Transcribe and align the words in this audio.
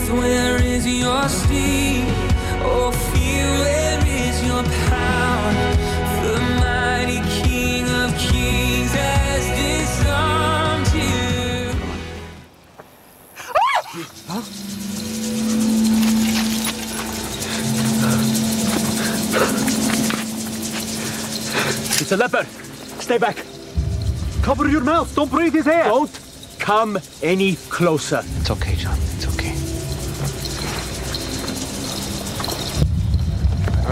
path? 0.00 0.12
Where 0.12 0.62
is 0.62 0.86
your 0.86 1.28
steed? 1.28 2.04
Oh, 2.62 2.90
fear, 3.12 3.46
where 3.46 4.00
is 4.06 4.46
your 4.46 4.62
power? 4.62 5.52
The 6.22 6.40
mighty 6.60 7.20
King 7.42 7.84
of 7.88 8.16
Kings 8.18 8.92
has 8.92 9.46
disarmed 9.56 10.88
you. 10.94 11.70
It's 22.00 22.12
a 22.12 22.16
leopard. 22.16 22.46
Stay 23.00 23.18
back. 23.18 23.44
Cover 24.42 24.68
your 24.68 24.82
mouth. 24.82 25.14
Don't 25.14 25.30
breathe 25.30 25.54
his 25.54 25.66
air. 25.66 25.84
Don't 25.84 26.20
come 26.58 26.98
any 27.22 27.56
closer. 27.68 28.22
It's 28.38 28.50
okay, 28.50 28.74
John. 28.74 28.98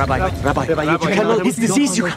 It's 0.00 0.10
okay. 0.10 0.20
Rabbi, 0.20 0.42
Rabbi, 0.42 0.66
Rabbi, 0.66 0.92
you 0.92 0.98
cannot. 0.98 1.44
His 1.44 1.56
disease. 1.56 1.98
You. 1.98 2.12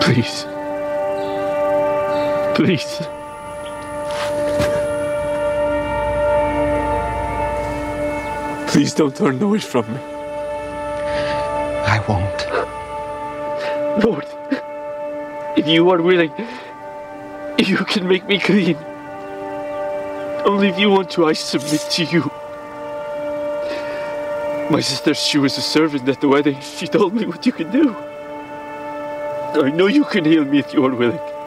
Please. 0.00 0.46
Please. 2.54 3.00
Please 8.68 8.94
don't 8.94 9.16
turn 9.16 9.42
away 9.42 9.58
from 9.58 9.92
me. 9.92 10.00
I 11.86 11.98
won't. 12.06 12.46
Lord, 14.04 14.24
if 14.24 14.27
you 15.70 15.90
are 15.90 16.00
willing, 16.00 16.32
you 17.58 17.78
can 17.78 18.08
make 18.08 18.26
me 18.26 18.38
clean. 18.38 18.76
Only 20.44 20.68
if 20.68 20.78
you 20.78 20.90
want 20.90 21.10
to, 21.12 21.26
I 21.26 21.32
submit 21.32 21.80
to 21.92 22.04
you. 22.04 22.30
My 24.70 24.80
sister, 24.80 25.14
she 25.14 25.38
was 25.38 25.56
a 25.58 25.62
servant 25.62 26.08
at 26.08 26.20
the 26.20 26.28
wedding. 26.28 26.60
She 26.60 26.86
told 26.86 27.14
me 27.14 27.26
what 27.26 27.44
you 27.46 27.52
can 27.52 27.70
do. 27.70 27.94
I 29.54 29.70
know 29.70 29.86
you 29.86 30.04
can 30.04 30.24
heal 30.24 30.44
me 30.44 30.58
if 30.58 30.74
you 30.74 30.84
are 30.84 30.94
willing. 30.94 31.37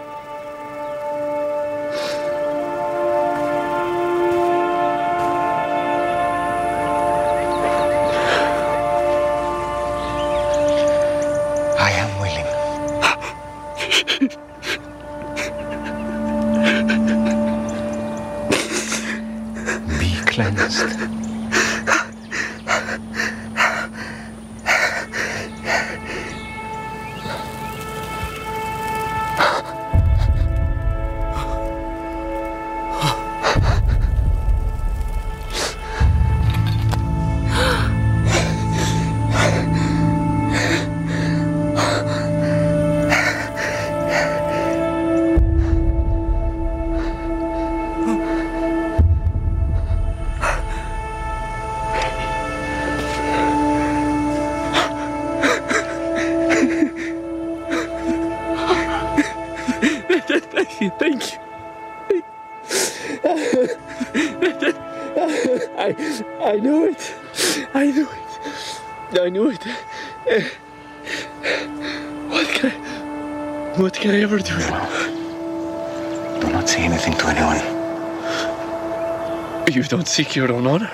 Don't 79.91 80.07
seek 80.07 80.37
your 80.37 80.49
own 80.53 80.65
honor. 80.67 80.89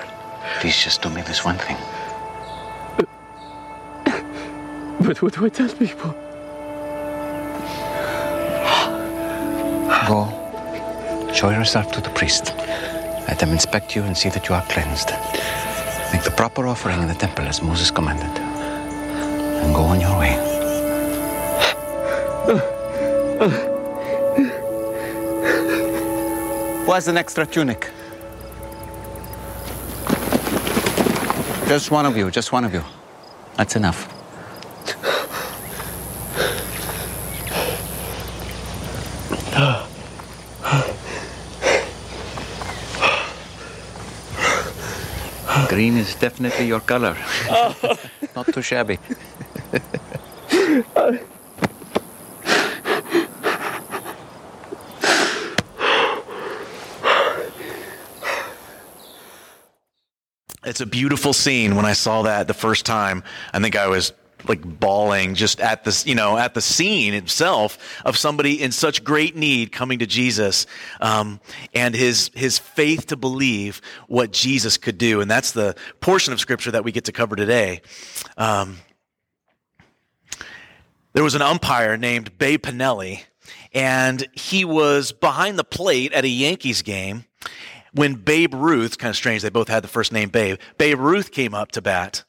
Please 0.58 0.76
just 0.76 1.00
do 1.02 1.08
me 1.08 1.22
this 1.22 1.44
one 1.44 1.56
thing. 1.56 1.76
But 5.00 5.22
what 5.22 5.34
do 5.34 5.46
I 5.46 5.48
tell 5.48 5.68
people? 5.68 6.10
Go. 10.08 10.26
Show 11.32 11.50
yourself 11.50 11.92
to 11.92 12.00
the 12.00 12.10
priest. 12.10 12.52
Let 13.28 13.38
them 13.38 13.50
inspect 13.50 13.94
you 13.94 14.02
and 14.02 14.18
see 14.18 14.30
that 14.30 14.48
you 14.48 14.56
are 14.56 14.62
cleansed. 14.62 15.10
Make 16.12 16.24
the 16.24 16.34
proper 16.36 16.66
offering 16.66 17.00
in 17.00 17.06
the 17.06 17.14
temple 17.14 17.44
as 17.46 17.62
Moses 17.62 17.92
commanded. 17.92 18.36
And 19.62 19.72
go 19.76 19.82
on 19.82 20.00
your 20.00 20.18
way. 20.18 20.34
Who 26.84 26.92
has 26.92 27.06
an 27.06 27.16
extra 27.16 27.46
tunic? 27.46 27.92
Just 31.68 31.90
one 31.90 32.06
of 32.06 32.16
you, 32.16 32.30
just 32.30 32.50
one 32.50 32.64
of 32.64 32.72
you. 32.72 32.82
That's 33.56 33.76
enough. 33.76 34.08
Green 45.68 45.98
is 45.98 46.14
definitely 46.14 46.66
your 46.68 46.80
color. 46.80 47.14
Oh. 47.50 47.98
Not 48.34 48.46
too 48.46 48.62
shabby. 48.62 48.98
It's 60.68 60.82
a 60.82 60.86
beautiful 60.86 61.32
scene. 61.32 61.76
When 61.76 61.86
I 61.86 61.94
saw 61.94 62.22
that 62.22 62.46
the 62.46 62.52
first 62.52 62.84
time, 62.84 63.22
I 63.54 63.60
think 63.60 63.74
I 63.74 63.88
was 63.88 64.12
like 64.46 64.62
bawling 64.62 65.34
just 65.34 65.60
at 65.60 65.84
this, 65.84 66.06
you 66.06 66.14
know, 66.14 66.36
at 66.36 66.52
the 66.52 66.60
scene 66.60 67.14
itself 67.14 67.78
of 68.04 68.18
somebody 68.18 68.62
in 68.62 68.70
such 68.70 69.02
great 69.02 69.34
need 69.34 69.72
coming 69.72 69.98
to 70.00 70.06
Jesus, 70.06 70.66
um, 71.00 71.40
and 71.74 71.94
his 71.94 72.30
his 72.34 72.58
faith 72.58 73.06
to 73.06 73.16
believe 73.16 73.80
what 74.08 74.30
Jesus 74.30 74.76
could 74.76 74.98
do, 74.98 75.22
and 75.22 75.30
that's 75.30 75.52
the 75.52 75.74
portion 76.00 76.34
of 76.34 76.40
Scripture 76.40 76.70
that 76.72 76.84
we 76.84 76.92
get 76.92 77.06
to 77.06 77.12
cover 77.12 77.34
today. 77.34 77.80
Um, 78.36 78.76
there 81.14 81.24
was 81.24 81.34
an 81.34 81.42
umpire 81.42 81.96
named 81.96 82.36
Babe 82.36 82.60
Pinelli, 82.60 83.22
and 83.72 84.28
he 84.34 84.66
was 84.66 85.12
behind 85.12 85.58
the 85.58 85.64
plate 85.64 86.12
at 86.12 86.24
a 86.24 86.28
Yankees 86.28 86.82
game 86.82 87.24
when 87.92 88.14
Babe 88.14 88.54
Ruth, 88.54 88.98
kind 88.98 89.10
of 89.10 89.16
strange, 89.16 89.42
they 89.42 89.50
both 89.50 89.68
had 89.68 89.82
the 89.82 89.88
first 89.88 90.12
name 90.12 90.28
Babe, 90.28 90.58
Babe 90.76 90.98
Ruth 90.98 91.30
came 91.30 91.54
up 91.54 91.72
to 91.72 91.82
bat. 91.82 92.24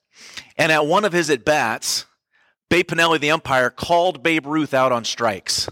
And 0.58 0.72
at 0.72 0.86
one 0.86 1.06
of 1.06 1.14
his 1.14 1.30
at 1.30 1.46
bats, 1.46 2.06
Babe 2.70 2.88
Pinelli, 2.88 3.20
the 3.20 3.32
umpire, 3.32 3.70
called 3.70 4.22
Babe 4.22 4.46
Ruth 4.46 4.74
out 4.74 4.92
on 4.92 5.04
strikes. 5.04 5.70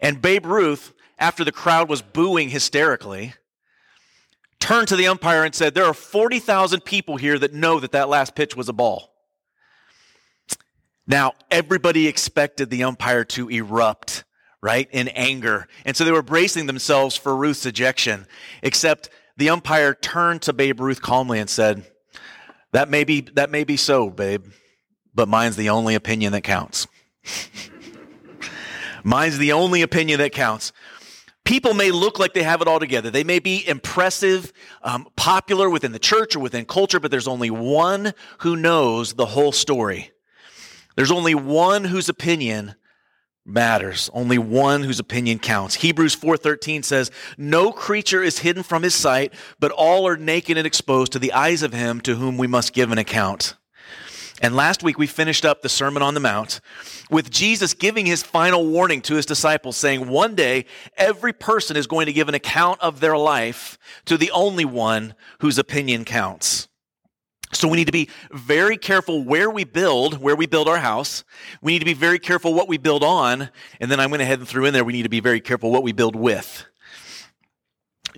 And 0.00 0.20
Babe 0.20 0.46
Ruth, 0.46 0.92
after 1.18 1.44
the 1.44 1.52
crowd 1.52 1.88
was 1.88 2.02
booing 2.02 2.50
hysterically, 2.50 3.34
turned 4.58 4.88
to 4.88 4.96
the 4.96 5.06
umpire 5.06 5.44
and 5.44 5.54
said, 5.54 5.74
There 5.74 5.84
are 5.84 5.94
40,000 5.94 6.84
people 6.84 7.16
here 7.16 7.38
that 7.38 7.54
know 7.54 7.78
that 7.80 7.92
that 7.92 8.08
last 8.08 8.34
pitch 8.34 8.56
was 8.56 8.68
a 8.68 8.72
ball. 8.72 9.14
Now, 11.06 11.34
everybody 11.50 12.08
expected 12.08 12.70
the 12.70 12.84
umpire 12.84 13.24
to 13.24 13.48
erupt, 13.50 14.24
right, 14.64 14.88
in 14.92 15.08
anger. 15.08 15.68
And 15.84 15.94
so 15.94 16.04
they 16.04 16.10
were 16.10 16.22
bracing 16.22 16.64
themselves 16.64 17.16
for 17.16 17.36
Ruth's 17.36 17.66
ejection, 17.66 18.26
except 18.62 19.10
the 19.36 19.50
umpire 19.50 19.92
turned 19.92 20.40
to 20.42 20.54
Babe 20.54 20.80
Ruth 20.80 21.02
calmly 21.02 21.38
and 21.38 21.50
said, 21.50 21.84
That 22.72 22.88
may 22.88 23.04
be, 23.04 23.20
that 23.34 23.50
may 23.50 23.64
be 23.64 23.76
so, 23.76 24.08
babe, 24.08 24.46
but 25.14 25.28
mine's 25.28 25.56
the 25.56 25.68
only 25.68 25.94
opinion 25.94 26.32
that 26.32 26.44
counts. 26.44 26.86
mine's 29.04 29.36
the 29.36 29.52
only 29.52 29.82
opinion 29.82 30.18
that 30.20 30.32
counts. 30.32 30.72
People 31.44 31.74
may 31.74 31.90
look 31.90 32.18
like 32.18 32.32
they 32.32 32.42
have 32.42 32.62
it 32.62 32.68
all 32.68 32.80
together. 32.80 33.10
They 33.10 33.22
may 33.22 33.40
be 33.40 33.68
impressive, 33.68 34.50
um, 34.82 35.06
popular 35.14 35.68
within 35.68 35.92
the 35.92 35.98
church 35.98 36.34
or 36.34 36.40
within 36.40 36.64
culture, 36.64 36.98
but 36.98 37.10
there's 37.10 37.28
only 37.28 37.50
one 37.50 38.14
who 38.38 38.56
knows 38.56 39.12
the 39.12 39.26
whole 39.26 39.52
story. 39.52 40.10
There's 40.96 41.10
only 41.10 41.34
one 41.34 41.84
whose 41.84 42.08
opinion 42.08 42.76
matters. 43.44 44.10
Only 44.12 44.38
one 44.38 44.82
whose 44.82 44.98
opinion 44.98 45.38
counts. 45.38 45.76
Hebrews 45.76 46.14
4:13 46.14 46.82
says, 46.82 47.10
"No 47.36 47.72
creature 47.72 48.22
is 48.22 48.38
hidden 48.38 48.62
from 48.62 48.82
his 48.82 48.94
sight, 48.94 49.32
but 49.60 49.70
all 49.70 50.06
are 50.06 50.16
naked 50.16 50.56
and 50.56 50.66
exposed 50.66 51.12
to 51.12 51.18
the 51.18 51.32
eyes 51.32 51.62
of 51.62 51.72
him 51.72 52.00
to 52.02 52.16
whom 52.16 52.38
we 52.38 52.46
must 52.46 52.72
give 52.72 52.90
an 52.90 52.98
account." 52.98 53.54
And 54.40 54.56
last 54.56 54.82
week 54.82 54.98
we 54.98 55.06
finished 55.06 55.44
up 55.44 55.62
the 55.62 55.68
Sermon 55.68 56.02
on 56.02 56.14
the 56.14 56.20
Mount 56.20 56.60
with 57.08 57.30
Jesus 57.30 57.72
giving 57.72 58.04
his 58.04 58.22
final 58.22 58.66
warning 58.66 59.00
to 59.02 59.14
his 59.14 59.26
disciples 59.26 59.76
saying, 59.76 60.08
"One 60.08 60.34
day 60.34 60.64
every 60.96 61.32
person 61.32 61.76
is 61.76 61.86
going 61.86 62.06
to 62.06 62.12
give 62.12 62.28
an 62.28 62.34
account 62.34 62.80
of 62.80 63.00
their 63.00 63.16
life 63.16 63.78
to 64.06 64.16
the 64.16 64.30
only 64.32 64.64
one 64.64 65.14
whose 65.38 65.58
opinion 65.58 66.04
counts." 66.04 66.66
So 67.54 67.68
we 67.68 67.76
need 67.76 67.86
to 67.86 67.92
be 67.92 68.08
very 68.32 68.76
careful 68.76 69.22
where 69.22 69.48
we 69.50 69.64
build, 69.64 70.18
where 70.20 70.36
we 70.36 70.46
build 70.46 70.68
our 70.68 70.78
house. 70.78 71.24
We 71.62 71.72
need 71.72 71.78
to 71.80 71.84
be 71.84 71.94
very 71.94 72.18
careful 72.18 72.52
what 72.52 72.68
we 72.68 72.78
build 72.78 73.04
on. 73.04 73.50
And 73.80 73.90
then 73.90 74.00
I 74.00 74.06
went 74.06 74.22
ahead 74.22 74.38
and 74.40 74.48
threw 74.48 74.64
in 74.64 74.74
there, 74.74 74.84
we 74.84 74.92
need 74.92 75.04
to 75.04 75.08
be 75.08 75.20
very 75.20 75.40
careful 75.40 75.70
what 75.70 75.82
we 75.82 75.92
build 75.92 76.16
with. 76.16 76.66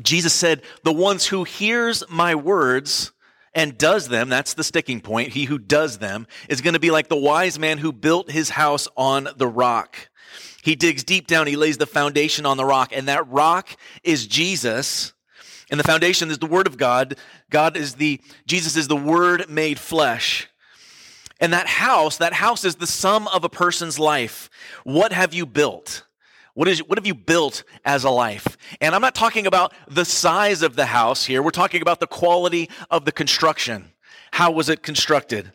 Jesus 0.02 0.32
said, 0.32 0.62
the 0.84 0.92
ones 0.92 1.26
who 1.26 1.44
hears 1.44 2.02
my 2.08 2.34
words 2.34 3.12
and 3.54 3.78
does 3.78 4.08
them, 4.08 4.28
that's 4.28 4.54
the 4.54 4.64
sticking 4.64 5.00
point. 5.00 5.32
He 5.32 5.44
who 5.44 5.58
does 5.58 5.98
them 5.98 6.26
is 6.48 6.60
going 6.60 6.74
to 6.74 6.80
be 6.80 6.90
like 6.90 7.08
the 7.08 7.16
wise 7.16 7.58
man 7.58 7.78
who 7.78 7.92
built 7.92 8.30
his 8.30 8.50
house 8.50 8.88
on 8.96 9.28
the 9.36 9.48
rock. 9.48 10.10
He 10.62 10.74
digs 10.74 11.04
deep 11.04 11.26
down. 11.26 11.46
He 11.46 11.56
lays 11.56 11.78
the 11.78 11.86
foundation 11.86 12.44
on 12.44 12.56
the 12.56 12.64
rock 12.64 12.92
and 12.92 13.08
that 13.08 13.26
rock 13.28 13.76
is 14.02 14.26
Jesus. 14.26 15.14
And 15.70 15.80
the 15.80 15.84
foundation 15.84 16.30
is 16.30 16.38
the 16.38 16.46
word 16.46 16.66
of 16.66 16.76
God. 16.76 17.16
God 17.50 17.76
is 17.76 17.94
the, 17.94 18.20
Jesus 18.46 18.76
is 18.76 18.88
the 18.88 18.96
word 18.96 19.48
made 19.48 19.78
flesh. 19.78 20.48
And 21.40 21.52
that 21.52 21.66
house, 21.66 22.16
that 22.18 22.32
house 22.32 22.64
is 22.64 22.76
the 22.76 22.86
sum 22.86 23.28
of 23.28 23.44
a 23.44 23.48
person's 23.48 23.98
life. 23.98 24.48
What 24.84 25.12
have 25.12 25.34
you 25.34 25.44
built? 25.44 26.04
What 26.54 26.68
is, 26.68 26.78
what 26.78 26.96
have 26.96 27.06
you 27.06 27.14
built 27.14 27.64
as 27.84 28.04
a 28.04 28.10
life? 28.10 28.56
And 28.80 28.94
I'm 28.94 29.02
not 29.02 29.14
talking 29.14 29.46
about 29.46 29.74
the 29.88 30.06
size 30.06 30.62
of 30.62 30.76
the 30.76 30.86
house 30.86 31.26
here. 31.26 31.42
We're 31.42 31.50
talking 31.50 31.82
about 31.82 32.00
the 32.00 32.06
quality 32.06 32.70
of 32.90 33.04
the 33.04 33.12
construction. 33.12 33.92
How 34.32 34.50
was 34.50 34.70
it 34.70 34.82
constructed? 34.82 35.52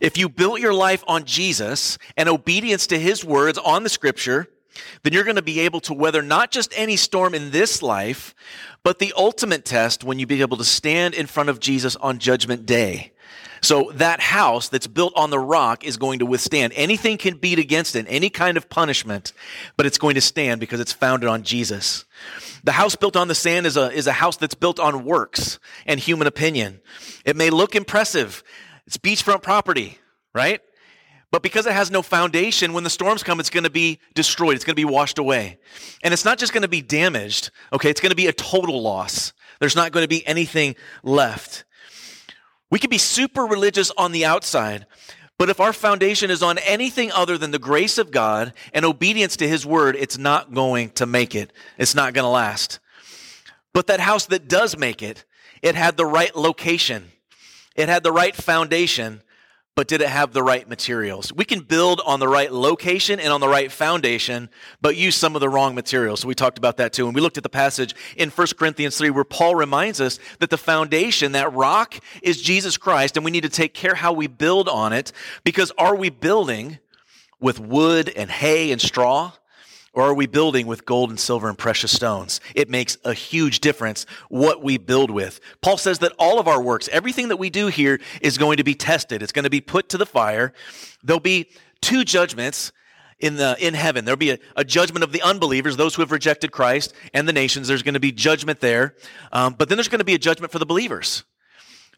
If 0.00 0.16
you 0.16 0.28
built 0.28 0.60
your 0.60 0.72
life 0.72 1.04
on 1.06 1.24
Jesus 1.24 1.98
and 2.16 2.28
obedience 2.28 2.86
to 2.88 2.98
his 2.98 3.24
words 3.24 3.58
on 3.58 3.82
the 3.82 3.88
scripture, 3.88 4.48
then 5.02 5.12
you're 5.12 5.24
going 5.24 5.36
to 5.36 5.42
be 5.42 5.60
able 5.60 5.80
to 5.80 5.94
weather 5.94 6.22
not 6.22 6.50
just 6.50 6.72
any 6.76 6.96
storm 6.96 7.34
in 7.34 7.50
this 7.50 7.82
life, 7.82 8.34
but 8.82 8.98
the 8.98 9.12
ultimate 9.16 9.64
test 9.64 10.04
when 10.04 10.18
you 10.18 10.26
be 10.26 10.40
able 10.40 10.56
to 10.56 10.64
stand 10.64 11.14
in 11.14 11.26
front 11.26 11.48
of 11.48 11.60
Jesus 11.60 11.96
on 11.96 12.18
judgment 12.18 12.66
day. 12.66 13.12
So 13.64 13.90
that 13.94 14.20
house 14.20 14.68
that's 14.68 14.86
built 14.86 15.14
on 15.16 15.30
the 15.30 15.38
rock 15.38 15.84
is 15.84 15.96
going 15.96 16.18
to 16.18 16.26
withstand. 16.26 16.74
Anything 16.76 17.16
can 17.16 17.38
beat 17.38 17.58
against 17.58 17.96
it, 17.96 18.04
any 18.10 18.28
kind 18.28 18.58
of 18.58 18.68
punishment, 18.68 19.32
but 19.78 19.86
it's 19.86 19.96
going 19.96 20.16
to 20.16 20.20
stand 20.20 20.60
because 20.60 20.80
it's 20.80 20.92
founded 20.92 21.30
on 21.30 21.44
Jesus. 21.44 22.04
The 22.62 22.72
house 22.72 22.94
built 22.94 23.16
on 23.16 23.28
the 23.28 23.34
sand 23.34 23.64
is 23.64 23.78
a, 23.78 23.90
is 23.90 24.06
a 24.06 24.12
house 24.12 24.36
that's 24.36 24.54
built 24.54 24.78
on 24.78 25.06
works 25.06 25.58
and 25.86 25.98
human 25.98 26.26
opinion. 26.26 26.82
It 27.24 27.36
may 27.36 27.48
look 27.48 27.74
impressive. 27.74 28.44
It's 28.86 28.98
beachfront 28.98 29.42
property, 29.42 29.98
right? 30.34 30.60
But 31.34 31.42
because 31.42 31.66
it 31.66 31.72
has 31.72 31.90
no 31.90 32.00
foundation, 32.00 32.74
when 32.74 32.84
the 32.84 32.90
storms 32.90 33.24
come, 33.24 33.40
it's 33.40 33.50
going 33.50 33.64
to 33.64 33.68
be 33.70 33.98
destroyed. 34.14 34.54
It's 34.54 34.64
going 34.64 34.74
to 34.74 34.80
be 34.80 34.84
washed 34.84 35.18
away. 35.18 35.58
And 36.04 36.14
it's 36.14 36.24
not 36.24 36.38
just 36.38 36.52
going 36.52 36.62
to 36.62 36.68
be 36.68 36.80
damaged, 36.80 37.50
okay? 37.72 37.90
It's 37.90 38.00
going 38.00 38.10
to 38.10 38.16
be 38.16 38.28
a 38.28 38.32
total 38.32 38.80
loss. 38.80 39.32
There's 39.58 39.74
not 39.74 39.90
going 39.90 40.04
to 40.04 40.08
be 40.08 40.24
anything 40.28 40.76
left. 41.02 41.64
We 42.70 42.78
can 42.78 42.88
be 42.88 42.98
super 42.98 43.42
religious 43.42 43.90
on 43.98 44.12
the 44.12 44.24
outside, 44.24 44.86
but 45.36 45.50
if 45.50 45.58
our 45.58 45.72
foundation 45.72 46.30
is 46.30 46.40
on 46.40 46.58
anything 46.58 47.10
other 47.10 47.36
than 47.36 47.50
the 47.50 47.58
grace 47.58 47.98
of 47.98 48.12
God 48.12 48.52
and 48.72 48.84
obedience 48.84 49.36
to 49.38 49.48
His 49.48 49.66
word, 49.66 49.96
it's 49.96 50.16
not 50.16 50.54
going 50.54 50.90
to 50.90 51.04
make 51.04 51.34
it. 51.34 51.52
It's 51.78 51.96
not 51.96 52.14
going 52.14 52.22
to 52.22 52.28
last. 52.28 52.78
But 53.72 53.88
that 53.88 53.98
house 53.98 54.26
that 54.26 54.46
does 54.46 54.78
make 54.78 55.02
it, 55.02 55.24
it 55.62 55.74
had 55.74 55.96
the 55.96 56.06
right 56.06 56.36
location. 56.36 57.10
It 57.74 57.88
had 57.88 58.04
the 58.04 58.12
right 58.12 58.36
foundation, 58.36 59.24
but 59.76 59.88
did 59.88 60.00
it 60.00 60.08
have 60.08 60.32
the 60.32 60.42
right 60.42 60.68
materials? 60.68 61.32
We 61.32 61.44
can 61.44 61.60
build 61.60 62.00
on 62.06 62.20
the 62.20 62.28
right 62.28 62.52
location 62.52 63.18
and 63.18 63.32
on 63.32 63.40
the 63.40 63.48
right 63.48 63.72
foundation, 63.72 64.48
but 64.80 64.96
use 64.96 65.16
some 65.16 65.34
of 65.34 65.40
the 65.40 65.48
wrong 65.48 65.74
materials. 65.74 66.20
So 66.20 66.28
we 66.28 66.34
talked 66.34 66.58
about 66.58 66.76
that 66.76 66.92
too. 66.92 67.06
And 67.06 67.14
we 67.14 67.20
looked 67.20 67.36
at 67.36 67.42
the 67.42 67.48
passage 67.48 67.94
in 68.16 68.30
1 68.30 68.46
Corinthians 68.56 68.96
3 68.96 69.10
where 69.10 69.24
Paul 69.24 69.56
reminds 69.56 70.00
us 70.00 70.20
that 70.38 70.50
the 70.50 70.58
foundation, 70.58 71.32
that 71.32 71.52
rock, 71.52 71.98
is 72.22 72.40
Jesus 72.40 72.76
Christ, 72.76 73.16
and 73.16 73.24
we 73.24 73.30
need 73.30 73.42
to 73.42 73.48
take 73.48 73.74
care 73.74 73.96
how 73.96 74.12
we 74.12 74.28
build 74.28 74.68
on 74.68 74.92
it 74.92 75.10
because 75.42 75.72
are 75.76 75.96
we 75.96 76.08
building 76.08 76.78
with 77.40 77.58
wood 77.58 78.08
and 78.08 78.30
hay 78.30 78.70
and 78.70 78.80
straw? 78.80 79.32
Or 79.94 80.04
are 80.04 80.14
we 80.14 80.26
building 80.26 80.66
with 80.66 80.84
gold 80.84 81.10
and 81.10 81.18
silver 81.18 81.48
and 81.48 81.56
precious 81.56 81.92
stones? 81.92 82.40
It 82.54 82.68
makes 82.68 82.98
a 83.04 83.14
huge 83.14 83.60
difference 83.60 84.06
what 84.28 84.62
we 84.62 84.76
build 84.76 85.10
with. 85.10 85.40
Paul 85.60 85.78
says 85.78 86.00
that 86.00 86.12
all 86.18 86.40
of 86.40 86.48
our 86.48 86.60
works, 86.60 86.88
everything 86.92 87.28
that 87.28 87.36
we 87.36 87.48
do 87.48 87.68
here 87.68 88.00
is 88.20 88.36
going 88.36 88.56
to 88.56 88.64
be 88.64 88.74
tested. 88.74 89.22
It's 89.22 89.32
going 89.32 89.44
to 89.44 89.50
be 89.50 89.60
put 89.60 89.88
to 89.90 89.98
the 89.98 90.06
fire. 90.06 90.52
There'll 91.02 91.20
be 91.20 91.48
two 91.80 92.04
judgments 92.04 92.72
in 93.20 93.36
the 93.36 93.56
in 93.60 93.74
heaven. 93.74 94.04
There'll 94.04 94.16
be 94.16 94.30
a, 94.30 94.38
a 94.56 94.64
judgment 94.64 95.04
of 95.04 95.12
the 95.12 95.22
unbelievers, 95.22 95.76
those 95.76 95.94
who 95.94 96.02
have 96.02 96.10
rejected 96.10 96.50
Christ, 96.50 96.92
and 97.12 97.28
the 97.28 97.32
nations. 97.32 97.68
There's 97.68 97.82
going 97.82 97.94
to 97.94 98.00
be 98.00 98.12
judgment 98.12 98.60
there. 98.60 98.96
Um, 99.32 99.54
but 99.56 99.68
then 99.68 99.78
there's 99.78 99.88
going 99.88 100.00
to 100.00 100.04
be 100.04 100.14
a 100.14 100.18
judgment 100.18 100.52
for 100.52 100.58
the 100.58 100.66
believers. 100.66 101.24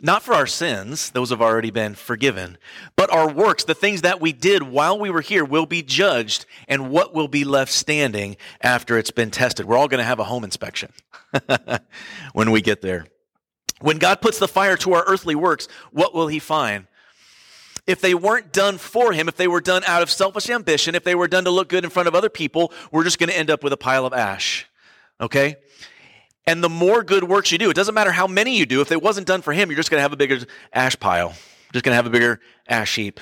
Not 0.00 0.22
for 0.22 0.34
our 0.34 0.46
sins, 0.46 1.10
those 1.10 1.30
have 1.30 1.40
already 1.40 1.70
been 1.70 1.94
forgiven, 1.94 2.58
but 2.96 3.10
our 3.10 3.28
works, 3.28 3.64
the 3.64 3.74
things 3.74 4.02
that 4.02 4.20
we 4.20 4.32
did 4.32 4.62
while 4.62 4.98
we 4.98 5.10
were 5.10 5.22
here, 5.22 5.44
will 5.44 5.66
be 5.66 5.82
judged, 5.82 6.44
and 6.68 6.90
what 6.90 7.14
will 7.14 7.28
be 7.28 7.44
left 7.44 7.72
standing 7.72 8.36
after 8.60 8.98
it's 8.98 9.10
been 9.10 9.30
tested. 9.30 9.66
We're 9.66 9.78
all 9.78 9.88
going 9.88 9.98
to 9.98 10.04
have 10.04 10.18
a 10.18 10.24
home 10.24 10.44
inspection 10.44 10.92
when 12.32 12.50
we 12.50 12.60
get 12.60 12.82
there. 12.82 13.06
When 13.80 13.98
God 13.98 14.20
puts 14.20 14.38
the 14.38 14.48
fire 14.48 14.76
to 14.78 14.94
our 14.94 15.04
earthly 15.06 15.34
works, 15.34 15.68
what 15.92 16.14
will 16.14 16.28
He 16.28 16.38
find? 16.38 16.86
If 17.86 18.00
they 18.00 18.14
weren't 18.14 18.52
done 18.52 18.78
for 18.78 19.12
Him, 19.12 19.28
if 19.28 19.36
they 19.36 19.48
were 19.48 19.60
done 19.60 19.82
out 19.86 20.02
of 20.02 20.10
selfish 20.10 20.50
ambition, 20.50 20.94
if 20.94 21.04
they 21.04 21.14
were 21.14 21.28
done 21.28 21.44
to 21.44 21.50
look 21.50 21.68
good 21.68 21.84
in 21.84 21.90
front 21.90 22.08
of 22.08 22.14
other 22.14 22.30
people, 22.30 22.72
we're 22.90 23.04
just 23.04 23.18
going 23.18 23.30
to 23.30 23.36
end 23.36 23.50
up 23.50 23.62
with 23.62 23.72
a 23.72 23.76
pile 23.76 24.04
of 24.04 24.12
ash. 24.12 24.66
Okay? 25.20 25.56
And 26.46 26.62
the 26.62 26.68
more 26.68 27.02
good 27.02 27.24
works 27.24 27.50
you 27.50 27.58
do, 27.58 27.70
it 27.70 27.74
doesn't 27.74 27.94
matter 27.94 28.12
how 28.12 28.26
many 28.26 28.56
you 28.56 28.66
do, 28.66 28.80
if 28.80 28.92
it 28.92 29.02
wasn't 29.02 29.26
done 29.26 29.42
for 29.42 29.52
him, 29.52 29.68
you're 29.68 29.76
just 29.76 29.90
going 29.90 29.98
to 29.98 30.02
have 30.02 30.12
a 30.12 30.16
bigger 30.16 30.38
ash 30.72 30.98
pile. 30.98 31.34
Just 31.72 31.84
going 31.84 31.92
to 31.92 31.96
have 31.96 32.06
a 32.06 32.10
bigger 32.10 32.40
ash 32.68 32.94
heap. 32.94 33.20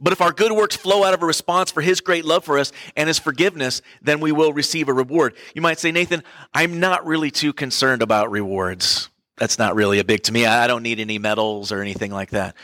But 0.00 0.12
if 0.12 0.20
our 0.20 0.32
good 0.32 0.52
works 0.52 0.74
flow 0.74 1.04
out 1.04 1.14
of 1.14 1.22
a 1.22 1.26
response 1.26 1.70
for 1.70 1.80
his 1.80 2.00
great 2.00 2.24
love 2.24 2.44
for 2.44 2.58
us 2.58 2.72
and 2.96 3.06
his 3.08 3.18
forgiveness, 3.18 3.82
then 4.02 4.20
we 4.20 4.32
will 4.32 4.52
receive 4.52 4.88
a 4.88 4.92
reward. 4.92 5.36
You 5.54 5.62
might 5.62 5.78
say, 5.78 5.92
Nathan, 5.92 6.22
I'm 6.52 6.80
not 6.80 7.06
really 7.06 7.30
too 7.30 7.52
concerned 7.52 8.02
about 8.02 8.30
rewards. 8.30 9.08
That's 9.36 9.58
not 9.58 9.74
really 9.74 9.98
a 9.98 10.04
big 10.04 10.22
to 10.24 10.32
me. 10.32 10.46
I 10.46 10.66
don't 10.66 10.82
need 10.82 11.00
any 11.00 11.18
medals 11.18 11.72
or 11.72 11.80
anything 11.80 12.10
like 12.10 12.30
that. 12.30 12.56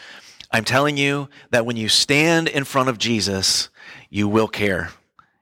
I'm 0.50 0.64
telling 0.64 0.96
you 0.96 1.28
that 1.50 1.66
when 1.66 1.76
you 1.76 1.88
stand 1.88 2.48
in 2.48 2.64
front 2.64 2.88
of 2.88 2.98
Jesus, 2.98 3.68
you 4.08 4.26
will 4.26 4.48
care. 4.48 4.90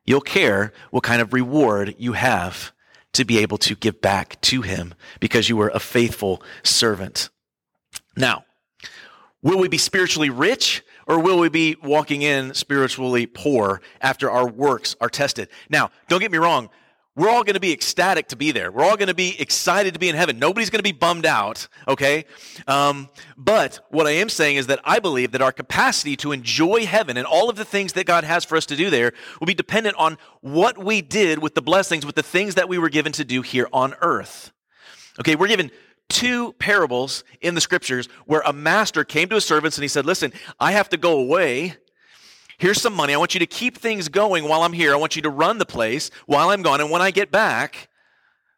You'll 0.04 0.20
care 0.20 0.72
what 0.90 1.04
kind 1.04 1.22
of 1.22 1.32
reward 1.32 1.94
you 1.98 2.12
have 2.12 2.72
to 3.12 3.24
be 3.24 3.38
able 3.38 3.58
to 3.58 3.74
give 3.74 4.00
back 4.00 4.40
to 4.42 4.62
him 4.62 4.94
because 5.20 5.48
you 5.48 5.56
were 5.56 5.70
a 5.70 5.80
faithful 5.80 6.42
servant. 6.62 7.30
Now, 8.16 8.44
will 9.42 9.58
we 9.58 9.68
be 9.68 9.78
spiritually 9.78 10.30
rich 10.30 10.82
or 11.06 11.18
will 11.18 11.38
we 11.38 11.48
be 11.48 11.76
walking 11.82 12.22
in 12.22 12.54
spiritually 12.54 13.26
poor 13.26 13.80
after 14.00 14.30
our 14.30 14.46
works 14.46 14.94
are 15.00 15.08
tested? 15.08 15.48
Now, 15.70 15.90
don't 16.08 16.20
get 16.20 16.32
me 16.32 16.38
wrong. 16.38 16.70
We're 17.18 17.30
all 17.30 17.42
going 17.42 17.54
to 17.54 17.60
be 17.60 17.72
ecstatic 17.72 18.28
to 18.28 18.36
be 18.36 18.52
there. 18.52 18.70
We're 18.70 18.84
all 18.84 18.96
going 18.96 19.08
to 19.08 19.14
be 19.14 19.38
excited 19.40 19.92
to 19.94 19.98
be 19.98 20.08
in 20.08 20.14
heaven. 20.14 20.38
Nobody's 20.38 20.70
going 20.70 20.78
to 20.78 20.84
be 20.84 20.92
bummed 20.92 21.26
out, 21.26 21.66
okay? 21.88 22.26
Um, 22.68 23.08
but 23.36 23.84
what 23.90 24.06
I 24.06 24.12
am 24.12 24.28
saying 24.28 24.54
is 24.54 24.68
that 24.68 24.78
I 24.84 25.00
believe 25.00 25.32
that 25.32 25.42
our 25.42 25.50
capacity 25.50 26.14
to 26.18 26.30
enjoy 26.30 26.86
heaven 26.86 27.16
and 27.16 27.26
all 27.26 27.50
of 27.50 27.56
the 27.56 27.64
things 27.64 27.94
that 27.94 28.06
God 28.06 28.22
has 28.22 28.44
for 28.44 28.56
us 28.56 28.66
to 28.66 28.76
do 28.76 28.88
there 28.88 29.14
will 29.40 29.48
be 29.48 29.54
dependent 29.54 29.96
on 29.98 30.16
what 30.42 30.78
we 30.78 31.02
did 31.02 31.40
with 31.40 31.56
the 31.56 31.60
blessings, 31.60 32.06
with 32.06 32.14
the 32.14 32.22
things 32.22 32.54
that 32.54 32.68
we 32.68 32.78
were 32.78 32.88
given 32.88 33.10
to 33.14 33.24
do 33.24 33.42
here 33.42 33.66
on 33.72 33.96
earth. 34.00 34.52
Okay, 35.18 35.34
we're 35.34 35.48
given 35.48 35.72
two 36.08 36.52
parables 36.60 37.24
in 37.40 37.56
the 37.56 37.60
scriptures 37.60 38.08
where 38.26 38.42
a 38.46 38.52
master 38.52 39.02
came 39.02 39.28
to 39.30 39.34
his 39.34 39.44
servants 39.44 39.76
and 39.76 39.82
he 39.82 39.88
said, 39.88 40.06
Listen, 40.06 40.32
I 40.60 40.70
have 40.70 40.88
to 40.90 40.96
go 40.96 41.18
away 41.18 41.78
Here's 42.58 42.80
some 42.80 42.94
money. 42.94 43.14
I 43.14 43.16
want 43.16 43.34
you 43.34 43.40
to 43.40 43.46
keep 43.46 43.78
things 43.78 44.08
going 44.08 44.48
while 44.48 44.62
I'm 44.62 44.72
here. 44.72 44.92
I 44.92 44.96
want 44.96 45.14
you 45.14 45.22
to 45.22 45.30
run 45.30 45.58
the 45.58 45.66
place 45.66 46.10
while 46.26 46.50
I'm 46.50 46.62
gone. 46.62 46.80
And 46.80 46.90
when 46.90 47.00
I 47.00 47.12
get 47.12 47.30
back, 47.30 47.88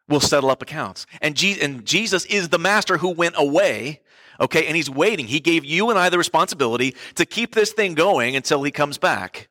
we'll 0.07 0.19
settle 0.19 0.49
up 0.49 0.61
accounts. 0.61 1.05
And, 1.21 1.35
Je- 1.35 1.61
and 1.61 1.85
Jesus 1.85 2.25
is 2.25 2.49
the 2.49 2.57
master 2.57 2.97
who 2.97 3.09
went 3.09 3.35
away. 3.37 4.01
Okay. 4.39 4.65
And 4.65 4.75
he's 4.75 4.89
waiting. 4.89 5.27
He 5.27 5.39
gave 5.39 5.63
you 5.63 5.91
and 5.91 5.99
I 5.99 6.09
the 6.09 6.17
responsibility 6.17 6.95
to 7.15 7.25
keep 7.27 7.53
this 7.53 7.73
thing 7.73 7.93
going 7.93 8.35
until 8.35 8.63
he 8.63 8.71
comes 8.71 8.97
back. 8.97 9.49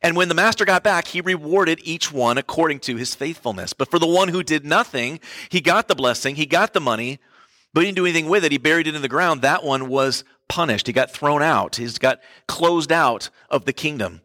And 0.00 0.16
when 0.16 0.28
the 0.28 0.34
master 0.34 0.64
got 0.64 0.84
back, 0.84 1.08
he 1.08 1.20
rewarded 1.20 1.80
each 1.82 2.12
one 2.12 2.38
according 2.38 2.80
to 2.80 2.96
his 2.96 3.14
faithfulness. 3.14 3.72
But 3.72 3.90
for 3.90 3.98
the 3.98 4.06
one 4.06 4.28
who 4.28 4.42
did 4.42 4.64
nothing, 4.64 5.18
he 5.48 5.60
got 5.60 5.88
the 5.88 5.96
blessing, 5.96 6.36
he 6.36 6.46
got 6.46 6.72
the 6.72 6.80
money, 6.80 7.18
but 7.74 7.80
he 7.80 7.86
didn't 7.88 7.96
do 7.96 8.06
anything 8.06 8.28
with 8.28 8.44
it. 8.44 8.52
He 8.52 8.58
buried 8.58 8.86
it 8.86 8.94
in 8.94 9.02
the 9.02 9.08
ground. 9.08 9.42
That 9.42 9.64
one 9.64 9.88
was 9.88 10.22
punished. 10.48 10.86
He 10.86 10.92
got 10.92 11.10
thrown 11.10 11.42
out. 11.42 11.76
He's 11.76 11.98
got 11.98 12.20
closed 12.46 12.92
out 12.92 13.30
of 13.50 13.64
the 13.64 13.72
kingdom. 13.72 14.20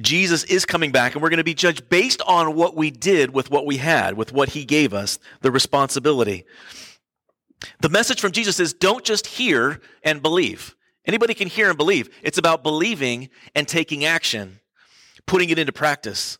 Jesus 0.00 0.44
is 0.44 0.66
coming 0.66 0.92
back, 0.92 1.14
and 1.14 1.22
we're 1.22 1.30
going 1.30 1.38
to 1.38 1.44
be 1.44 1.54
judged 1.54 1.88
based 1.88 2.20
on 2.26 2.54
what 2.54 2.76
we 2.76 2.90
did 2.90 3.32
with 3.32 3.50
what 3.50 3.64
we 3.64 3.78
had, 3.78 4.14
with 4.14 4.32
what 4.32 4.50
he 4.50 4.64
gave 4.64 4.92
us, 4.92 5.18
the 5.40 5.50
responsibility. 5.50 6.44
The 7.80 7.88
message 7.88 8.20
from 8.20 8.32
Jesus 8.32 8.60
is 8.60 8.74
don't 8.74 9.04
just 9.04 9.26
hear 9.26 9.80
and 10.02 10.22
believe. 10.22 10.76
Anybody 11.06 11.34
can 11.34 11.48
hear 11.48 11.68
and 11.68 11.78
believe. 11.78 12.10
It's 12.22 12.36
about 12.36 12.62
believing 12.62 13.30
and 13.54 13.66
taking 13.66 14.04
action, 14.04 14.60
putting 15.24 15.48
it 15.50 15.58
into 15.58 15.72
practice. 15.72 16.38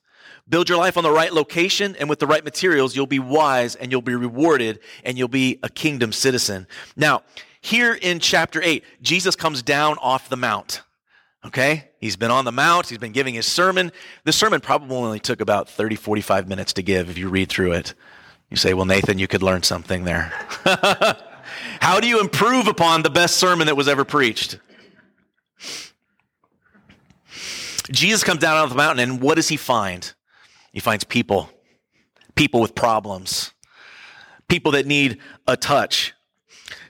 Build 0.49 0.69
your 0.69 0.79
life 0.79 0.97
on 0.97 1.03
the 1.03 1.11
right 1.11 1.33
location 1.33 1.97
and 1.97 2.09
with 2.09 2.19
the 2.19 2.27
right 2.27 2.45
materials, 2.45 2.95
you'll 2.95 3.07
be 3.07 3.19
wise 3.19 3.75
and 3.75 3.91
you'll 3.91 4.03
be 4.03 4.15
rewarded 4.15 4.81
and 5.03 5.19
you'll 5.19 5.29
be 5.29 5.59
a 5.63 5.69
kingdom 5.69 6.13
citizen. 6.13 6.67
Now, 6.95 7.23
here 7.67 7.95
in 7.95 8.21
chapter 8.21 8.63
8, 8.63 8.85
Jesus 9.03 9.35
comes 9.35 9.61
down 9.61 9.99
off 10.01 10.29
the 10.29 10.37
mount. 10.37 10.83
Okay? 11.45 11.91
He's 11.99 12.17
been 12.17 12.31
on 12.31 12.45
the 12.45 12.53
mount, 12.53 12.89
he's 12.89 12.99
been 12.99 13.13
giving 13.13 13.35
his 13.35 13.47
sermon. 13.47 13.91
The 14.25 14.33
sermon 14.33 14.61
probably 14.61 14.97
only 14.97 15.19
took 15.19 15.41
about 15.41 15.69
30, 15.69 15.97
45 15.97 16.49
minutes 16.49 16.73
to 16.75 16.83
give 16.83 17.11
if 17.11 17.19
you 17.19 17.29
read 17.29 17.49
through 17.49 17.73
it. 17.73 17.95
You 18.51 18.57
say, 18.57 18.73
well, 18.73 18.85
Nathan, 18.85 19.19
you 19.19 19.27
could 19.27 19.43
learn 19.43 19.65
something 19.65 20.05
there. 20.05 20.33
How 21.81 21.99
do 21.99 22.07
you 22.07 22.21
improve 22.21 22.69
upon 22.69 23.03
the 23.03 23.11
best 23.11 23.37
sermon 23.39 23.67
that 23.67 23.77
was 23.77 23.89
ever 23.89 24.05
preached? 24.05 24.61
Jesus 27.91 28.23
comes 28.23 28.39
down 28.39 28.57
off 28.57 28.69
the 28.69 28.77
mountain, 28.77 29.11
and 29.11 29.21
what 29.21 29.35
does 29.35 29.49
he 29.49 29.57
find? 29.57 30.15
He 30.73 30.79
finds 30.79 31.03
people, 31.03 31.51
people 32.37 32.61
with 32.61 32.77
problems, 32.77 33.53
people 34.49 34.73
that 34.73 34.87
need 34.87 35.19
a 35.49 35.57
touch. 35.57 36.13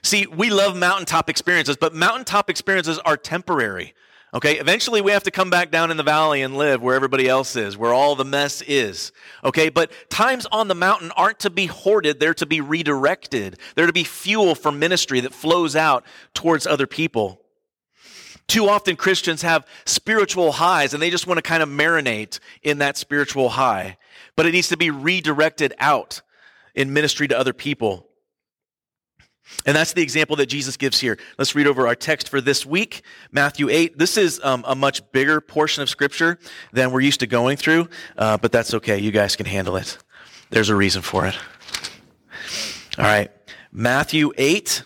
See, 0.03 0.27
we 0.27 0.49
love 0.49 0.75
mountaintop 0.75 1.29
experiences, 1.29 1.77
but 1.77 1.93
mountaintop 1.93 2.49
experiences 2.49 2.99
are 2.99 3.17
temporary. 3.17 3.93
Okay, 4.33 4.59
eventually 4.59 4.99
we 5.01 5.11
have 5.11 5.23
to 5.23 5.31
come 5.31 5.49
back 5.49 5.71
down 5.71 5.89
in 5.89 5.95
the 5.95 6.03
valley 6.03 6.41
and 6.41 6.57
live 6.57 6.81
where 6.81 6.95
everybody 6.95 7.29
else 7.29 7.55
is, 7.55 7.77
where 7.77 7.93
all 7.93 8.15
the 8.15 8.25
mess 8.25 8.61
is. 8.61 9.13
Okay, 9.43 9.69
but 9.69 9.91
times 10.09 10.45
on 10.51 10.67
the 10.67 10.75
mountain 10.75 11.11
aren't 11.15 11.39
to 11.39 11.49
be 11.49 11.65
hoarded, 11.65 12.19
they're 12.19 12.33
to 12.33 12.45
be 12.45 12.59
redirected. 12.59 13.57
They're 13.75 13.87
to 13.87 13.93
be 13.93 14.03
fuel 14.03 14.53
for 14.53 14.71
ministry 14.71 15.21
that 15.21 15.33
flows 15.33 15.77
out 15.77 16.05
towards 16.33 16.67
other 16.67 16.87
people. 16.87 17.41
Too 18.47 18.67
often 18.67 18.95
Christians 18.97 19.41
have 19.43 19.65
spiritual 19.85 20.53
highs 20.53 20.93
and 20.93 21.01
they 21.01 21.09
just 21.09 21.27
want 21.27 21.37
to 21.37 21.41
kind 21.41 21.63
of 21.63 21.69
marinate 21.69 22.39
in 22.63 22.79
that 22.79 22.97
spiritual 22.97 23.49
high, 23.49 23.97
but 24.35 24.45
it 24.45 24.51
needs 24.51 24.69
to 24.69 24.77
be 24.77 24.89
redirected 24.89 25.73
out 25.79 26.21
in 26.75 26.93
ministry 26.93 27.29
to 27.29 27.37
other 27.37 27.53
people. 27.53 28.06
And 29.65 29.75
that's 29.75 29.93
the 29.93 30.01
example 30.01 30.35
that 30.37 30.45
Jesus 30.45 30.77
gives 30.77 30.99
here. 30.99 31.17
Let's 31.37 31.55
read 31.55 31.67
over 31.67 31.87
our 31.87 31.95
text 31.95 32.29
for 32.29 32.39
this 32.41 32.65
week, 32.65 33.01
Matthew 33.31 33.69
8. 33.69 33.97
This 33.97 34.17
is 34.17 34.39
um, 34.43 34.63
a 34.67 34.75
much 34.75 35.11
bigger 35.11 35.41
portion 35.41 35.83
of 35.83 35.89
Scripture 35.89 36.39
than 36.71 36.91
we're 36.91 37.01
used 37.01 37.19
to 37.21 37.27
going 37.27 37.57
through, 37.57 37.89
uh, 38.17 38.37
but 38.37 38.51
that's 38.51 38.73
okay. 38.75 38.97
You 38.99 39.11
guys 39.11 39.35
can 39.35 39.45
handle 39.45 39.75
it. 39.75 39.97
There's 40.49 40.69
a 40.69 40.75
reason 40.75 41.01
for 41.01 41.25
it. 41.25 41.35
All 42.97 43.05
right. 43.05 43.31
Matthew 43.71 44.31
8, 44.37 44.83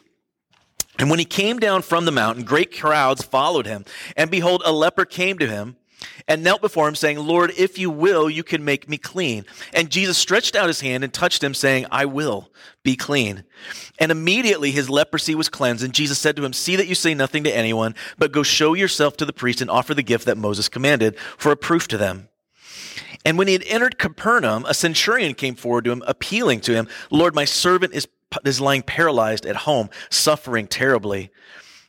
and 1.00 1.10
when 1.10 1.20
he 1.20 1.26
came 1.26 1.60
down 1.60 1.82
from 1.82 2.06
the 2.06 2.12
mountain, 2.12 2.44
great 2.44 2.78
crowds 2.78 3.24
followed 3.24 3.66
him. 3.66 3.86
And 4.18 4.30
behold, 4.30 4.62
a 4.66 4.72
leper 4.72 5.06
came 5.06 5.38
to 5.40 5.48
him 5.48 5.78
and 6.28 6.44
knelt 6.44 6.62
before 6.62 6.88
him, 6.88 6.96
saying, 6.96 7.20
Lord, 7.20 7.52
if 7.58 7.78
you 7.78 7.90
will, 7.90 8.30
you 8.30 8.44
can 8.44 8.64
make 8.64 8.90
me 8.90 8.98
clean. 8.98 9.46
And 9.74 9.90
Jesus 9.90 10.18
stretched 10.18 10.56
out 10.56 10.68
his 10.68 10.82
hand 10.82 11.04
and 11.04 11.14
touched 11.14 11.44
him, 11.44 11.54
saying, 11.54 11.86
I 11.92 12.06
will 12.06 12.50
be 12.84 12.96
clean. 12.96 13.44
And 14.00 14.12
immediately 14.12 14.72
his 14.72 14.90
leprosy 14.90 15.36
was 15.36 15.50
cleansed. 15.50 15.84
And 15.84 15.94
Jesus 15.94 16.20
said 16.20 16.36
to 16.36 16.46
him, 16.46 16.54
See 16.54 16.76
that 16.76 16.88
you 16.88 16.96
say 16.96 17.14
nothing 17.14 17.44
to 17.44 17.56
anyone, 17.56 17.96
but 18.18 18.32
go 18.32 18.44
show 18.44 18.74
yourself 18.74 19.18
to 19.18 19.26
the 19.26 19.34
priest 19.34 19.62
and 19.62 19.70
offer 19.70 19.94
the 19.94 20.04
gift 20.04 20.26
that 20.26 20.38
Moses 20.38 20.70
commanded 20.70 21.18
for 21.38 21.52
a 21.52 21.58
proof 21.58 21.88
to 21.90 21.98
them. 21.98 22.30
And 23.24 23.38
when 23.38 23.48
he 23.48 23.54
had 23.54 23.64
entered 23.68 24.00
Capernaum, 24.00 24.66
a 24.66 24.74
centurion 24.74 25.36
came 25.36 25.56
forward 25.56 25.86
to 25.86 25.92
him, 25.92 26.04
appealing 26.08 26.62
to 26.62 26.74
him, 26.74 26.88
Lord, 27.10 27.36
my 27.36 27.46
servant 27.46 27.94
is 27.94 28.08
is 28.46 28.62
lying 28.62 28.82
paralyzed 28.82 29.46
at 29.46 29.58
home, 29.58 29.90
suffering 30.10 30.66
terribly. 30.66 31.32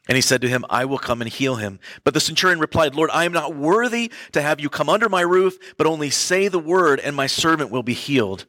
And 0.08 0.16
he 0.16 0.22
said 0.22 0.40
to 0.40 0.48
him, 0.48 0.64
I 0.68 0.84
will 0.84 0.98
come 0.98 1.20
and 1.22 1.30
heal 1.30 1.56
him. 1.56 1.78
But 2.02 2.12
the 2.12 2.20
centurion 2.20 2.58
replied, 2.58 2.94
Lord, 2.94 3.10
I 3.12 3.24
am 3.24 3.32
not 3.32 3.54
worthy 3.54 4.10
to 4.32 4.42
have 4.42 4.60
you 4.60 4.68
come 4.68 4.88
under 4.88 5.08
my 5.08 5.20
roof, 5.20 5.58
but 5.76 5.86
only 5.86 6.10
say 6.10 6.48
the 6.48 6.58
word, 6.58 6.98
and 6.98 7.14
my 7.14 7.28
servant 7.28 7.70
will 7.70 7.84
be 7.84 7.94
healed. 7.94 8.44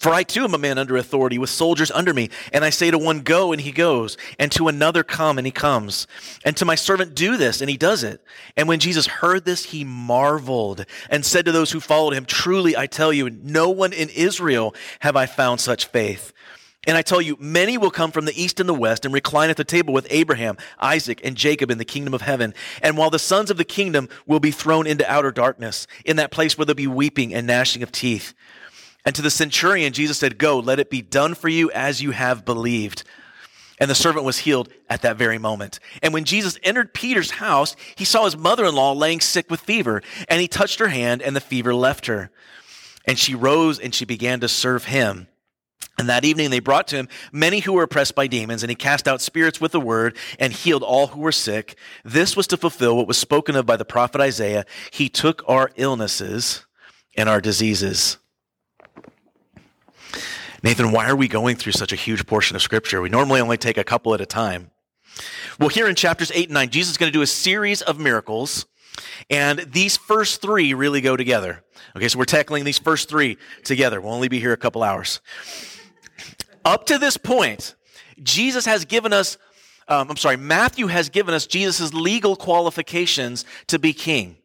For 0.00 0.14
I 0.14 0.22
too 0.22 0.44
am 0.44 0.54
a 0.54 0.58
man 0.58 0.78
under 0.78 0.96
authority 0.96 1.36
with 1.36 1.50
soldiers 1.50 1.90
under 1.90 2.14
me. 2.14 2.30
And 2.54 2.64
I 2.64 2.70
say 2.70 2.90
to 2.90 2.96
one, 2.96 3.20
go, 3.20 3.52
and 3.52 3.60
he 3.60 3.70
goes. 3.70 4.16
And 4.38 4.50
to 4.52 4.66
another, 4.66 5.04
come, 5.04 5.36
and 5.36 5.46
he 5.46 5.50
comes. 5.50 6.06
And 6.42 6.56
to 6.56 6.64
my 6.64 6.74
servant, 6.74 7.14
do 7.14 7.36
this, 7.36 7.60
and 7.60 7.68
he 7.68 7.76
does 7.76 8.02
it. 8.02 8.24
And 8.56 8.66
when 8.66 8.80
Jesus 8.80 9.06
heard 9.06 9.44
this, 9.44 9.66
he 9.66 9.84
marveled 9.84 10.86
and 11.10 11.24
said 11.24 11.44
to 11.44 11.52
those 11.52 11.70
who 11.70 11.80
followed 11.80 12.14
him, 12.14 12.24
Truly, 12.24 12.78
I 12.78 12.86
tell 12.86 13.12
you, 13.12 13.28
no 13.28 13.68
one 13.68 13.92
in 13.92 14.08
Israel 14.08 14.74
have 15.00 15.16
I 15.16 15.26
found 15.26 15.60
such 15.60 15.86
faith. 15.86 16.32
And 16.86 16.96
I 16.96 17.02
tell 17.02 17.20
you, 17.20 17.36
many 17.38 17.76
will 17.76 17.90
come 17.90 18.10
from 18.10 18.24
the 18.24 18.42
east 18.42 18.58
and 18.58 18.68
the 18.68 18.74
west 18.74 19.04
and 19.04 19.12
recline 19.12 19.50
at 19.50 19.58
the 19.58 19.64
table 19.64 19.92
with 19.92 20.06
Abraham, 20.08 20.56
Isaac, 20.78 21.20
and 21.22 21.36
Jacob 21.36 21.70
in 21.70 21.76
the 21.76 21.84
kingdom 21.84 22.14
of 22.14 22.22
heaven. 22.22 22.54
And 22.80 22.96
while 22.96 23.10
the 23.10 23.18
sons 23.18 23.50
of 23.50 23.58
the 23.58 23.64
kingdom 23.64 24.08
will 24.26 24.40
be 24.40 24.50
thrown 24.50 24.86
into 24.86 25.10
outer 25.10 25.30
darkness, 25.30 25.86
in 26.06 26.16
that 26.16 26.30
place 26.30 26.56
where 26.56 26.64
there'll 26.64 26.76
be 26.76 26.86
weeping 26.86 27.34
and 27.34 27.46
gnashing 27.46 27.82
of 27.82 27.92
teeth. 27.92 28.32
And 29.04 29.14
to 29.14 29.22
the 29.22 29.30
centurion, 29.30 29.92
Jesus 29.92 30.18
said, 30.18 30.38
Go, 30.38 30.58
let 30.58 30.80
it 30.80 30.88
be 30.88 31.02
done 31.02 31.34
for 31.34 31.48
you 31.48 31.70
as 31.72 32.00
you 32.00 32.12
have 32.12 32.46
believed. 32.46 33.04
And 33.78 33.90
the 33.90 33.94
servant 33.94 34.26
was 34.26 34.38
healed 34.38 34.68
at 34.90 35.02
that 35.02 35.16
very 35.16 35.38
moment. 35.38 35.80
And 36.02 36.12
when 36.12 36.24
Jesus 36.24 36.58
entered 36.62 36.92
Peter's 36.92 37.30
house, 37.32 37.76
he 37.94 38.04
saw 38.04 38.24
his 38.24 38.36
mother 38.36 38.66
in 38.66 38.74
law 38.74 38.92
laying 38.92 39.20
sick 39.20 39.50
with 39.50 39.60
fever, 39.60 40.02
and 40.28 40.40
he 40.40 40.48
touched 40.48 40.78
her 40.80 40.88
hand, 40.88 41.22
and 41.22 41.34
the 41.34 41.40
fever 41.40 41.74
left 41.74 42.06
her. 42.06 42.30
And 43.06 43.18
she 43.18 43.34
rose 43.34 43.78
and 43.78 43.94
she 43.94 44.04
began 44.04 44.40
to 44.40 44.48
serve 44.48 44.84
him. 44.84 45.28
And 46.00 46.08
that 46.08 46.24
evening 46.24 46.48
they 46.48 46.60
brought 46.60 46.88
to 46.88 46.96
him 46.96 47.08
many 47.30 47.60
who 47.60 47.74
were 47.74 47.82
oppressed 47.82 48.14
by 48.14 48.26
demons, 48.26 48.62
and 48.62 48.70
he 48.70 48.74
cast 48.74 49.06
out 49.06 49.20
spirits 49.20 49.60
with 49.60 49.72
the 49.72 49.80
word 49.80 50.16
and 50.38 50.50
healed 50.50 50.82
all 50.82 51.08
who 51.08 51.20
were 51.20 51.30
sick. 51.30 51.76
This 52.06 52.34
was 52.34 52.46
to 52.46 52.56
fulfill 52.56 52.96
what 52.96 53.06
was 53.06 53.18
spoken 53.18 53.54
of 53.54 53.66
by 53.66 53.76
the 53.76 53.84
prophet 53.84 54.18
Isaiah. 54.18 54.64
He 54.90 55.10
took 55.10 55.42
our 55.46 55.70
illnesses 55.76 56.64
and 57.18 57.28
our 57.28 57.38
diseases. 57.38 58.16
Nathan, 60.62 60.90
why 60.90 61.06
are 61.06 61.14
we 61.14 61.28
going 61.28 61.56
through 61.56 61.72
such 61.72 61.92
a 61.92 61.96
huge 61.96 62.26
portion 62.26 62.56
of 62.56 62.62
scripture? 62.62 63.02
We 63.02 63.10
normally 63.10 63.42
only 63.42 63.58
take 63.58 63.76
a 63.76 63.84
couple 63.84 64.14
at 64.14 64.22
a 64.22 64.26
time. 64.26 64.70
Well, 65.58 65.68
here 65.68 65.86
in 65.86 65.96
chapters 65.96 66.32
8 66.34 66.46
and 66.46 66.54
9, 66.54 66.70
Jesus 66.70 66.92
is 66.92 66.96
going 66.96 67.12
to 67.12 67.18
do 67.18 67.20
a 67.20 67.26
series 67.26 67.82
of 67.82 67.98
miracles, 67.98 68.64
and 69.28 69.58
these 69.58 69.98
first 69.98 70.40
three 70.40 70.72
really 70.72 71.02
go 71.02 71.14
together. 71.14 71.62
Okay, 71.94 72.08
so 72.08 72.18
we're 72.18 72.24
tackling 72.24 72.64
these 72.64 72.78
first 72.78 73.10
three 73.10 73.36
together. 73.64 74.00
We'll 74.00 74.14
only 74.14 74.28
be 74.28 74.40
here 74.40 74.54
a 74.54 74.56
couple 74.56 74.82
hours. 74.82 75.20
Up 76.64 76.86
to 76.86 76.98
this 76.98 77.16
point, 77.16 77.74
Jesus 78.22 78.66
has 78.66 78.84
given 78.84 79.12
us, 79.12 79.38
um, 79.88 80.10
I'm 80.10 80.16
sorry, 80.16 80.36
Matthew 80.36 80.88
has 80.88 81.08
given 81.08 81.34
us 81.34 81.46
Jesus' 81.46 81.94
legal 81.94 82.36
qualifications 82.36 83.44
to 83.68 83.78
be 83.78 83.92
king. 83.92 84.36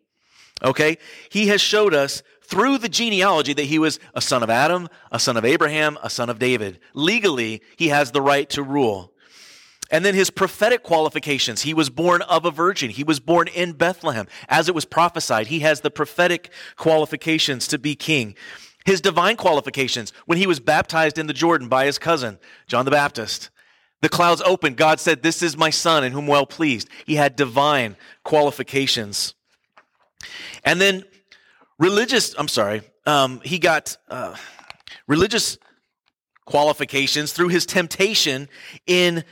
Okay? 0.63 0.97
He 1.29 1.47
has 1.47 1.61
showed 1.61 1.93
us 1.93 2.23
through 2.41 2.77
the 2.77 2.89
genealogy 2.89 3.53
that 3.53 3.63
he 3.63 3.79
was 3.79 3.99
a 4.13 4.21
son 4.21 4.43
of 4.43 4.49
Adam, 4.49 4.87
a 5.11 5.19
son 5.19 5.35
of 5.35 5.45
Abraham, 5.45 5.97
a 6.03 6.09
son 6.09 6.29
of 6.29 6.39
David. 6.39 6.79
Legally, 6.93 7.61
he 7.75 7.89
has 7.89 8.11
the 8.11 8.21
right 8.21 8.49
to 8.51 8.63
rule. 8.63 9.11
And 9.91 10.03
then 10.03 10.15
his 10.15 10.31
prophetic 10.31 10.81
qualifications. 10.81 11.61
He 11.61 11.73
was 11.73 11.89
born 11.89 12.23
of 12.23 12.45
a 12.45 12.51
virgin. 12.51 12.89
He 12.89 13.03
was 13.03 13.19
born 13.19 13.47
in 13.47 13.73
Bethlehem. 13.73 14.27
As 14.49 14.67
it 14.67 14.73
was 14.73 14.85
prophesied, 14.85 15.47
he 15.47 15.59
has 15.59 15.81
the 15.81 15.91
prophetic 15.91 16.49
qualifications 16.75 17.67
to 17.67 17.77
be 17.77 17.95
king. 17.95 18.35
His 18.85 19.01
divine 19.01 19.35
qualifications, 19.35 20.13
when 20.25 20.37
he 20.37 20.47
was 20.47 20.59
baptized 20.59 21.17
in 21.17 21.27
the 21.27 21.33
Jordan 21.33 21.67
by 21.67 21.85
his 21.85 21.97
cousin, 21.97 22.37
John 22.67 22.85
the 22.85 22.91
Baptist. 22.91 23.49
The 24.01 24.09
clouds 24.09 24.41
opened. 24.45 24.77
God 24.77 24.99
said, 24.99 25.23
This 25.23 25.41
is 25.41 25.57
my 25.57 25.71
son 25.71 26.03
in 26.03 26.11
whom 26.11 26.27
well 26.27 26.45
pleased. 26.45 26.87
He 27.05 27.15
had 27.15 27.35
divine 27.35 27.97
qualifications. 28.23 29.33
And 30.63 30.79
then 30.79 31.03
religious, 31.79 32.35
I'm 32.37 32.47
sorry, 32.47 32.83
um, 33.07 33.41
he 33.43 33.57
got 33.57 33.97
uh, 34.07 34.35
religious 35.07 35.57
qualifications 36.45 37.33
through 37.33 37.47
his 37.47 37.65
temptation 37.65 38.47
in 38.85 39.23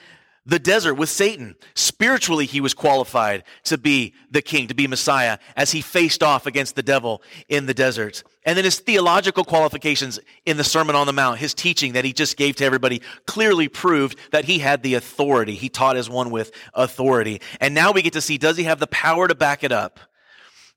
the 0.45 0.59
desert 0.59 0.95
with 0.95 1.09
Satan. 1.09 1.55
Spiritually, 1.73 2.45
he 2.45 2.59
was 2.59 2.73
qualified 2.73 3.43
to 3.63 3.77
be 3.77 4.13
the 4.29 4.41
king, 4.41 4.67
to 4.67 4.73
be 4.73 4.87
Messiah, 4.87 5.37
as 5.55 5.71
he 5.71 5.81
faced 5.81 6.21
off 6.21 6.45
against 6.45 6.75
the 6.75 6.83
devil 6.83 7.21
in 7.47 7.65
the 7.65 7.73
desert. 7.73 8.23
And 8.45 8.57
then 8.57 8.65
his 8.65 8.79
theological 8.79 9.45
qualifications 9.45 10.19
in 10.45 10.57
the 10.57 10.63
Sermon 10.63 10.95
on 10.95 11.07
the 11.07 11.13
Mount, 11.13 11.39
his 11.39 11.53
teaching 11.53 11.93
that 11.93 12.03
he 12.03 12.11
just 12.11 12.35
gave 12.35 12.57
to 12.57 12.65
everybody, 12.65 13.01
clearly 13.25 13.69
proved 13.69 14.19
that 14.31 14.45
he 14.45 14.59
had 14.59 14.83
the 14.83 14.95
authority. 14.95 15.55
He 15.55 15.69
taught 15.69 15.95
as 15.95 16.09
one 16.09 16.29
with 16.29 16.51
authority. 16.73 17.39
And 17.61 17.73
now 17.73 17.93
we 17.93 18.01
get 18.01 18.13
to 18.13 18.21
see 18.21 18.37
does 18.37 18.57
he 18.57 18.63
have 18.65 18.79
the 18.79 18.87
power 18.87 19.27
to 19.27 19.35
back 19.35 19.63
it 19.63 19.71
up? 19.71 19.99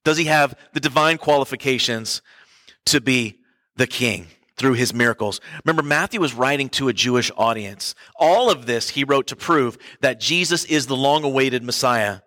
Does 0.05 0.17
he 0.17 0.27
have 0.27 0.57
the 0.73 0.81
divine 0.81 1.19
qualifications 1.19 2.23
to 2.87 3.01
be 3.01 3.41
the 3.75 3.89
king? 3.89 4.29
Through 4.57 4.75
his 4.75 4.95
miracles. 4.95 5.41
Remember, 5.65 5.83
Matthew 5.83 6.21
was 6.21 6.35
writing 6.35 6.69
to 6.71 6.89
a 6.89 6.93
Jewish 6.93 7.31
audience. 7.37 7.95
All 8.17 8.51
of 8.51 8.67
this 8.67 8.91
he 8.91 9.05
wrote 9.05 9.27
to 9.29 9.37
prove 9.37 9.77
that 10.01 10.21
Jesus 10.21 10.65
is 10.65 10.87
the 10.87 10.97
long 10.97 11.25
awaited 11.25 11.63
Messiah. 11.63 12.21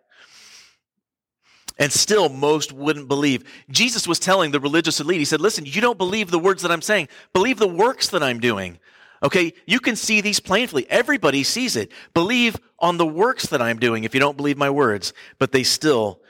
And 1.79 1.93
still, 1.93 2.27
most 2.27 2.73
wouldn't 2.73 3.07
believe. 3.07 3.45
Jesus 3.71 4.05
was 4.05 4.19
telling 4.19 4.51
the 4.51 4.59
religious 4.59 4.99
elite, 4.99 5.19
he 5.19 5.25
said, 5.25 5.39
Listen, 5.39 5.65
you 5.65 5.79
don't 5.79 5.97
believe 5.97 6.29
the 6.29 6.37
words 6.37 6.61
that 6.61 6.71
I'm 6.71 6.81
saying, 6.81 7.07
believe 7.33 7.57
the 7.57 7.67
works 7.67 8.09
that 8.09 8.21
I'm 8.21 8.39
doing. 8.39 8.79
Okay, 9.23 9.53
you 9.65 9.79
can 9.79 9.95
see 9.95 10.21
these 10.21 10.39
plainly. 10.39 10.89
Everybody 10.89 11.43
sees 11.43 11.75
it. 11.75 11.91
Believe 12.13 12.57
on 12.79 12.97
the 12.97 13.05
works 13.05 13.47
that 13.47 13.61
I'm 13.61 13.79
doing 13.79 14.03
if 14.03 14.13
you 14.13 14.19
don't 14.19 14.37
believe 14.37 14.57
my 14.57 14.69
words. 14.69 15.13
But 15.39 15.51
they 15.51 15.63
still 15.63 16.21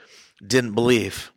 didn't 0.46 0.74
believe. 0.74 1.32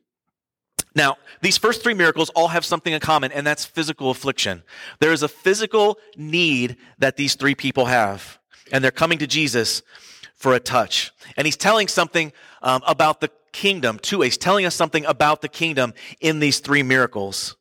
Now, 0.94 1.16
these 1.40 1.56
first 1.56 1.82
three 1.82 1.94
miracles 1.94 2.30
all 2.30 2.49
have 2.49 2.64
something 2.64 2.92
in 2.92 3.00
common, 3.00 3.32
and 3.32 3.46
that's 3.46 3.64
physical 3.64 4.11
affliction. 4.11 4.62
There 5.00 5.12
is 5.12 5.22
a 5.22 5.28
physical 5.28 5.99
need 6.16 6.76
that 6.99 7.16
these 7.16 7.34
three 7.34 7.54
people 7.54 7.87
have, 7.87 8.38
and 8.70 8.84
they're 8.84 8.90
coming 8.90 9.18
to 9.18 9.26
Jesus 9.26 9.82
for 10.34 10.54
a 10.54 10.61
touch. 10.61 11.12
And 11.37 11.46
he's 11.46 11.56
telling 11.56 11.88
something 11.88 12.32
um, 12.62 12.82
about 12.87 13.20
the 13.20 13.30
kingdom 13.52 13.99
us, 14.02 14.22
He's 14.22 14.38
telling 14.38 14.66
us 14.66 14.75
something 14.75 15.04
about 15.06 15.40
the 15.40 15.49
kingdom 15.49 15.94
in 16.20 16.40
these 16.40 16.58
three 16.58 16.82
miracles. 16.82 17.56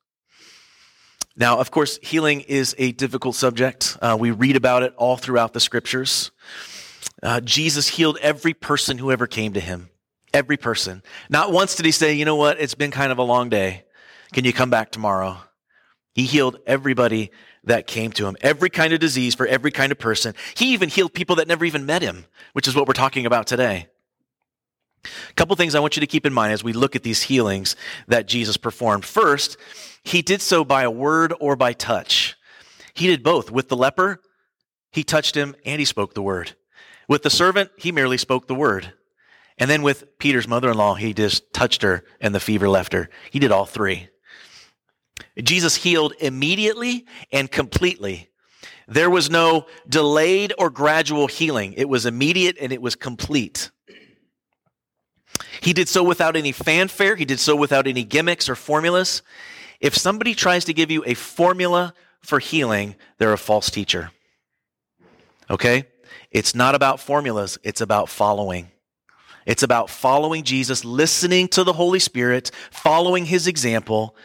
Now, 1.36 1.60
of 1.60 1.72
course, 1.72 2.00
healing 2.02 2.42
is 2.42 2.76
a 2.78 2.92
difficult 2.92 3.36
subject. 3.36 3.98
Uh, 4.02 4.18
we 4.20 4.32
read 4.32 4.56
about 4.56 4.84
it 4.84 4.94
all 4.98 5.16
throughout 5.16 5.54
the 5.54 5.60
scriptures. 5.60 6.32
Uh, 7.24 7.40
Jesus 7.40 7.88
healed 7.88 8.18
every 8.22 8.54
person 8.54 8.98
who 8.98 9.12
ever 9.12 9.28
came 9.28 9.54
to 9.54 9.60
him. 9.60 9.91
Every 10.34 10.58
person. 10.58 11.04
Not 11.30 11.52
once 11.52 11.76
did 11.76 11.86
he 11.86 11.92
say, 11.92 12.14
you 12.14 12.26
know 12.26 12.36
what, 12.36 12.60
it's 12.60 12.76
been 12.76 12.92
kind 12.92 13.12
of 13.12 13.18
a 13.18 13.24
long 13.24 13.50
day. 13.50 13.84
Can 14.34 14.46
you 14.46 14.54
come 14.54 14.70
back 14.70 14.92
tomorrow? 14.92 15.38
He 16.14 16.24
healed 16.24 16.58
everybody 16.66 17.32
that 17.64 17.88
came 17.88 18.12
to 18.14 18.26
him. 18.28 18.36
Every 18.42 18.70
kind 18.70 18.94
of 18.94 19.00
disease 19.00 19.36
for 19.36 19.46
every 19.46 19.72
kind 19.72 19.92
of 19.92 20.00
person. 20.00 20.34
He 20.56 20.74
even 20.74 20.90
healed 20.90 21.14
people 21.14 21.36
that 21.38 21.48
never 21.48 21.66
even 21.66 21.86
met 21.86 22.02
him, 22.02 22.26
which 22.54 22.68
is 22.68 22.76
what 22.76 22.88
we're 22.88 22.94
talking 22.94 23.26
about 23.26 23.48
today. 23.48 23.88
A 25.04 25.34
couple 25.34 25.56
things 25.56 25.74
I 25.74 25.80
want 25.80 25.96
you 25.96 26.02
to 26.02 26.08
keep 26.08 26.26
in 26.26 26.34
mind 26.34 26.54
as 26.54 26.64
we 26.64 26.74
look 26.74 26.96
at 26.96 27.04
these 27.04 27.24
healings 27.24 27.76
that 28.08 28.28
Jesus 28.28 28.58
performed. 28.58 29.06
First, 29.06 29.58
he 30.04 30.22
did 30.22 30.42
so 30.42 30.64
by 30.64 30.84
a 30.84 30.92
word 30.92 31.34
or 31.40 31.56
by 31.56 31.74
touch. 31.74 32.36
He 32.94 33.08
did 33.08 33.24
both. 33.24 33.52
With 33.52 33.70
the 33.70 33.78
leper, 33.78 34.22
he 34.92 35.04
touched 35.04 35.36
him 35.36 35.56
and 35.66 35.80
he 35.80 35.86
spoke 35.86 36.14
the 36.14 36.22
word. 36.22 36.56
With 37.08 37.24
the 37.24 37.30
servant, 37.30 37.72
he 37.78 37.92
merely 37.92 38.18
spoke 38.18 38.48
the 38.48 38.56
word. 38.56 38.94
And 39.58 39.70
then 39.70 39.82
with 39.84 40.18
Peter's 40.18 40.48
mother 40.48 40.72
in 40.72 40.78
law, 40.78 40.96
he 40.96 41.14
just 41.14 41.54
touched 41.54 41.82
her 41.84 42.04
and 42.20 42.34
the 42.34 42.40
fever 42.40 42.68
left 42.68 42.94
her. 42.94 43.10
He 43.30 43.40
did 43.40 43.52
all 43.52 43.66
three. 43.66 44.10
Jesus 45.42 45.76
healed 45.76 46.14
immediately 46.20 47.06
and 47.32 47.52
completely. 47.52 48.30
There 48.88 49.10
was 49.10 49.30
no 49.30 49.68
delayed 49.88 50.54
or 50.58 50.70
gradual 50.70 51.28
healing, 51.28 51.74
it 51.74 51.88
was 51.88 52.06
immediate 52.06 52.58
and 52.60 52.72
it 52.72 52.82
was 52.82 52.96
complete. 52.96 53.72
He 55.62 55.74
did 55.74 55.88
so 55.88 56.04
without 56.04 56.36
any 56.36 56.52
fanfare, 56.52 57.16
he 57.16 57.26
did 57.26 57.40
so 57.40 57.56
without 57.56 57.88
any 57.88 58.04
gimmicks 58.04 58.50
or 58.50 58.56
formulas. 58.56 59.22
If 59.80 59.96
somebody 59.96 60.36
tries 60.36 60.66
to 60.66 60.74
give 60.74 60.92
you 60.92 61.04
a 61.06 61.14
formula 61.14 61.94
for 62.22 62.40
healing, 62.40 62.96
they're 63.18 63.34
a 63.34 63.38
false 63.38 63.70
teacher. 63.70 64.12
Okay? 65.50 65.86
It's 66.32 66.56
not 66.56 66.76
about 66.76 67.00
formulas, 67.00 67.58
it's 67.64 67.82
about 67.82 68.10
following. 68.10 68.72
It's 69.46 69.64
about 69.64 69.90
following 69.90 70.44
Jesus, 70.44 70.86
listening 70.86 71.48
to 71.50 71.64
the 71.64 71.74
Holy 71.74 72.00
Spirit, 72.00 72.52
following 72.70 73.26
his 73.26 73.48
example. 73.48 74.16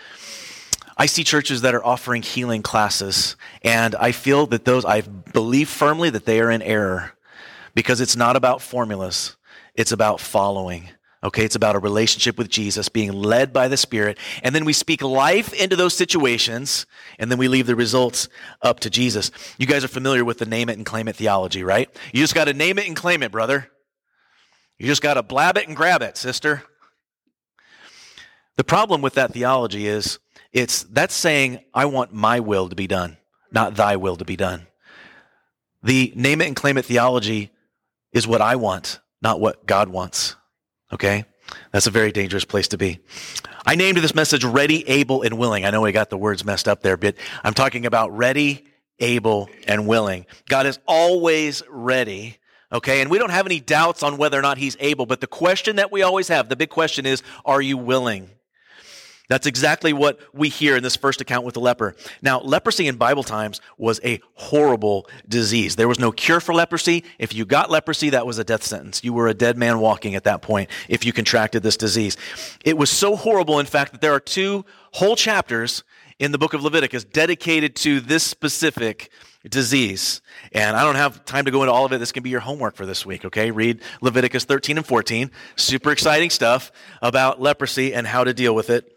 I 0.96 1.06
see 1.06 1.24
churches 1.24 1.62
that 1.62 1.74
are 1.74 1.84
offering 1.84 2.22
healing 2.22 2.62
classes, 2.62 3.36
and 3.62 3.94
I 3.94 4.12
feel 4.12 4.46
that 4.46 4.64
those, 4.64 4.84
I 4.84 5.02
believe 5.02 5.68
firmly 5.68 6.10
that 6.10 6.24
they 6.24 6.40
are 6.40 6.50
in 6.50 6.62
error 6.62 7.12
because 7.74 8.00
it's 8.00 8.16
not 8.16 8.36
about 8.36 8.62
formulas, 8.62 9.36
it's 9.74 9.92
about 9.92 10.20
following. 10.20 10.90
Okay, 11.24 11.44
it's 11.44 11.56
about 11.56 11.74
a 11.74 11.80
relationship 11.80 12.38
with 12.38 12.48
Jesus, 12.48 12.88
being 12.88 13.10
led 13.10 13.52
by 13.52 13.68
the 13.68 13.76
Spirit. 13.76 14.16
And 14.42 14.54
then 14.54 14.64
we 14.64 14.72
speak 14.72 15.02
life 15.02 15.52
into 15.52 15.74
those 15.74 15.94
situations, 15.94 16.86
and 17.18 17.30
then 17.30 17.38
we 17.38 17.48
leave 17.48 17.66
the 17.66 17.74
results 17.74 18.28
up 18.62 18.80
to 18.80 18.90
Jesus. 18.90 19.30
You 19.58 19.66
guys 19.66 19.82
are 19.82 19.88
familiar 19.88 20.24
with 20.24 20.38
the 20.38 20.46
name 20.46 20.68
it 20.68 20.76
and 20.76 20.86
claim 20.86 21.08
it 21.08 21.16
theology, 21.16 21.64
right? 21.64 21.90
You 22.12 22.20
just 22.20 22.34
got 22.34 22.44
to 22.44 22.54
name 22.54 22.78
it 22.78 22.86
and 22.86 22.94
claim 22.94 23.22
it, 23.22 23.32
brother. 23.32 23.68
You 24.78 24.86
just 24.86 25.02
got 25.02 25.14
to 25.14 25.22
blab 25.22 25.56
it 25.56 25.66
and 25.66 25.76
grab 25.76 26.02
it, 26.02 26.16
sister. 26.16 26.62
The 28.56 28.64
problem 28.64 29.02
with 29.02 29.14
that 29.14 29.32
theology 29.32 29.86
is 29.86 30.18
it's 30.52 30.84
that's 30.84 31.14
saying, 31.14 31.60
I 31.74 31.86
want 31.86 32.12
my 32.12 32.40
will 32.40 32.68
to 32.68 32.76
be 32.76 32.86
done, 32.86 33.18
not 33.50 33.74
thy 33.74 33.96
will 33.96 34.16
to 34.16 34.24
be 34.24 34.36
done. 34.36 34.66
The 35.82 36.12
name 36.16 36.40
it 36.40 36.46
and 36.46 36.56
claim 36.56 36.78
it 36.78 36.84
theology 36.84 37.50
is 38.12 38.26
what 38.26 38.40
I 38.40 38.56
want, 38.56 39.00
not 39.22 39.40
what 39.40 39.66
God 39.66 39.88
wants. 39.88 40.36
Okay? 40.92 41.24
That's 41.72 41.86
a 41.86 41.90
very 41.90 42.12
dangerous 42.12 42.44
place 42.44 42.68
to 42.68 42.78
be. 42.78 42.98
I 43.66 43.74
named 43.74 43.98
this 43.98 44.14
message 44.14 44.44
Ready, 44.44 44.88
Able, 44.88 45.22
and 45.22 45.38
Willing. 45.38 45.64
I 45.64 45.70
know 45.70 45.82
we 45.82 45.92
got 45.92 46.10
the 46.10 46.18
words 46.18 46.44
messed 46.44 46.68
up 46.68 46.82
there, 46.82 46.96
but 46.96 47.16
I'm 47.44 47.54
talking 47.54 47.86
about 47.86 48.16
ready, 48.16 48.64
able, 48.98 49.50
and 49.66 49.86
willing. 49.86 50.26
God 50.48 50.66
is 50.66 50.78
always 50.86 51.62
ready. 51.68 52.38
Okay, 52.72 53.00
and 53.00 53.10
we 53.10 53.18
don't 53.18 53.30
have 53.30 53.46
any 53.46 53.60
doubts 53.60 54.02
on 54.02 54.16
whether 54.16 54.38
or 54.38 54.42
not 54.42 54.58
he's 54.58 54.76
able, 54.80 55.06
but 55.06 55.20
the 55.20 55.26
question 55.26 55.76
that 55.76 55.92
we 55.92 56.02
always 56.02 56.28
have, 56.28 56.48
the 56.48 56.56
big 56.56 56.70
question 56.70 57.06
is, 57.06 57.22
are 57.44 57.62
you 57.62 57.76
willing? 57.76 58.30
That's 59.28 59.46
exactly 59.46 59.92
what 59.92 60.20
we 60.32 60.48
hear 60.48 60.76
in 60.76 60.82
this 60.82 60.94
first 60.94 61.20
account 61.20 61.44
with 61.44 61.54
the 61.54 61.60
leper. 61.60 61.96
Now, 62.22 62.40
leprosy 62.40 62.86
in 62.86 62.96
Bible 62.96 63.24
times 63.24 63.60
was 63.76 64.00
a 64.04 64.20
horrible 64.34 65.08
disease. 65.28 65.74
There 65.74 65.88
was 65.88 65.98
no 65.98 66.12
cure 66.12 66.38
for 66.38 66.54
leprosy. 66.54 67.02
If 67.18 67.34
you 67.34 67.44
got 67.44 67.70
leprosy, 67.70 68.10
that 68.10 68.26
was 68.26 68.38
a 68.38 68.44
death 68.44 68.62
sentence. 68.62 69.02
You 69.02 69.12
were 69.12 69.26
a 69.26 69.34
dead 69.34 69.56
man 69.56 69.80
walking 69.80 70.14
at 70.14 70.24
that 70.24 70.42
point 70.42 70.70
if 70.88 71.04
you 71.04 71.12
contracted 71.12 71.62
this 71.62 71.76
disease. 71.76 72.16
It 72.64 72.78
was 72.78 72.88
so 72.88 73.16
horrible, 73.16 73.58
in 73.58 73.66
fact, 73.66 73.92
that 73.92 74.00
there 74.00 74.12
are 74.12 74.20
two 74.20 74.64
whole 74.92 75.16
chapters 75.16 75.82
in 76.18 76.30
the 76.32 76.38
book 76.38 76.54
of 76.54 76.62
Leviticus 76.62 77.04
dedicated 77.04 77.74
to 77.76 78.00
this 78.00 78.22
specific 78.22 79.10
disease. 79.48 80.20
And 80.52 80.76
I 80.76 80.84
don't 80.84 80.96
have 80.96 81.24
time 81.24 81.44
to 81.44 81.50
go 81.50 81.62
into 81.62 81.72
all 81.72 81.84
of 81.84 81.92
it. 81.92 81.98
This 81.98 82.12
can 82.12 82.22
be 82.22 82.30
your 82.30 82.40
homework 82.40 82.76
for 82.76 82.86
this 82.86 83.06
week, 83.06 83.24
okay? 83.24 83.50
Read 83.50 83.80
Leviticus 84.00 84.44
13 84.44 84.78
and 84.78 84.86
14. 84.86 85.30
Super 85.56 85.92
exciting 85.92 86.30
stuff 86.30 86.72
about 87.02 87.40
leprosy 87.40 87.94
and 87.94 88.06
how 88.06 88.24
to 88.24 88.34
deal 88.34 88.54
with 88.54 88.70
it. 88.70 88.92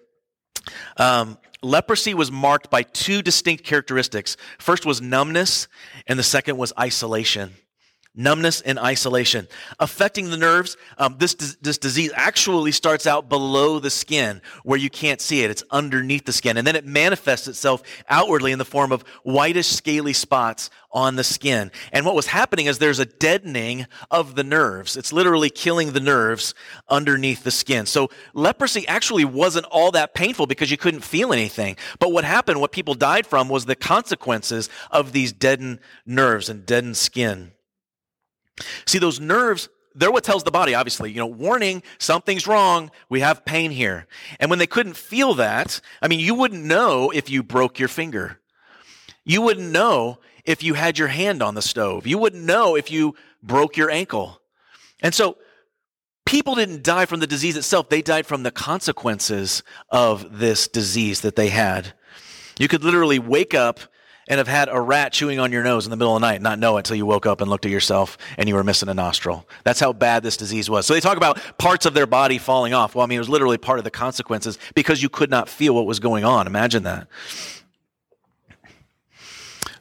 Um, 0.97 1.37
leprosy 1.61 2.13
was 2.13 2.31
marked 2.31 2.69
by 2.69 2.83
two 2.83 3.21
distinct 3.21 3.63
characteristics. 3.63 4.37
First 4.57 4.85
was 4.85 5.01
numbness, 5.01 5.67
and 6.07 6.17
the 6.17 6.23
second 6.23 6.57
was 6.57 6.73
isolation 6.79 7.53
numbness 8.19 8.61
and 8.61 8.77
isolation. 8.77 9.47
Affecting 9.79 10.29
the 10.29 10.37
nerves 10.37 10.77
um, 10.97 11.15
this, 11.17 11.33
this 11.33 11.77
disease 11.77 12.11
actually 12.13 12.71
starts 12.71 13.07
out 13.07 13.29
below 13.29 13.79
the 13.79 13.89
skin 13.89 14.41
where 14.63 14.77
you 14.77 14.89
can't 14.89 15.21
see 15.21 15.41
it. 15.43 15.49
It's 15.49 15.63
underneath 15.71 16.25
the 16.25 16.33
skin. 16.33 16.57
And 16.57 16.67
then 16.67 16.75
it 16.75 16.85
manifests 16.85 17.47
itself 17.47 17.81
outwardly 18.09 18.51
in 18.51 18.59
the 18.59 18.65
form 18.65 18.91
of 18.91 19.03
whitish 19.23 19.67
scaly 19.67 20.13
spots 20.13 20.69
on 20.91 21.15
the 21.15 21.23
skin. 21.23 21.71
And 21.93 22.05
what 22.05 22.15
was 22.15 22.27
happening 22.27 22.65
is 22.65 22.77
there's 22.77 22.99
a 22.99 23.05
deadening 23.05 23.87
of 24.11 24.35
the 24.35 24.43
nerves. 24.43 24.97
It's 24.97 25.13
literally 25.13 25.49
killing 25.49 25.93
the 25.93 25.99
nerves 25.99 26.53
underneath 26.89 27.43
the 27.43 27.51
skin. 27.51 27.85
So 27.85 28.09
leprosy 28.33 28.87
actually 28.87 29.25
wasn't 29.25 29.67
all 29.67 29.91
that 29.91 30.13
painful 30.13 30.47
because 30.47 30.71
you 30.71 30.77
couldn't 30.77 31.01
feel 31.01 31.31
anything. 31.31 31.77
But 31.99 32.11
what 32.11 32.25
happened 32.25 32.59
what 32.59 32.71
people 32.71 32.95
died 32.95 33.25
from 33.25 33.47
was 33.47 33.65
the 33.65 33.75
consequences 33.75 34.69
of 34.91 35.13
these 35.13 35.31
deadened 35.31 35.79
nerves 36.05 36.49
and 36.49 36.65
deadened 36.65 36.97
skin 36.97 37.51
See, 38.85 38.99
those 38.99 39.19
nerves, 39.19 39.69
they're 39.95 40.11
what 40.11 40.23
tells 40.23 40.43
the 40.43 40.51
body, 40.51 40.75
obviously, 40.75 41.11
you 41.11 41.17
know, 41.17 41.27
warning, 41.27 41.83
something's 41.97 42.47
wrong, 42.47 42.91
we 43.09 43.19
have 43.21 43.45
pain 43.45 43.71
here. 43.71 44.07
And 44.39 44.49
when 44.49 44.59
they 44.59 44.67
couldn't 44.67 44.95
feel 44.95 45.33
that, 45.35 45.81
I 46.01 46.07
mean, 46.07 46.19
you 46.19 46.35
wouldn't 46.35 46.63
know 46.63 47.11
if 47.11 47.29
you 47.29 47.43
broke 47.43 47.79
your 47.79 47.87
finger. 47.87 48.39
You 49.25 49.41
wouldn't 49.41 49.71
know 49.71 50.19
if 50.45 50.63
you 50.63 50.73
had 50.73 50.97
your 50.97 51.09
hand 51.09 51.43
on 51.43 51.55
the 51.55 51.61
stove. 51.61 52.07
You 52.07 52.17
wouldn't 52.17 52.43
know 52.43 52.75
if 52.75 52.89
you 52.91 53.15
broke 53.43 53.77
your 53.77 53.89
ankle. 53.89 54.41
And 55.01 55.13
so, 55.13 55.37
people 56.25 56.55
didn't 56.55 56.83
die 56.83 57.05
from 57.05 57.19
the 57.19 57.27
disease 57.27 57.57
itself, 57.57 57.89
they 57.89 58.01
died 58.01 58.25
from 58.25 58.43
the 58.43 58.51
consequences 58.51 59.63
of 59.89 60.39
this 60.39 60.67
disease 60.67 61.21
that 61.21 61.35
they 61.35 61.49
had. 61.49 61.93
You 62.59 62.67
could 62.67 62.83
literally 62.83 63.19
wake 63.19 63.53
up 63.53 63.79
and 64.29 64.37
have 64.37 64.47
had 64.47 64.69
a 64.69 64.79
rat 64.79 65.11
chewing 65.11 65.39
on 65.39 65.51
your 65.51 65.63
nose 65.63 65.85
in 65.85 65.89
the 65.89 65.97
middle 65.97 66.15
of 66.15 66.21
the 66.21 66.27
night, 66.27 66.41
not 66.41 66.59
know 66.59 66.77
it 66.77 66.81
until 66.81 66.95
you 66.95 67.05
woke 67.05 67.25
up 67.25 67.41
and 67.41 67.49
looked 67.49 67.65
at 67.65 67.71
yourself 67.71 68.17
and 68.37 68.47
you 68.47 68.55
were 68.55 68.63
missing 68.63 68.87
a 68.87 68.93
nostril. 68.93 69.47
That's 69.63 69.79
how 69.79 69.91
bad 69.91 70.21
this 70.23 70.37
disease 70.37 70.69
was. 70.69 70.85
So 70.85 70.93
they 70.93 70.99
talk 70.99 71.17
about 71.17 71.39
parts 71.57 71.87
of 71.87 71.95
their 71.95 72.05
body 72.05 72.37
falling 72.37 72.73
off. 72.73 72.93
Well, 72.93 73.03
I 73.03 73.07
mean, 73.07 73.17
it 73.17 73.19
was 73.19 73.29
literally 73.29 73.57
part 73.57 73.79
of 73.79 73.83
the 73.83 73.91
consequences 73.91 74.59
because 74.75 75.01
you 75.01 75.09
could 75.09 75.31
not 75.31 75.49
feel 75.49 75.73
what 75.73 75.87
was 75.87 75.99
going 75.99 76.23
on. 76.23 76.45
Imagine 76.45 76.83
that. 76.83 77.07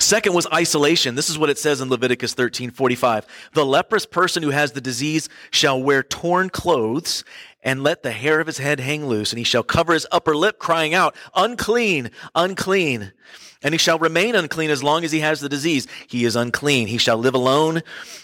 Second 0.01 0.33
was 0.33 0.47
isolation. 0.53 1.17
This 1.17 1.29
is 1.29 1.39
what 1.39 1.51
it 1.51 1.59
says 1.59 1.81
in 1.81 1.91
Leviticus 1.91 2.33
13 2.33 2.71
45. 2.71 3.27
The 3.53 3.67
leprous 3.67 4.07
person 4.07 4.43
who 4.43 4.51
has 4.51 4.73
the 4.73 4.81
disease 4.81 5.29
shall 5.51 5.83
wear 5.83 6.03
torn 6.03 6.51
clothes 6.51 7.25
and 7.63 7.83
let 7.83 8.05
the 8.05 8.13
hair 8.13 8.41
of 8.41 8.47
his 8.47 8.59
head 8.59 8.79
hang 8.81 9.07
loose, 9.07 9.33
and 9.33 9.39
he 9.39 9.45
shall 9.45 9.65
cover 9.65 9.93
his 9.93 10.07
upper 10.13 10.37
lip, 10.37 10.59
crying 10.59 10.95
out, 10.95 11.17
Unclean, 11.35 12.11
unclean. 12.35 13.13
And 13.63 13.75
he 13.75 13.79
shall 13.79 13.99
remain 13.99 14.35
unclean 14.35 14.71
as 14.71 14.83
long 14.83 15.05
as 15.05 15.13
he 15.13 15.21
has 15.21 15.41
the 15.41 15.49
disease. 15.49 15.87
He 16.07 16.25
is 16.25 16.37
unclean. 16.37 16.89
He 16.89 16.99
shall 16.99 17.17
live 17.17 17.35
alone. 17.35 17.83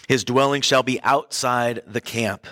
His 0.08 0.24
dwelling 0.24 0.62
shall 0.62 0.82
be 0.82 1.00
outside 1.02 1.82
the 1.86 2.00
camp. 2.00 2.46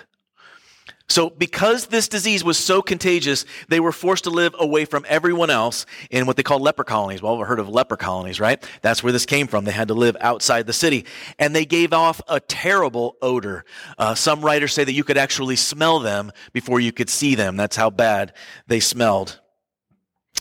So, 1.09 1.29
because 1.29 1.87
this 1.87 2.07
disease 2.07 2.43
was 2.43 2.57
so 2.57 2.81
contagious, 2.81 3.45
they 3.67 3.79
were 3.79 3.91
forced 3.91 4.23
to 4.23 4.29
live 4.29 4.55
away 4.57 4.85
from 4.85 5.05
everyone 5.07 5.49
else 5.49 5.85
in 6.09 6.25
what 6.25 6.37
they 6.37 6.43
call 6.43 6.59
leper 6.59 6.83
colonies. 6.83 7.21
Well, 7.21 7.37
we've 7.37 7.45
heard 7.45 7.59
of 7.59 7.69
leper 7.69 7.97
colonies, 7.97 8.39
right? 8.39 8.65
That's 8.81 9.03
where 9.03 9.11
this 9.11 9.25
came 9.25 9.47
from. 9.47 9.65
They 9.65 9.71
had 9.73 9.89
to 9.89 9.93
live 9.93 10.15
outside 10.21 10.65
the 10.65 10.73
city. 10.73 11.05
And 11.37 11.53
they 11.53 11.65
gave 11.65 11.93
off 11.93 12.21
a 12.27 12.39
terrible 12.39 13.17
odor. 13.21 13.65
Uh, 13.97 14.15
some 14.15 14.41
writers 14.41 14.73
say 14.73 14.85
that 14.85 14.93
you 14.93 15.03
could 15.03 15.17
actually 15.17 15.57
smell 15.57 15.99
them 15.99 16.31
before 16.53 16.79
you 16.79 16.91
could 16.91 17.09
see 17.09 17.35
them. 17.35 17.57
That's 17.57 17.75
how 17.75 17.89
bad 17.89 18.33
they 18.67 18.79
smelled. 18.79 19.39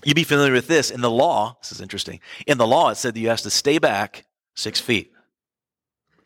You'd 0.05 0.15
be 0.15 0.25
familiar 0.25 0.53
with 0.53 0.69
this. 0.69 0.91
In 0.91 1.01
the 1.01 1.11
law, 1.11 1.57
this 1.61 1.73
is 1.73 1.81
interesting. 1.81 2.21
In 2.47 2.59
the 2.59 2.67
law, 2.67 2.91
it 2.91 2.97
said 2.97 3.15
that 3.15 3.21
you 3.21 3.29
have 3.29 3.41
to 3.43 3.51
stay 3.51 3.79
back 3.79 4.25
six 4.55 4.81
feet. 4.81 5.13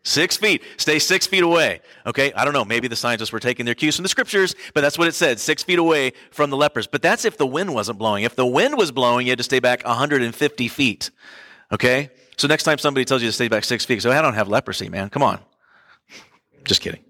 Six 0.03 0.37
feet. 0.37 0.63
Stay 0.77 1.01
six 1.01 1.27
feet 1.27 1.43
away. 1.43 1.81
Okay. 2.07 2.33
I 2.33 2.45
don't 2.45 2.55
know. 2.55 2.65
Maybe 2.65 2.87
the 2.87 2.95
scientists 2.97 3.33
were 3.33 3.41
taking 3.41 3.67
their 3.67 3.75
cues 3.75 3.97
from 3.97 4.05
the 4.05 4.09
scriptures, 4.09 4.55
but 4.73 4.81
that's 4.81 4.97
what 4.97 5.09
it 5.09 5.15
said. 5.15 5.41
Six 5.41 5.65
feet 5.65 5.81
away 5.81 6.13
from 6.31 6.51
the 6.51 6.57
lepers. 6.57 6.87
But 6.87 7.03
that's 7.03 7.25
if 7.25 7.37
the 7.37 7.47
wind 7.47 7.75
wasn't 7.75 7.99
blowing. 7.99 8.23
If 8.23 8.37
the 8.37 8.47
wind 8.47 8.79
was 8.79 8.93
blowing, 8.93 9.27
you 9.27 9.33
had 9.33 9.39
to 9.39 9.45
stay 9.45 9.59
back 9.59 9.85
150 9.85 10.69
feet. 10.69 11.11
Okay. 11.73 12.11
So 12.37 12.47
next 12.47 12.63
time 12.63 12.79
somebody 12.79 13.05
tells 13.05 13.21
you 13.21 13.29
to 13.29 13.33
stay 13.33 13.49
back 13.49 13.65
six 13.65 13.85
feet, 13.85 14.01
so 14.03 14.13
I 14.13 14.23
don't 14.23 14.35
have 14.35 14.49
leprosy, 14.49 14.89
man. 14.89 15.11
Come 15.11 15.23
on. 15.23 15.41
Just 16.65 16.83
kidding. 16.83 17.03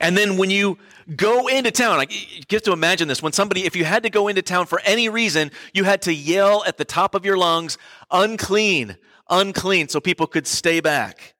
And 0.00 0.16
then 0.16 0.36
when 0.36 0.50
you 0.50 0.78
go 1.16 1.48
into 1.48 1.70
town, 1.70 1.96
like, 1.96 2.12
you 2.36 2.42
get 2.44 2.64
to 2.64 2.72
imagine 2.72 3.08
this. 3.08 3.22
When 3.22 3.32
somebody, 3.32 3.64
if 3.64 3.76
you 3.76 3.84
had 3.84 4.02
to 4.02 4.10
go 4.10 4.28
into 4.28 4.42
town 4.42 4.66
for 4.66 4.80
any 4.84 5.08
reason, 5.08 5.50
you 5.72 5.84
had 5.84 6.02
to 6.02 6.14
yell 6.14 6.64
at 6.66 6.76
the 6.76 6.84
top 6.84 7.14
of 7.14 7.24
your 7.24 7.36
lungs, 7.36 7.78
unclean, 8.10 8.96
unclean, 9.28 9.88
so 9.88 10.00
people 10.00 10.26
could 10.26 10.46
stay 10.46 10.80
back. 10.80 11.31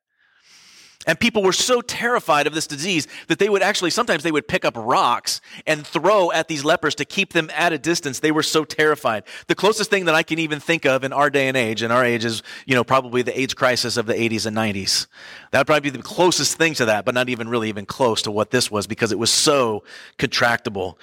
And 1.06 1.18
people 1.18 1.42
were 1.42 1.52
so 1.52 1.80
terrified 1.80 2.46
of 2.46 2.54
this 2.54 2.66
disease 2.66 3.08
that 3.26 3.40
they 3.40 3.48
would 3.48 3.62
actually, 3.62 3.90
sometimes 3.90 4.22
they 4.22 4.30
would 4.30 4.46
pick 4.46 4.64
up 4.64 4.74
rocks 4.76 5.40
and 5.66 5.84
throw 5.84 6.30
at 6.30 6.46
these 6.46 6.64
lepers 6.64 6.94
to 6.96 7.04
keep 7.04 7.32
them 7.32 7.50
at 7.54 7.72
a 7.72 7.78
distance. 7.78 8.20
They 8.20 8.30
were 8.30 8.44
so 8.44 8.64
terrified. 8.64 9.24
The 9.48 9.56
closest 9.56 9.90
thing 9.90 10.04
that 10.04 10.14
I 10.14 10.22
can 10.22 10.38
even 10.38 10.60
think 10.60 10.86
of 10.86 11.02
in 11.02 11.12
our 11.12 11.28
day 11.28 11.48
and 11.48 11.56
age, 11.56 11.82
and 11.82 11.92
our 11.92 12.04
age 12.04 12.24
is, 12.24 12.42
you 12.66 12.76
know, 12.76 12.84
probably 12.84 13.22
the 13.22 13.38
AIDS 13.38 13.54
crisis 13.54 13.96
of 13.96 14.06
the 14.06 14.14
80s 14.14 14.46
and 14.46 14.56
90s. 14.56 15.08
That 15.50 15.60
would 15.60 15.66
probably 15.66 15.90
be 15.90 15.96
the 15.96 16.04
closest 16.04 16.56
thing 16.56 16.74
to 16.74 16.84
that, 16.84 17.04
but 17.04 17.14
not 17.14 17.28
even 17.28 17.48
really 17.48 17.68
even 17.68 17.84
close 17.84 18.22
to 18.22 18.30
what 18.30 18.50
this 18.52 18.70
was 18.70 18.86
because 18.86 19.10
it 19.10 19.18
was 19.18 19.30
so 19.30 19.82
contractable. 20.18 20.96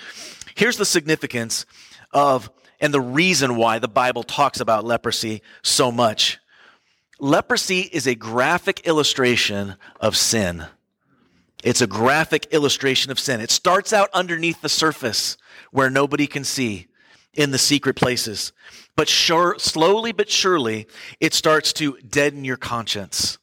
Here's 0.55 0.77
the 0.77 0.85
significance 0.85 1.65
of, 2.11 2.49
and 2.79 2.93
the 2.93 3.01
reason 3.01 3.57
why 3.57 3.79
the 3.79 3.89
Bible 3.89 4.23
talks 4.23 4.61
about 4.61 4.85
leprosy 4.85 5.41
so 5.61 5.91
much. 5.91 6.39
Leprosy 7.19 7.81
is 7.81 8.07
a 8.07 8.15
graphic 8.15 8.87
illustration 8.87 9.75
of 9.99 10.15
sin. 10.15 10.65
It's 11.63 11.81
a 11.81 11.87
graphic 11.87 12.47
illustration 12.51 13.11
of 13.11 13.19
sin. 13.19 13.41
It 13.41 13.51
starts 13.51 13.91
out 13.91 14.09
underneath 14.13 14.61
the 14.61 14.69
surface 14.69 15.37
where 15.71 15.89
nobody 15.89 16.25
can 16.27 16.45
see 16.45 16.87
in 17.33 17.51
the 17.51 17.57
secret 17.57 17.95
places. 17.95 18.53
But 18.95 19.09
sure, 19.09 19.55
slowly 19.59 20.13
but 20.13 20.29
surely, 20.29 20.87
it 21.19 21.33
starts 21.33 21.73
to 21.73 21.97
deaden 21.97 22.45
your 22.45 22.57
conscience. 22.57 23.37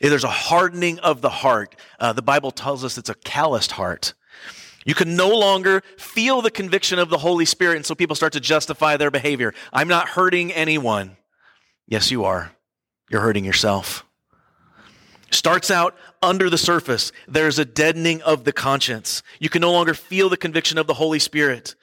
There's 0.00 0.24
a 0.24 0.28
hardening 0.28 1.00
of 1.00 1.20
the 1.20 1.30
heart. 1.30 1.76
Uh, 1.98 2.12
the 2.12 2.22
Bible 2.22 2.52
tells 2.52 2.84
us 2.84 2.96
it's 2.96 3.08
a 3.08 3.14
calloused 3.14 3.72
heart. 3.72 4.14
You 4.84 4.94
can 4.94 5.14
no 5.16 5.28
longer 5.28 5.82
feel 5.96 6.42
the 6.42 6.50
conviction 6.50 6.98
of 6.98 7.08
the 7.08 7.18
Holy 7.18 7.44
Spirit, 7.44 7.76
and 7.76 7.86
so 7.86 7.94
people 7.94 8.16
start 8.16 8.32
to 8.32 8.40
justify 8.40 8.96
their 8.96 9.12
behavior. 9.12 9.54
I'm 9.72 9.86
not 9.88 10.08
hurting 10.08 10.52
anyone. 10.52 11.16
Yes, 11.92 12.10
you 12.10 12.24
are. 12.24 12.50
You're 13.10 13.20
hurting 13.20 13.44
yourself. 13.44 14.06
Starts 15.30 15.70
out 15.70 15.94
under 16.22 16.48
the 16.48 16.56
surface. 16.56 17.12
There's 17.28 17.58
a 17.58 17.66
deadening 17.66 18.22
of 18.22 18.44
the 18.44 18.52
conscience. 18.54 19.22
You 19.38 19.50
can 19.50 19.60
no 19.60 19.72
longer 19.72 19.92
feel 19.92 20.30
the 20.30 20.38
conviction 20.38 20.78
of 20.78 20.86
the 20.86 20.94
Holy 20.94 21.18
Spirit. 21.18 21.74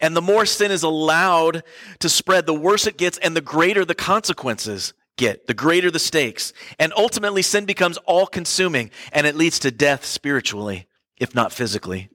And 0.00 0.16
the 0.16 0.22
more 0.22 0.46
sin 0.46 0.70
is 0.70 0.82
allowed 0.82 1.62
to 1.98 2.08
spread, 2.08 2.46
the 2.46 2.54
worse 2.54 2.86
it 2.86 2.96
gets 2.96 3.18
and 3.18 3.36
the 3.36 3.42
greater 3.42 3.84
the 3.84 3.94
consequences 3.94 4.94
get, 5.18 5.46
the 5.46 5.52
greater 5.52 5.90
the 5.90 5.98
stakes. 5.98 6.54
And 6.78 6.94
ultimately, 6.96 7.42
sin 7.42 7.66
becomes 7.66 7.98
all 8.06 8.26
consuming 8.26 8.90
and 9.12 9.26
it 9.26 9.36
leads 9.36 9.58
to 9.58 9.70
death 9.70 10.06
spiritually, 10.06 10.86
if 11.18 11.34
not 11.34 11.52
physically. 11.52 12.08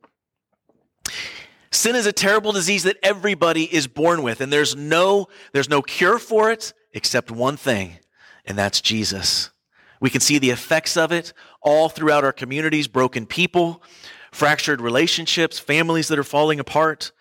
Sin 1.76 1.98
is 1.98 2.06
a 2.06 2.14
terrible 2.14 2.54
disease 2.54 2.84
that 2.84 2.96
everybody 3.04 3.64
is 3.64 3.86
born 3.86 4.24
with, 4.24 4.40
and 4.40 4.52
there's 4.52 4.78
no, 4.78 5.28
there's 5.52 5.68
no 5.68 5.82
cure 5.82 6.18
for 6.18 6.50
it 6.50 6.74
except 6.94 7.30
one 7.30 7.58
thing, 7.58 8.00
and 8.46 8.58
that's 8.58 8.80
Jesus. 8.80 9.52
We 10.00 10.10
can 10.10 10.22
see 10.22 10.40
the 10.40 10.52
effects 10.52 10.96
of 10.96 11.12
it 11.12 11.34
all 11.62 11.90
throughout 11.90 12.24
our 12.24 12.32
communities 12.32 12.88
broken 12.88 13.26
people, 13.26 13.84
fractured 14.32 14.80
relationships, 14.80 15.60
families 15.60 16.08
that 16.08 16.18
are 16.18 16.24
falling 16.24 16.62
apart. 16.62 17.12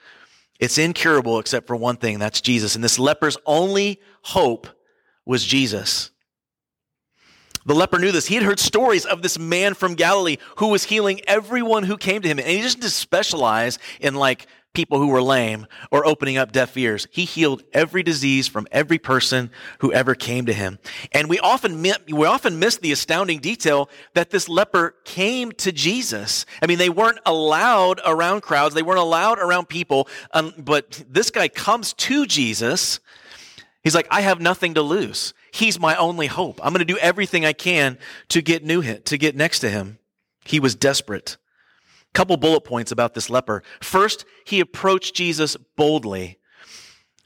It's 0.61 0.79
incurable 0.79 1.41
except 1.41 1.67
for 1.67 1.75
one 1.75 1.97
thing 1.97 2.21
that's 2.21 2.41
Jesus. 2.41 2.77
And 2.77 2.85
this 2.85 2.99
leper's 2.99 3.37
only 3.47 4.01
hope 4.23 4.69
was 5.27 5.45
Jesus. 5.45 6.13
The 7.67 7.75
leper 7.75 7.99
knew 7.99 8.13
this. 8.13 8.27
He 8.27 8.35
had 8.35 8.45
heard 8.45 8.59
stories 8.59 9.07
of 9.07 9.23
this 9.23 9.39
man 9.39 9.75
from 9.75 9.95
Galilee 9.95 10.37
who 10.57 10.69
was 10.69 10.85
healing 10.85 11.21
everyone 11.27 11.85
who 11.85 11.97
came 11.97 12.23
to 12.23 12.29
him. 12.29 12.39
And 12.39 12.49
he 12.49 12.61
didn't 12.61 12.83
just 12.83 12.99
specialize 12.99 13.79
in 14.01 14.15
like 14.15 14.47
people 14.75 14.99
who 14.99 15.07
were 15.07 15.23
lame 15.23 15.67
or 15.91 16.05
opening 16.05 16.37
up 16.37 16.53
deaf 16.53 16.77
ears. 16.77 17.07
He 17.11 17.25
healed 17.25 17.63
every 17.73 18.03
disease 18.03 18.49
from 18.49 18.67
every 18.73 18.99
person 18.99 19.51
who 19.79 19.93
ever 19.93 20.15
came 20.15 20.47
to 20.47 20.53
him. 20.53 20.79
And 21.13 21.31
we 21.31 21.39
often, 21.39 21.81
we 21.81 22.27
often 22.27 22.59
miss 22.59 22.77
the 22.77 22.93
astounding 22.93 23.39
detail 23.39 23.89
that 24.15 24.31
this 24.31 24.49
leper 24.49 24.97
came 25.05 25.53
to 25.53 25.73
Jesus. 25.73 26.45
I 26.61 26.67
mean, 26.67 26.79
they 26.79 26.91
weren't 26.91 27.21
allowed 27.25 28.01
around 28.05 28.43
crowds. 28.43 28.75
They 28.75 28.83
weren't 28.83 28.99
allowed 28.99 29.39
around 29.39 29.69
people. 29.69 30.09
Um, 30.33 30.53
but 30.59 31.05
this 31.09 31.31
guy 31.31 31.49
comes 31.49 31.93
to 31.95 32.27
Jesus. 32.27 33.01
He's 33.85 33.95
like, 33.95 34.09
I 34.11 34.23
have 34.23 34.41
nothing 34.41 34.75
to 34.75 34.83
lose. 34.83 35.35
He's 35.55 35.79
my 35.79 35.95
only 35.95 36.27
hope. 36.27 36.59
I'm 36.65 36.73
going 36.73 36.85
to 36.85 36.85
do 36.85 36.99
everything 36.99 37.45
I 37.45 37.53
can 37.53 37.97
to 38.31 38.43
get 38.43 38.65
new 38.65 38.81
him, 38.81 39.03
to 39.05 39.17
get 39.17 39.37
next 39.37 39.61
to 39.61 39.71
him. 39.71 40.01
He 40.45 40.59
was 40.59 40.75
desperate. 40.75 41.37
Couple 42.13 42.37
bullet 42.37 42.63
points 42.63 42.91
about 42.91 43.15
this 43.15 43.31
leper. 43.31 43.63
First, 43.81 44.25
he 44.45 44.59
approached 44.59 45.15
Jesus 45.15 45.57
boldly. 45.77 46.41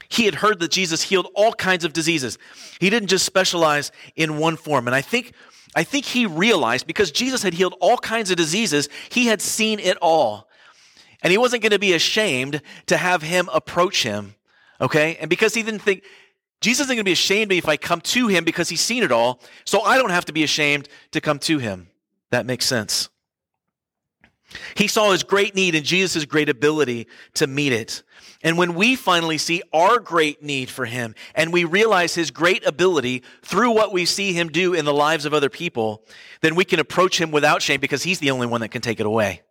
He 0.09 0.25
had 0.25 0.35
heard 0.35 0.59
that 0.59 0.69
Jesus 0.69 1.01
healed 1.01 1.27
all 1.33 1.53
kinds 1.53 1.83
of 1.83 1.91
diseases. 1.91 2.37
He 2.79 2.91
didn't 2.91 3.09
just 3.09 3.25
specialize 3.25 3.91
in 4.15 4.37
one 4.37 4.57
form. 4.57 4.85
And 4.85 4.93
I 4.93 5.01
think, 5.01 5.33
I 5.75 5.83
think 5.83 6.05
he 6.05 6.27
realized 6.27 6.85
because 6.85 7.09
Jesus 7.09 7.41
had 7.41 7.55
healed 7.55 7.73
all 7.81 7.97
kinds 7.97 8.29
of 8.29 8.37
diseases, 8.37 8.89
he 9.09 9.25
had 9.25 9.41
seen 9.41 9.79
it 9.79 9.97
all. 10.03 10.47
And 11.23 11.31
he 11.31 11.39
wasn't 11.39 11.63
going 11.63 11.71
to 11.71 11.79
be 11.79 11.93
ashamed 11.93 12.61
to 12.85 12.97
have 12.97 13.23
him 13.23 13.49
approach 13.51 14.03
him. 14.03 14.35
Okay? 14.79 15.17
And 15.19 15.31
because 15.31 15.55
he 15.55 15.63
didn't 15.63 15.81
think, 15.81 16.03
Jesus 16.61 16.85
isn't 16.85 16.95
going 16.95 16.97
to 16.97 17.03
be 17.03 17.13
ashamed 17.13 17.43
of 17.43 17.49
me 17.49 17.57
if 17.57 17.69
I 17.69 17.77
come 17.77 18.01
to 18.01 18.27
him 18.27 18.43
because 18.43 18.69
he's 18.69 18.81
seen 18.81 19.03
it 19.03 19.11
all. 19.11 19.39
So 19.63 19.81
I 19.81 19.97
don't 19.97 20.09
have 20.09 20.25
to 20.25 20.33
be 20.33 20.43
ashamed 20.43 20.89
to 21.11 21.21
come 21.21 21.39
to 21.39 21.57
him. 21.57 21.87
That 22.31 22.45
makes 22.45 22.65
sense. 22.65 23.09
He 24.75 24.87
saw 24.87 25.11
his 25.11 25.23
great 25.23 25.55
need 25.55 25.75
and 25.75 25.85
Jesus' 25.85 26.25
great 26.25 26.49
ability 26.49 27.07
to 27.35 27.47
meet 27.47 27.71
it. 27.71 28.03
And 28.41 28.57
when 28.57 28.73
we 28.73 28.95
finally 28.95 29.37
see 29.37 29.61
our 29.73 29.99
great 29.99 30.41
need 30.41 30.69
for 30.69 30.85
him 30.85 31.13
and 31.35 31.51
we 31.51 31.65
realize 31.65 32.15
his 32.15 32.31
great 32.31 32.65
ability 32.65 33.23
through 33.43 33.71
what 33.71 33.91
we 33.91 34.05
see 34.05 34.33
him 34.33 34.49
do 34.49 34.73
in 34.73 34.85
the 34.85 34.93
lives 34.93 35.25
of 35.25 35.33
other 35.33 35.49
people, 35.49 36.03
then 36.41 36.55
we 36.55 36.65
can 36.65 36.79
approach 36.79 37.19
him 37.19 37.31
without 37.31 37.61
shame 37.61 37.79
because 37.79 38.03
he's 38.03 38.19
the 38.19 38.31
only 38.31 38.47
one 38.47 38.61
that 38.61 38.69
can 38.69 38.81
take 38.81 38.99
it 38.99 39.05
away. 39.05 39.41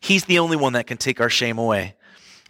He's 0.00 0.24
the 0.24 0.38
only 0.38 0.56
one 0.56 0.72
that 0.72 0.86
can 0.86 0.96
take 0.96 1.20
our 1.20 1.30
shame 1.30 1.58
away. 1.58 1.94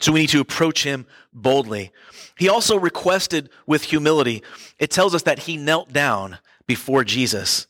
So 0.01 0.13
we 0.13 0.21
need 0.21 0.31
to 0.31 0.41
approach 0.41 0.85
him 0.85 1.07
boldly. 1.33 1.93
He 2.37 2.49
also 2.49 2.77
requested 2.77 3.51
with 3.67 3.85
humility. 3.85 4.43
It 4.79 4.91
tells 4.91 5.15
us 5.15 5.23
that 5.23 5.41
he 5.41 5.57
knelt 5.57 5.93
down 5.93 6.39
before 6.67 7.05
Jesus. 7.05 7.67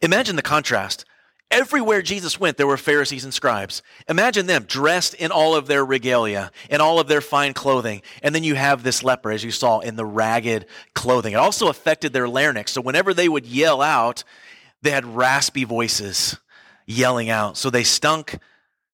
Imagine 0.00 0.36
the 0.36 0.42
contrast. 0.42 1.04
Everywhere 1.50 2.00
Jesus 2.00 2.38
went, 2.38 2.56
there 2.56 2.66
were 2.66 2.76
Pharisees 2.76 3.24
and 3.24 3.34
scribes. 3.34 3.82
Imagine 4.08 4.46
them 4.46 4.64
dressed 4.64 5.14
in 5.14 5.32
all 5.32 5.56
of 5.56 5.66
their 5.66 5.84
regalia, 5.84 6.52
in 6.70 6.80
all 6.80 7.00
of 7.00 7.08
their 7.08 7.20
fine 7.20 7.54
clothing. 7.54 8.02
And 8.22 8.32
then 8.32 8.44
you 8.44 8.54
have 8.54 8.82
this 8.82 9.02
leper, 9.02 9.32
as 9.32 9.42
you 9.42 9.50
saw, 9.50 9.80
in 9.80 9.96
the 9.96 10.06
ragged 10.06 10.66
clothing. 10.94 11.32
It 11.32 11.38
also 11.38 11.68
affected 11.68 12.12
their 12.12 12.28
larynx. 12.28 12.70
So 12.70 12.80
whenever 12.80 13.12
they 13.12 13.28
would 13.28 13.46
yell 13.46 13.82
out, 13.82 14.22
they 14.82 14.90
had 14.90 15.04
raspy 15.04 15.64
voices 15.64 16.38
yelling 16.86 17.30
out. 17.30 17.56
So 17.56 17.68
they 17.68 17.84
stunk. 17.84 18.38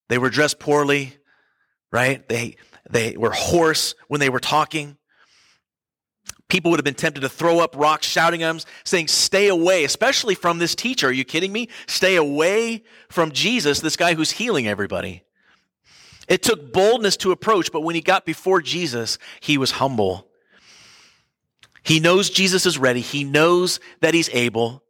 They 0.09 0.17
were 0.17 0.31
dressed 0.31 0.59
poorly 0.59 1.17
right? 1.91 2.27
They, 2.29 2.57
they 2.89 3.17
were 3.17 3.31
hoarse 3.31 3.95
when 4.09 4.21
they 4.21 4.31
were 4.31 4.41
talking. 4.41 4.97
People 6.49 6.71
would 6.71 6.79
have 6.79 6.85
been 6.85 6.95
tempted 6.95 7.21
to 7.21 7.29
throw 7.29 7.59
up 7.59 7.75
rocks, 7.77 8.07
shouting 8.07 8.43
at 8.43 8.51
him, 8.51 8.61
saying, 8.85 9.09
Stay 9.09 9.49
away, 9.49 9.85
especially 9.85 10.37
from 10.37 10.59
this 10.59 10.75
teacher. 10.75 11.09
Are 11.09 11.13
you 11.13 11.25
kidding 11.25 11.53
me? 11.53 11.69
Stay 11.89 12.17
away 12.17 12.85
from 13.09 13.33
Jesus, 13.33 13.81
this 13.81 13.97
guy 13.97 14.15
who's 14.15 14.31
healing 14.31 14.69
everybody. 14.69 15.25
It 16.29 16.43
took 16.43 16.73
boldness 16.73 17.17
to 17.19 17.33
approach, 17.33 17.73
but 17.73 17.83
when 17.83 17.95
he 17.95 18.01
got 18.01 18.25
before 18.25 18.61
Jesus, 18.61 19.19
he 19.41 19.59
was 19.59 19.73
humble. 19.73 20.29
He 21.83 22.01
knows 22.01 22.31
Jesus 22.31 22.67
is 22.67 22.79
ready. 22.79 23.01
He 23.01 23.23
knows 23.23 23.79
that 24.01 24.15
he's 24.15 24.29
able. 24.31 24.83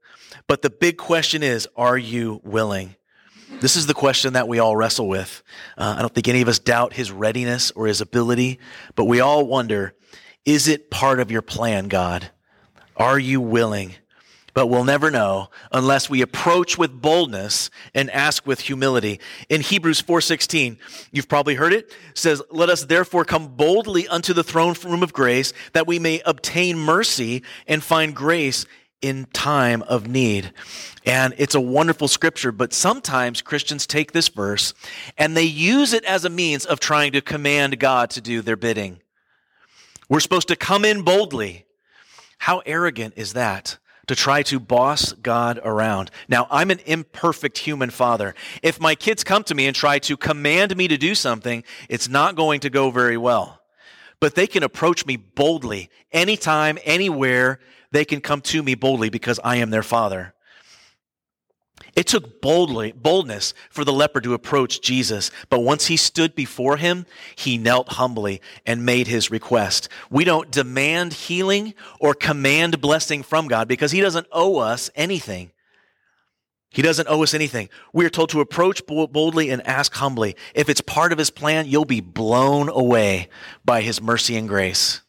But 0.46 0.62
the 0.62 0.70
big 0.70 0.96
question 0.96 1.42
is, 1.42 1.68
are 1.76 1.98
you 1.98 2.40
willing? 2.42 2.96
This 3.58 3.74
is 3.74 3.86
the 3.86 3.94
question 3.94 4.34
that 4.34 4.48
we 4.48 4.58
all 4.58 4.76
wrestle 4.76 5.08
with. 5.08 5.42
Uh, 5.78 5.94
I 5.96 6.02
don't 6.02 6.14
think 6.14 6.28
any 6.28 6.42
of 6.42 6.48
us 6.48 6.58
doubt 6.58 6.92
his 6.92 7.10
readiness 7.10 7.70
or 7.70 7.86
his 7.86 8.02
ability, 8.02 8.58
but 8.94 9.06
we 9.06 9.20
all 9.20 9.46
wonder, 9.46 9.94
is 10.44 10.68
it 10.68 10.90
part 10.90 11.20
of 11.20 11.30
your 11.30 11.40
plan, 11.40 11.88
God? 11.88 12.30
Are 12.98 13.18
you 13.18 13.40
willing? 13.40 13.94
But 14.52 14.66
we'll 14.66 14.84
never 14.84 15.10
know 15.10 15.48
unless 15.72 16.10
we 16.10 16.20
approach 16.20 16.76
with 16.76 17.00
boldness 17.00 17.70
and 17.94 18.10
ask 18.10 18.46
with 18.46 18.60
humility. 18.60 19.20
In 19.48 19.62
Hebrews 19.62 20.02
4:16, 20.02 20.78
you've 21.10 21.28
probably 21.28 21.54
heard 21.54 21.72
it, 21.72 21.90
says, 22.14 22.42
"Let 22.50 22.68
us 22.68 22.84
therefore 22.84 23.24
come 23.24 23.48
boldly 23.48 24.06
unto 24.06 24.34
the 24.34 24.44
throne 24.44 24.74
room 24.84 25.02
of 25.02 25.14
grace, 25.14 25.54
that 25.72 25.86
we 25.86 25.98
may 25.98 26.20
obtain 26.26 26.78
mercy 26.78 27.42
and 27.66 27.82
find 27.82 28.14
grace 28.14 28.66
in 29.02 29.26
time 29.32 29.82
of 29.82 30.08
need. 30.08 30.52
And 31.04 31.34
it's 31.38 31.54
a 31.54 31.60
wonderful 31.60 32.08
scripture, 32.08 32.52
but 32.52 32.72
sometimes 32.72 33.42
Christians 33.42 33.86
take 33.86 34.12
this 34.12 34.28
verse 34.28 34.74
and 35.16 35.36
they 35.36 35.44
use 35.44 35.92
it 35.92 36.04
as 36.04 36.24
a 36.24 36.30
means 36.30 36.64
of 36.66 36.80
trying 36.80 37.12
to 37.12 37.20
command 37.20 37.78
God 37.78 38.10
to 38.10 38.20
do 38.20 38.42
their 38.42 38.56
bidding. 38.56 39.00
We're 40.08 40.20
supposed 40.20 40.48
to 40.48 40.56
come 40.56 40.84
in 40.84 41.02
boldly. 41.02 41.66
How 42.38 42.62
arrogant 42.66 43.14
is 43.16 43.32
that? 43.32 43.78
To 44.06 44.14
try 44.14 44.42
to 44.44 44.60
boss 44.60 45.12
God 45.12 45.58
around. 45.64 46.12
Now, 46.28 46.46
I'm 46.48 46.70
an 46.70 46.78
imperfect 46.86 47.58
human 47.58 47.90
father. 47.90 48.34
If 48.62 48.80
my 48.80 48.94
kids 48.94 49.24
come 49.24 49.42
to 49.44 49.54
me 49.54 49.66
and 49.66 49.74
try 49.74 49.98
to 50.00 50.16
command 50.16 50.76
me 50.76 50.86
to 50.86 50.96
do 50.96 51.16
something, 51.16 51.64
it's 51.88 52.08
not 52.08 52.36
going 52.36 52.60
to 52.60 52.70
go 52.70 52.90
very 52.90 53.16
well. 53.16 53.60
But 54.20 54.36
they 54.36 54.46
can 54.46 54.62
approach 54.62 55.04
me 55.06 55.16
boldly, 55.16 55.90
anytime, 56.12 56.78
anywhere, 56.84 57.58
they 57.90 58.04
can 58.04 58.20
come 58.20 58.40
to 58.42 58.62
me 58.62 58.74
boldly 58.74 59.10
because 59.10 59.40
I 59.42 59.56
am 59.56 59.70
their 59.70 59.82
father. 59.82 60.34
It 61.94 62.06
took 62.06 62.42
boldly, 62.42 62.92
boldness 62.92 63.54
for 63.70 63.84
the 63.84 63.92
leper 63.92 64.20
to 64.20 64.34
approach 64.34 64.82
Jesus, 64.82 65.30
but 65.48 65.60
once 65.60 65.86
he 65.86 65.96
stood 65.96 66.34
before 66.34 66.76
him, 66.76 67.06
he 67.36 67.56
knelt 67.56 67.92
humbly 67.92 68.42
and 68.66 68.84
made 68.84 69.06
his 69.06 69.30
request. 69.30 69.88
We 70.10 70.24
don't 70.24 70.50
demand 70.50 71.14
healing 71.14 71.74
or 71.98 72.14
command 72.14 72.82
blessing 72.82 73.22
from 73.22 73.48
God 73.48 73.66
because 73.66 73.92
he 73.92 74.02
doesn't 74.02 74.26
owe 74.30 74.58
us 74.58 74.90
anything. 74.94 75.52
He 76.70 76.82
doesn't 76.82 77.08
owe 77.08 77.22
us 77.22 77.32
anything. 77.32 77.70
We 77.94 78.04
are 78.04 78.10
told 78.10 78.28
to 78.30 78.40
approach 78.40 78.86
boldly 78.86 79.48
and 79.48 79.66
ask 79.66 79.94
humbly. 79.94 80.36
If 80.54 80.68
it's 80.68 80.82
part 80.82 81.12
of 81.12 81.18
his 81.18 81.30
plan, 81.30 81.66
you'll 81.66 81.86
be 81.86 82.02
blown 82.02 82.68
away 82.68 83.28
by 83.64 83.80
his 83.80 84.02
mercy 84.02 84.36
and 84.36 84.46
grace. 84.46 85.00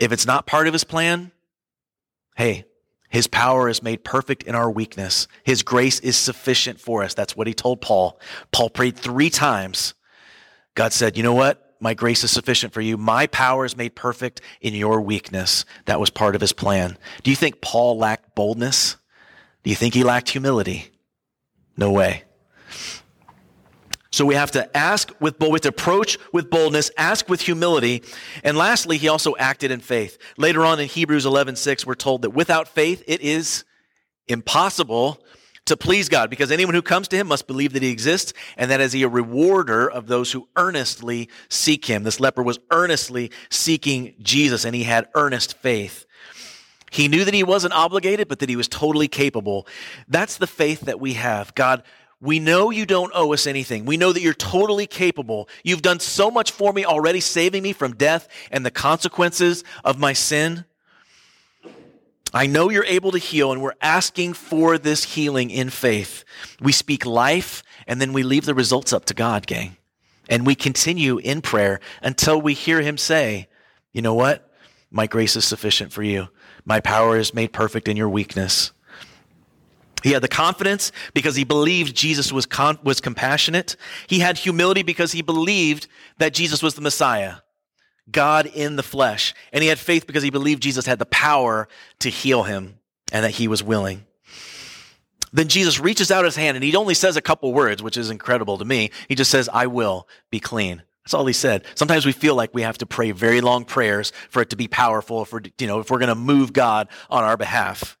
If 0.00 0.10
it's 0.10 0.26
not 0.26 0.46
part 0.46 0.66
of 0.66 0.72
his 0.72 0.82
plan, 0.82 1.30
Hey, 2.38 2.66
his 3.08 3.26
power 3.26 3.68
is 3.68 3.82
made 3.82 4.04
perfect 4.04 4.44
in 4.44 4.54
our 4.54 4.70
weakness. 4.70 5.26
His 5.42 5.64
grace 5.64 5.98
is 5.98 6.16
sufficient 6.16 6.78
for 6.78 7.02
us. 7.02 7.12
That's 7.12 7.34
what 7.34 7.48
he 7.48 7.52
told 7.52 7.80
Paul. 7.80 8.20
Paul 8.52 8.70
prayed 8.70 8.96
three 8.96 9.28
times. 9.28 9.94
God 10.76 10.92
said, 10.92 11.16
You 11.16 11.24
know 11.24 11.34
what? 11.34 11.74
My 11.80 11.94
grace 11.94 12.22
is 12.22 12.30
sufficient 12.30 12.72
for 12.72 12.80
you. 12.80 12.96
My 12.96 13.26
power 13.26 13.64
is 13.64 13.76
made 13.76 13.96
perfect 13.96 14.40
in 14.60 14.72
your 14.72 15.00
weakness. 15.00 15.64
That 15.86 15.98
was 15.98 16.10
part 16.10 16.36
of 16.36 16.40
his 16.40 16.52
plan. 16.52 16.96
Do 17.24 17.30
you 17.30 17.36
think 17.36 17.60
Paul 17.60 17.98
lacked 17.98 18.36
boldness? 18.36 18.94
Do 19.64 19.70
you 19.70 19.76
think 19.76 19.94
he 19.94 20.04
lacked 20.04 20.28
humility? 20.28 20.92
No 21.76 21.90
way. 21.90 22.22
So 24.10 24.24
we 24.24 24.34
have 24.34 24.50
to 24.52 24.74
ask 24.76 25.12
with 25.20 25.38
boldness, 25.38 25.66
approach 25.66 26.18
with 26.32 26.48
boldness, 26.48 26.90
ask 26.96 27.28
with 27.28 27.42
humility. 27.42 28.02
And 28.42 28.56
lastly, 28.56 28.96
he 28.96 29.08
also 29.08 29.36
acted 29.36 29.70
in 29.70 29.80
faith. 29.80 30.16
Later 30.38 30.64
on 30.64 30.80
in 30.80 30.88
Hebrews 30.88 31.26
11, 31.26 31.56
6, 31.56 31.86
we're 31.86 31.94
told 31.94 32.22
that 32.22 32.30
without 32.30 32.68
faith, 32.68 33.02
it 33.06 33.20
is 33.20 33.64
impossible 34.26 35.22
to 35.66 35.76
please 35.76 36.08
God 36.08 36.30
because 36.30 36.50
anyone 36.50 36.74
who 36.74 36.80
comes 36.80 37.08
to 37.08 37.16
him 37.16 37.28
must 37.28 37.46
believe 37.46 37.74
that 37.74 37.82
he 37.82 37.90
exists 37.90 38.32
and 38.56 38.70
that 38.70 38.80
is 38.80 38.92
he 38.92 39.02
a 39.02 39.08
rewarder 39.08 39.90
of 39.90 40.06
those 40.06 40.32
who 40.32 40.48
earnestly 40.56 41.28
seek 41.50 41.84
him. 41.84 42.04
This 42.04 42.20
leper 42.20 42.42
was 42.42 42.58
earnestly 42.70 43.30
seeking 43.50 44.14
Jesus 44.22 44.64
and 44.64 44.74
he 44.74 44.84
had 44.84 45.08
earnest 45.14 45.58
faith. 45.58 46.06
He 46.90 47.08
knew 47.08 47.26
that 47.26 47.34
he 47.34 47.42
wasn't 47.42 47.74
obligated, 47.74 48.28
but 48.28 48.38
that 48.38 48.48
he 48.48 48.56
was 48.56 48.66
totally 48.66 49.08
capable. 49.08 49.66
That's 50.08 50.38
the 50.38 50.46
faith 50.46 50.82
that 50.82 51.00
we 51.00 51.14
have. 51.14 51.54
God, 51.54 51.82
we 52.20 52.40
know 52.40 52.70
you 52.70 52.84
don't 52.84 53.12
owe 53.14 53.32
us 53.32 53.46
anything. 53.46 53.84
We 53.84 53.96
know 53.96 54.12
that 54.12 54.22
you're 54.22 54.34
totally 54.34 54.86
capable. 54.86 55.48
You've 55.62 55.82
done 55.82 56.00
so 56.00 56.30
much 56.30 56.50
for 56.50 56.72
me 56.72 56.84
already, 56.84 57.20
saving 57.20 57.62
me 57.62 57.72
from 57.72 57.94
death 57.94 58.28
and 58.50 58.66
the 58.66 58.72
consequences 58.72 59.62
of 59.84 59.98
my 59.98 60.12
sin. 60.14 60.64
I 62.34 62.46
know 62.46 62.70
you're 62.70 62.84
able 62.84 63.12
to 63.12 63.18
heal, 63.18 63.52
and 63.52 63.62
we're 63.62 63.72
asking 63.80 64.34
for 64.34 64.78
this 64.78 65.04
healing 65.04 65.50
in 65.50 65.70
faith. 65.70 66.24
We 66.60 66.72
speak 66.72 67.06
life, 67.06 67.62
and 67.86 68.00
then 68.00 68.12
we 68.12 68.22
leave 68.22 68.44
the 68.44 68.54
results 68.54 68.92
up 68.92 69.06
to 69.06 69.14
God, 69.14 69.46
gang. 69.46 69.76
And 70.28 70.44
we 70.44 70.54
continue 70.54 71.18
in 71.18 71.40
prayer 71.40 71.80
until 72.02 72.40
we 72.40 72.52
hear 72.52 72.82
Him 72.82 72.98
say, 72.98 73.48
You 73.92 74.02
know 74.02 74.12
what? 74.12 74.52
My 74.90 75.06
grace 75.06 75.36
is 75.36 75.44
sufficient 75.44 75.92
for 75.92 76.02
you. 76.02 76.28
My 76.64 76.80
power 76.80 77.16
is 77.16 77.32
made 77.32 77.52
perfect 77.52 77.88
in 77.88 77.96
your 77.96 78.08
weakness. 78.10 78.72
He 80.08 80.14
had 80.14 80.22
the 80.22 80.28
confidence 80.28 80.90
because 81.12 81.36
he 81.36 81.44
believed 81.44 81.94
Jesus 81.94 82.32
was, 82.32 82.46
con- 82.46 82.78
was 82.82 82.98
compassionate. 82.98 83.76
He 84.06 84.20
had 84.20 84.38
humility 84.38 84.82
because 84.82 85.12
he 85.12 85.20
believed 85.20 85.86
that 86.16 86.32
Jesus 86.32 86.62
was 86.62 86.72
the 86.72 86.80
Messiah, 86.80 87.40
God 88.10 88.46
in 88.46 88.76
the 88.76 88.82
flesh. 88.82 89.34
And 89.52 89.62
he 89.62 89.68
had 89.68 89.78
faith 89.78 90.06
because 90.06 90.22
he 90.22 90.30
believed 90.30 90.62
Jesus 90.62 90.86
had 90.86 90.98
the 90.98 91.04
power 91.04 91.68
to 91.98 92.08
heal 92.08 92.44
him 92.44 92.78
and 93.12 93.22
that 93.22 93.32
he 93.32 93.48
was 93.48 93.62
willing. 93.62 94.06
Then 95.30 95.48
Jesus 95.48 95.78
reaches 95.78 96.10
out 96.10 96.24
his 96.24 96.36
hand 96.36 96.56
and 96.56 96.64
he 96.64 96.74
only 96.74 96.94
says 96.94 97.18
a 97.18 97.20
couple 97.20 97.52
words, 97.52 97.82
which 97.82 97.98
is 97.98 98.08
incredible 98.08 98.56
to 98.56 98.64
me. 98.64 98.90
He 99.10 99.14
just 99.14 99.30
says, 99.30 99.50
I 99.52 99.66
will 99.66 100.08
be 100.30 100.40
clean. 100.40 100.84
That's 101.04 101.12
all 101.12 101.26
he 101.26 101.34
said. 101.34 101.66
Sometimes 101.74 102.06
we 102.06 102.12
feel 102.12 102.34
like 102.34 102.54
we 102.54 102.62
have 102.62 102.78
to 102.78 102.86
pray 102.86 103.10
very 103.10 103.42
long 103.42 103.66
prayers 103.66 104.14
for 104.30 104.40
it 104.40 104.48
to 104.48 104.56
be 104.56 104.68
powerful, 104.68 105.26
for, 105.26 105.42
you 105.58 105.66
know, 105.66 105.80
if 105.80 105.90
we're 105.90 105.98
going 105.98 106.08
to 106.08 106.14
move 106.14 106.54
God 106.54 106.88
on 107.10 107.24
our 107.24 107.36
behalf. 107.36 107.97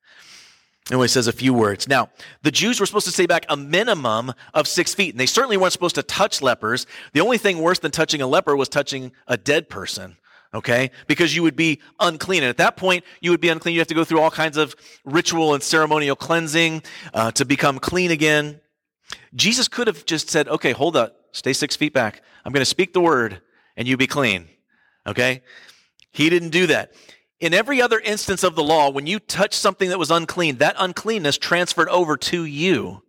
And 0.90 0.94
only 0.94 1.08
says 1.08 1.26
a 1.26 1.32
few 1.32 1.52
words. 1.52 1.86
Now, 1.86 2.08
the 2.42 2.50
Jews 2.50 2.80
were 2.80 2.86
supposed 2.86 3.04
to 3.04 3.12
stay 3.12 3.26
back 3.26 3.44
a 3.50 3.56
minimum 3.58 4.32
of 4.54 4.66
six 4.66 4.94
feet, 4.94 5.12
and 5.12 5.20
they 5.20 5.26
certainly 5.26 5.58
weren't 5.58 5.74
supposed 5.74 5.96
to 5.96 6.02
touch 6.02 6.40
lepers. 6.40 6.86
The 7.12 7.20
only 7.20 7.36
thing 7.36 7.58
worse 7.58 7.78
than 7.78 7.90
touching 7.90 8.22
a 8.22 8.26
leper 8.26 8.56
was 8.56 8.70
touching 8.70 9.12
a 9.26 9.36
dead 9.36 9.68
person, 9.68 10.16
okay? 10.54 10.90
Because 11.06 11.36
you 11.36 11.42
would 11.42 11.56
be 11.56 11.82
unclean. 12.00 12.42
And 12.42 12.48
at 12.48 12.56
that 12.56 12.78
point, 12.78 13.04
you 13.20 13.30
would 13.32 13.40
be 13.40 13.50
unclean. 13.50 13.74
You 13.74 13.80
have 13.80 13.88
to 13.88 13.94
go 13.94 14.04
through 14.04 14.20
all 14.20 14.30
kinds 14.30 14.56
of 14.56 14.74
ritual 15.04 15.52
and 15.52 15.62
ceremonial 15.62 16.16
cleansing 16.16 16.82
uh, 17.12 17.32
to 17.32 17.44
become 17.44 17.78
clean 17.78 18.10
again. 18.10 18.60
Jesus 19.34 19.68
could 19.68 19.88
have 19.88 20.06
just 20.06 20.30
said, 20.30 20.48
okay, 20.48 20.72
hold 20.72 20.96
up, 20.96 21.16
stay 21.32 21.52
six 21.52 21.76
feet 21.76 21.92
back. 21.92 22.22
I'm 22.46 22.52
going 22.52 22.62
to 22.62 22.64
speak 22.64 22.94
the 22.94 23.00
word, 23.00 23.42
and 23.76 23.86
you 23.86 23.98
be 23.98 24.06
clean, 24.06 24.48
okay? 25.06 25.42
He 26.12 26.30
didn't 26.30 26.50
do 26.50 26.66
that. 26.68 26.94
In 27.40 27.54
every 27.54 27.80
other 27.80 28.00
instance 28.00 28.42
of 28.42 28.56
the 28.56 28.64
law, 28.64 28.90
when 28.90 29.06
you 29.06 29.20
touch 29.20 29.54
something 29.54 29.88
that 29.90 29.98
was 29.98 30.10
unclean, 30.10 30.56
that 30.56 30.74
uncleanness 30.78 31.38
transferred 31.38 31.88
over 31.88 32.16
to 32.16 32.44
you. 32.44 33.02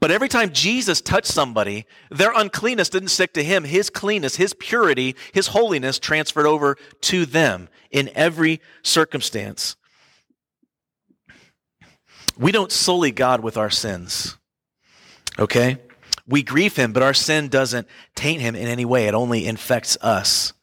But 0.00 0.10
every 0.10 0.28
time 0.28 0.52
Jesus 0.52 1.02
touched 1.02 1.28
somebody, 1.28 1.84
their 2.10 2.32
uncleanness 2.34 2.88
didn't 2.88 3.10
stick 3.10 3.34
to 3.34 3.44
him. 3.44 3.64
His 3.64 3.90
cleanness, 3.90 4.36
his 4.36 4.54
purity, 4.54 5.14
his 5.32 5.48
holiness 5.48 5.98
transferred 5.98 6.46
over 6.46 6.76
to 7.02 7.26
them 7.26 7.68
in 7.90 8.10
every 8.14 8.60
circumstance. 8.82 9.76
We 12.36 12.50
don't 12.50 12.72
sully 12.72 13.12
God 13.12 13.40
with 13.40 13.58
our 13.58 13.68
sins. 13.68 14.38
Okay? 15.38 15.76
We 16.26 16.42
grieve 16.42 16.76
him, 16.76 16.92
but 16.94 17.02
our 17.02 17.14
sin 17.14 17.48
doesn't 17.48 17.86
taint 18.14 18.40
him 18.40 18.56
in 18.56 18.68
any 18.68 18.86
way. 18.86 19.06
It 19.06 19.14
only 19.14 19.46
infects 19.46 19.98
us. 20.00 20.54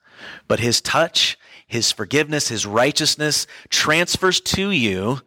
But 0.47 0.59
his 0.59 0.81
touch, 0.81 1.37
his 1.65 1.91
forgiveness, 1.91 2.47
his 2.47 2.65
righteousness 2.65 3.47
transfers 3.69 4.39
to 4.41 4.71
you 4.71 5.21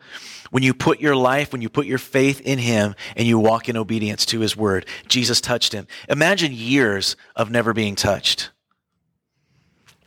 when 0.51 0.63
you 0.63 0.75
put 0.75 1.01
your 1.01 1.17
life, 1.17 1.53
when 1.53 1.63
you 1.63 1.69
put 1.69 1.87
your 1.87 1.99
faith 1.99 2.41
in 2.41 2.59
him 2.59 2.95
and 3.17 3.27
you 3.27 3.39
walk 3.39 3.69
in 3.69 3.77
obedience 3.77 4.27
to 4.27 4.41
his 4.41 4.57
word. 4.57 4.87
Jesus 5.09 5.41
touched 5.41 5.73
him. 5.73 5.87
Imagine 6.09 6.53
years 6.53 7.17
of 7.37 7.51
never 7.51 7.73
being 7.73 7.95
touched. 7.95 8.51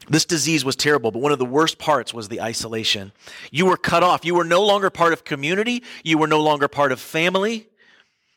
This 0.10 0.25
disease 0.25 0.65
was 0.65 0.75
terrible, 0.75 1.12
but 1.12 1.21
one 1.21 1.32
of 1.32 1.39
the 1.39 1.45
worst 1.45 1.77
parts 1.77 2.13
was 2.13 2.27
the 2.27 2.41
isolation. 2.41 3.13
You 3.51 3.65
were 3.67 3.77
cut 3.77 4.03
off. 4.03 4.25
You 4.25 4.36
were 4.36 4.43
no 4.43 4.62
longer 4.65 4.89
part 4.89 5.13
of 5.13 5.23
community. 5.23 5.82
You 6.03 6.17
were 6.17 6.27
no 6.27 6.41
longer 6.41 6.67
part 6.67 6.91
of 6.91 6.99
family. 6.99 7.69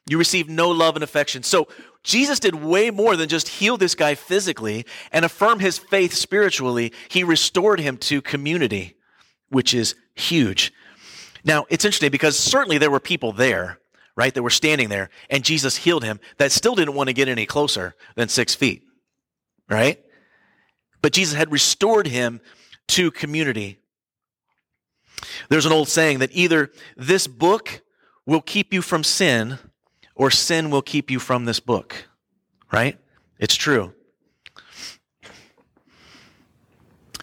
You 0.08 0.18
receive 0.18 0.48
no 0.48 0.70
love 0.70 0.94
and 0.94 1.02
affection. 1.02 1.42
So 1.42 1.68
Jesus 2.02 2.38
did 2.38 2.54
way 2.54 2.90
more 2.90 3.16
than 3.16 3.28
just 3.28 3.48
heal 3.48 3.76
this 3.76 3.96
guy 3.96 4.14
physically 4.14 4.86
and 5.10 5.24
affirm 5.24 5.58
his 5.58 5.78
faith 5.78 6.14
spiritually. 6.14 6.92
He 7.08 7.24
restored 7.24 7.80
him 7.80 7.96
to 7.98 8.22
community, 8.22 8.96
which 9.48 9.74
is 9.74 9.96
huge. 10.14 10.72
Now, 11.44 11.66
it's 11.68 11.84
interesting 11.84 12.10
because 12.10 12.38
certainly 12.38 12.78
there 12.78 12.90
were 12.90 13.00
people 13.00 13.32
there, 13.32 13.80
right, 14.16 14.32
that 14.32 14.42
were 14.42 14.50
standing 14.50 14.88
there, 14.88 15.10
and 15.28 15.44
Jesus 15.44 15.76
healed 15.76 16.04
him 16.04 16.20
that 16.38 16.52
still 16.52 16.76
didn't 16.76 16.94
want 16.94 17.08
to 17.08 17.12
get 17.12 17.28
any 17.28 17.46
closer 17.46 17.94
than 18.14 18.28
six 18.28 18.54
feet, 18.54 18.84
right? 19.68 20.00
But 21.02 21.12
Jesus 21.12 21.36
had 21.36 21.50
restored 21.50 22.06
him 22.06 22.40
to 22.88 23.10
community. 23.10 23.78
There's 25.48 25.66
an 25.66 25.72
old 25.72 25.88
saying 25.88 26.20
that 26.20 26.30
either 26.32 26.70
this 26.96 27.26
book 27.26 27.82
will 28.26 28.40
keep 28.40 28.72
you 28.72 28.82
from 28.82 29.02
sin 29.02 29.58
or 30.16 30.30
sin 30.30 30.70
will 30.70 30.82
keep 30.82 31.10
you 31.10 31.20
from 31.20 31.44
this 31.44 31.60
book, 31.60 32.08
right? 32.72 32.98
It's 33.38 33.54
true. 33.54 33.92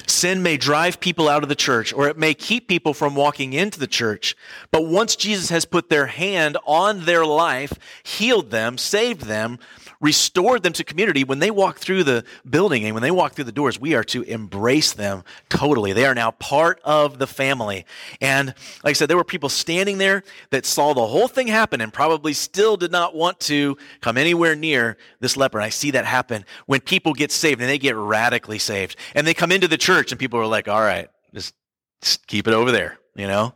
Sin 0.05 0.43
may 0.43 0.57
drive 0.57 0.99
people 0.99 1.27
out 1.27 1.43
of 1.43 1.49
the 1.49 1.55
church 1.55 1.91
or 1.91 2.07
it 2.07 2.17
may 2.17 2.33
keep 2.33 2.67
people 2.67 2.93
from 2.93 3.15
walking 3.15 3.51
into 3.51 3.79
the 3.79 3.87
church. 3.87 4.37
But 4.71 4.85
once 4.85 5.15
Jesus 5.15 5.49
has 5.49 5.65
put 5.65 5.89
their 5.89 6.05
hand 6.05 6.55
on 6.65 7.05
their 7.05 7.25
life, 7.25 7.73
healed 8.03 8.51
them, 8.51 8.77
saved 8.77 9.23
them, 9.23 9.59
restored 10.03 10.61
them 10.63 10.73
to 10.73 10.83
community, 10.83 11.23
when 11.23 11.39
they 11.39 11.49
walk 11.49 11.79
through 11.79 12.03
the 12.03 12.25
building 12.47 12.83
and 12.83 12.93
when 12.93 13.01
they 13.01 13.09
walk 13.09 13.33
through 13.33 13.45
the 13.45 13.53
doors, 13.53 13.79
we 13.79 13.95
are 13.95 14.03
to 14.03 14.21
embrace 14.23 14.91
them 14.91 15.23
totally. 15.47 15.93
They 15.93 16.05
are 16.05 16.13
now 16.13 16.31
part 16.31 16.81
of 16.83 17.19
the 17.19 17.25
family. 17.25 17.85
And 18.19 18.53
like 18.83 18.91
I 18.91 18.93
said, 18.93 19.09
there 19.09 19.15
were 19.15 19.23
people 19.23 19.47
standing 19.47 19.97
there 19.97 20.23
that 20.49 20.65
saw 20.65 20.93
the 20.93 21.07
whole 21.07 21.29
thing 21.29 21.47
happen 21.47 21.79
and 21.79 21.91
probably 21.91 22.33
still 22.33 22.75
did 22.75 22.91
not 22.91 23.15
want 23.15 23.39
to 23.41 23.77
come 24.01 24.17
anywhere 24.17 24.55
near 24.55 24.97
this 25.21 25.37
leper. 25.37 25.57
And 25.57 25.65
I 25.65 25.69
see 25.69 25.91
that 25.91 26.05
happen 26.05 26.43
when 26.65 26.81
people 26.81 27.13
get 27.13 27.31
saved 27.31 27.61
and 27.61 27.69
they 27.69 27.79
get 27.79 27.95
radically 27.95 28.59
saved. 28.59 28.97
And 29.15 29.25
they 29.25 29.33
come 29.33 29.53
into 29.53 29.69
the 29.69 29.77
church 29.77 30.11
and 30.11 30.19
people 30.19 30.37
are 30.37 30.45
like, 30.45 30.67
all 30.67 30.81
right, 30.81 31.07
just, 31.33 31.55
just 32.01 32.27
keep 32.27 32.45
it 32.49 32.53
over 32.53 32.73
there, 32.73 32.99
you 33.15 33.27
know? 33.27 33.53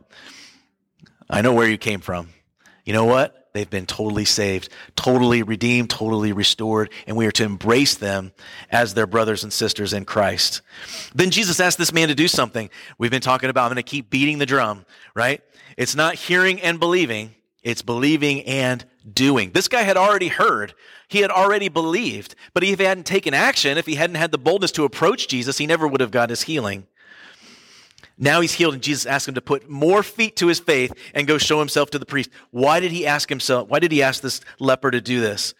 I 1.28 1.42
know 1.42 1.52
where 1.52 1.68
you 1.68 1.76
came 1.76 2.00
from. 2.00 2.30
You 2.86 2.94
know 2.94 3.04
what? 3.04 3.37
They've 3.52 3.68
been 3.68 3.86
totally 3.86 4.24
saved, 4.24 4.68
totally 4.94 5.42
redeemed, 5.42 5.90
totally 5.90 6.32
restored, 6.32 6.90
and 7.06 7.16
we 7.16 7.26
are 7.26 7.32
to 7.32 7.44
embrace 7.44 7.94
them 7.94 8.32
as 8.70 8.94
their 8.94 9.06
brothers 9.06 9.42
and 9.42 9.52
sisters 9.52 9.92
in 9.92 10.04
Christ. 10.04 10.62
Then 11.14 11.30
Jesus 11.30 11.60
asked 11.60 11.78
this 11.78 11.92
man 11.92 12.08
to 12.08 12.14
do 12.14 12.28
something. 12.28 12.70
We've 12.98 13.10
been 13.10 13.20
talking 13.20 13.50
about, 13.50 13.64
I'm 13.64 13.70
going 13.70 13.76
to 13.76 13.82
keep 13.82 14.10
beating 14.10 14.38
the 14.38 14.46
drum, 14.46 14.84
right? 15.14 15.40
It's 15.76 15.94
not 15.94 16.14
hearing 16.14 16.60
and 16.60 16.78
believing, 16.78 17.34
it's 17.62 17.82
believing 17.82 18.42
and 18.42 18.84
doing. 19.12 19.50
This 19.52 19.68
guy 19.68 19.82
had 19.82 19.96
already 19.96 20.28
heard. 20.28 20.74
He 21.08 21.20
had 21.20 21.30
already 21.30 21.68
believed, 21.68 22.34
but 22.52 22.62
if 22.62 22.78
he 22.78 22.84
hadn't 22.84 23.06
taken 23.06 23.32
action, 23.32 23.78
if 23.78 23.86
he 23.86 23.94
hadn't 23.94 24.16
had 24.16 24.30
the 24.30 24.38
boldness 24.38 24.72
to 24.72 24.84
approach 24.84 25.26
Jesus, 25.26 25.58
he 25.58 25.66
never 25.66 25.88
would 25.88 26.00
have 26.00 26.10
got 26.10 26.30
his 26.30 26.42
healing. 26.42 26.86
Now 28.18 28.40
he's 28.40 28.52
healed, 28.52 28.74
and 28.74 28.82
Jesus 28.82 29.06
asked 29.06 29.28
him 29.28 29.34
to 29.34 29.40
put 29.40 29.70
more 29.70 30.02
feet 30.02 30.36
to 30.36 30.48
his 30.48 30.58
faith 30.58 30.92
and 31.14 31.26
go 31.26 31.38
show 31.38 31.60
himself 31.60 31.90
to 31.90 31.98
the 31.98 32.06
priest. 32.06 32.30
Why 32.50 32.80
did 32.80 32.90
he 32.90 33.06
ask 33.06 33.28
himself? 33.28 33.68
Why 33.68 33.78
did 33.78 33.92
he 33.92 34.02
ask 34.02 34.20
this 34.22 34.40
leper 34.58 34.90
to 34.90 35.00
do 35.00 35.20
this? 35.20 35.54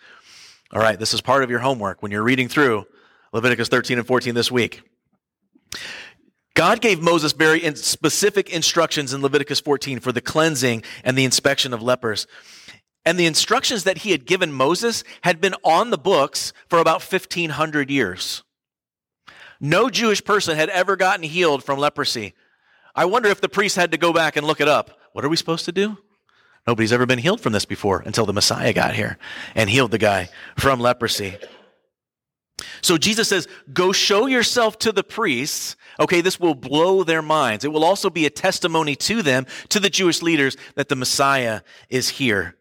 All 0.72 0.80
right, 0.80 0.98
this 0.98 1.14
is 1.14 1.20
part 1.20 1.44
of 1.44 1.50
your 1.50 1.60
homework 1.60 2.02
when 2.02 2.10
you're 2.10 2.22
reading 2.22 2.48
through 2.48 2.86
Leviticus 3.32 3.68
13 3.68 3.98
and 3.98 4.06
14 4.06 4.34
this 4.34 4.50
week. 4.50 4.82
God 6.54 6.80
gave 6.80 7.00
Moses 7.00 7.32
very 7.32 7.60
specific 7.76 8.50
instructions 8.50 9.14
in 9.14 9.22
Leviticus 9.22 9.60
14 9.60 10.00
for 10.00 10.10
the 10.10 10.20
cleansing 10.20 10.82
and 11.04 11.16
the 11.16 11.24
inspection 11.24 11.72
of 11.72 11.80
lepers. 11.80 12.26
And 13.04 13.18
the 13.18 13.26
instructions 13.26 13.84
that 13.84 13.98
he 13.98 14.10
had 14.10 14.26
given 14.26 14.52
Moses 14.52 15.04
had 15.22 15.40
been 15.40 15.54
on 15.62 15.90
the 15.90 15.96
books 15.96 16.52
for 16.68 16.80
about 16.80 17.00
1500 17.00 17.90
years. 17.90 18.42
No 19.60 19.88
Jewish 19.88 20.22
person 20.24 20.56
had 20.56 20.68
ever 20.68 20.96
gotten 20.96 21.22
healed 21.22 21.62
from 21.62 21.78
leprosy. 21.78 22.34
I 22.94 23.04
wonder 23.04 23.28
if 23.28 23.40
the 23.40 23.48
priest 23.48 23.76
had 23.76 23.92
to 23.92 23.98
go 23.98 24.12
back 24.12 24.36
and 24.36 24.46
look 24.46 24.60
it 24.60 24.68
up. 24.68 24.98
What 25.12 25.24
are 25.24 25.28
we 25.28 25.36
supposed 25.36 25.64
to 25.66 25.72
do? 25.72 25.98
Nobody's 26.66 26.92
ever 26.92 27.06
been 27.06 27.18
healed 27.18 27.40
from 27.40 27.52
this 27.52 27.64
before 27.64 28.02
until 28.04 28.26
the 28.26 28.32
Messiah 28.32 28.72
got 28.72 28.94
here 28.94 29.18
and 29.54 29.70
healed 29.70 29.90
the 29.90 29.98
guy 29.98 30.28
from 30.56 30.80
leprosy. 30.80 31.38
So 32.82 32.98
Jesus 32.98 33.28
says, 33.28 33.48
Go 33.72 33.92
show 33.92 34.26
yourself 34.26 34.78
to 34.80 34.92
the 34.92 35.04
priests. 35.04 35.76
Okay, 36.00 36.20
this 36.20 36.38
will 36.38 36.54
blow 36.54 37.04
their 37.04 37.22
minds. 37.22 37.64
It 37.64 37.72
will 37.72 37.84
also 37.84 38.10
be 38.10 38.26
a 38.26 38.30
testimony 38.30 38.96
to 38.96 39.22
them, 39.22 39.46
to 39.70 39.80
the 39.80 39.90
Jewish 39.90 40.22
leaders, 40.22 40.56
that 40.74 40.88
the 40.88 40.96
Messiah 40.96 41.62
is 41.88 42.08
here. 42.08 42.56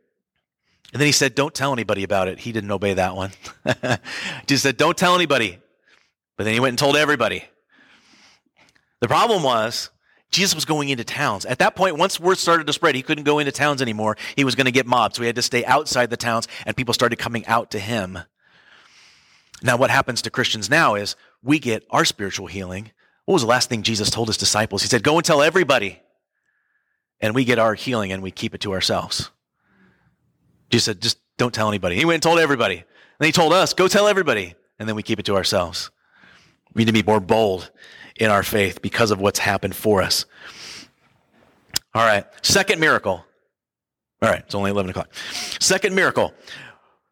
And 0.93 1.01
then 1.01 1.07
he 1.07 1.11
said, 1.11 1.35
Don't 1.35 1.53
tell 1.53 1.73
anybody 1.73 2.03
about 2.03 2.27
it. 2.27 2.39
He 2.39 2.51
didn't 2.51 2.71
obey 2.71 2.93
that 2.93 3.15
one. 3.15 3.31
Jesus 4.47 4.63
said, 4.63 4.77
Don't 4.77 4.97
tell 4.97 5.15
anybody. 5.15 5.59
But 6.37 6.45
then 6.45 6.53
he 6.53 6.59
went 6.59 6.69
and 6.69 6.79
told 6.79 6.95
everybody. 6.95 7.43
The 9.01 9.07
problem 9.07 9.43
was, 9.43 9.89
Jesus 10.31 10.55
was 10.55 10.65
going 10.65 10.89
into 10.89 11.03
towns. 11.03 11.45
At 11.45 11.59
that 11.59 11.75
point, 11.75 11.97
once 11.97 12.19
word 12.19 12.37
started 12.37 12.67
to 12.67 12.73
spread, 12.73 12.95
he 12.95 13.01
couldn't 13.01 13.23
go 13.23 13.39
into 13.39 13.51
towns 13.51 13.81
anymore. 13.81 14.17
He 14.35 14.43
was 14.43 14.55
going 14.55 14.65
to 14.65 14.71
get 14.71 14.85
mobbed. 14.85 15.15
So 15.15 15.21
he 15.21 15.27
had 15.27 15.35
to 15.37 15.41
stay 15.41 15.63
outside 15.65 16.09
the 16.09 16.17
towns, 16.17 16.47
and 16.65 16.75
people 16.75 16.93
started 16.93 17.17
coming 17.17 17.45
out 17.45 17.71
to 17.71 17.79
him. 17.79 18.19
Now, 19.63 19.77
what 19.77 19.89
happens 19.89 20.21
to 20.23 20.29
Christians 20.29 20.69
now 20.69 20.95
is 20.95 21.15
we 21.41 21.59
get 21.59 21.85
our 21.89 22.05
spiritual 22.05 22.47
healing. 22.47 22.91
What 23.25 23.33
was 23.33 23.41
the 23.41 23.47
last 23.47 23.69
thing 23.69 23.83
Jesus 23.83 24.09
told 24.09 24.27
his 24.27 24.37
disciples? 24.37 24.81
He 24.81 24.87
said, 24.87 25.03
Go 25.03 25.17
and 25.17 25.25
tell 25.25 25.41
everybody. 25.41 26.01
And 27.19 27.33
we 27.33 27.45
get 27.45 27.57
our 27.57 27.73
healing 27.73 28.11
and 28.11 28.21
we 28.21 28.29
keep 28.29 28.53
it 28.53 28.61
to 28.61 28.73
ourselves. 28.73 29.31
Jesus 30.69 30.85
said, 30.85 31.01
Just 31.01 31.19
don't 31.37 31.53
tell 31.53 31.67
anybody. 31.67 31.95
He 31.95 32.05
went 32.05 32.15
and 32.15 32.23
told 32.23 32.39
everybody. 32.39 32.83
And 33.19 33.25
he 33.25 33.31
told 33.31 33.53
us, 33.53 33.73
Go 33.73 33.87
tell 33.87 34.07
everybody. 34.07 34.55
And 34.77 34.87
then 34.87 34.95
we 34.95 35.03
keep 35.03 35.19
it 35.19 35.25
to 35.25 35.35
ourselves. 35.35 35.89
We 36.73 36.81
need 36.81 36.87
to 36.87 36.93
be 36.93 37.03
more 37.03 37.19
bold 37.19 37.71
in 38.19 38.29
our 38.29 38.43
faith 38.43 38.81
because 38.81 39.11
of 39.11 39.19
what's 39.19 39.39
happened 39.39 39.75
for 39.75 40.01
us. 40.01 40.25
All 41.93 42.05
right. 42.05 42.25
Second 42.41 42.79
miracle. 42.79 43.25
All 44.21 44.29
right. 44.29 44.39
It's 44.39 44.55
only 44.55 44.71
11 44.71 44.91
o'clock. 44.91 45.09
Second 45.59 45.95
miracle. 45.95 46.33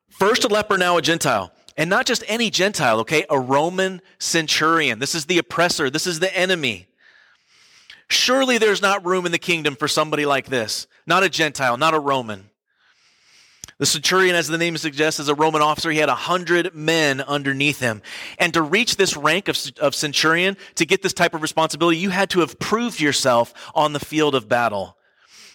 First 0.10 0.44
a 0.44 0.48
leper, 0.48 0.78
now 0.78 0.98
a 0.98 1.02
Gentile. 1.02 1.52
And 1.78 1.90
not 1.90 2.06
just 2.06 2.24
any 2.28 2.50
Gentile, 2.50 3.00
okay? 3.02 3.26
A 3.30 3.40
Roman 3.40 4.02
centurion. 4.18 5.00
This 5.00 5.14
is 5.14 5.26
the 5.26 5.38
oppressor. 5.38 5.90
This 5.90 6.08
is 6.08 6.20
the 6.20 6.36
enemy. 6.36 6.88
Surely 8.08 8.58
there's 8.58 8.82
not 8.82 9.06
room 9.06 9.26
in 9.26 9.32
the 9.32 9.40
kingdom 9.40 9.76
for 9.76 9.88
somebody 9.88 10.26
like 10.26 10.48
this. 10.48 10.88
Not 11.06 11.24
a 11.24 11.30
Gentile, 11.30 11.78
not 11.78 11.94
a 11.94 12.00
Roman. 12.00 12.50
The 13.78 13.86
centurion, 13.86 14.36
as 14.36 14.48
the 14.48 14.58
name 14.58 14.78
suggests, 14.78 15.20
is 15.20 15.28
a 15.28 15.36
Roman 15.36 15.62
officer. 15.62 15.92
He 15.92 15.98
had 15.98 16.08
a 16.08 16.16
hundred 16.16 16.74
men 16.74 17.20
underneath 17.20 17.82
him. 17.82 18.02
And 18.40 18.54
to 18.54 18.62
reach 18.62 18.96
this 18.96 19.18
rank 19.18 19.50
of, 19.50 19.60
of 19.82 19.94
centurion, 19.94 20.56
to 20.76 20.86
get 20.86 21.02
this 21.02 21.14
type 21.14 21.34
of 21.34 21.42
responsibility, 21.42 21.98
you 21.98 22.10
had 22.10 22.30
to 22.32 22.40
have 22.40 22.58
proved 22.58 23.02
yourself 23.02 23.54
on 23.76 23.92
the 23.92 24.00
field 24.00 24.34
of 24.34 24.48
battle. 24.48 24.98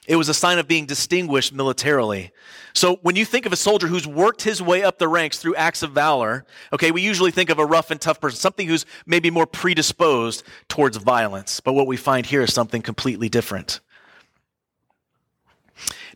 It 0.06 0.16
was 0.16 0.28
a 0.28 0.34
sign 0.34 0.58
of 0.58 0.68
being 0.68 0.84
distinguished 0.84 1.54
militarily. 1.54 2.32
So 2.74 2.96
when 3.02 3.16
you 3.16 3.24
think 3.24 3.46
of 3.46 3.52
a 3.52 3.56
soldier 3.56 3.86
who's 3.86 4.06
worked 4.06 4.42
his 4.42 4.60
way 4.60 4.82
up 4.82 4.98
the 4.98 5.08
ranks 5.08 5.38
through 5.38 5.54
acts 5.54 5.82
of 5.82 5.92
valor, 5.92 6.44
okay, 6.72 6.90
we 6.90 7.00
usually 7.00 7.30
think 7.30 7.48
of 7.48 7.58
a 7.58 7.64
rough 7.64 7.90
and 7.90 8.00
tough 8.00 8.20
person, 8.20 8.38
something 8.38 8.68
who's 8.68 8.84
maybe 9.06 9.30
more 9.30 9.46
predisposed 9.46 10.42
towards 10.68 10.98
violence. 10.98 11.60
But 11.60 11.72
what 11.72 11.86
we 11.86 11.96
find 11.96 12.26
here 12.26 12.42
is 12.42 12.52
something 12.52 12.82
completely 12.82 13.30
different. 13.30 13.80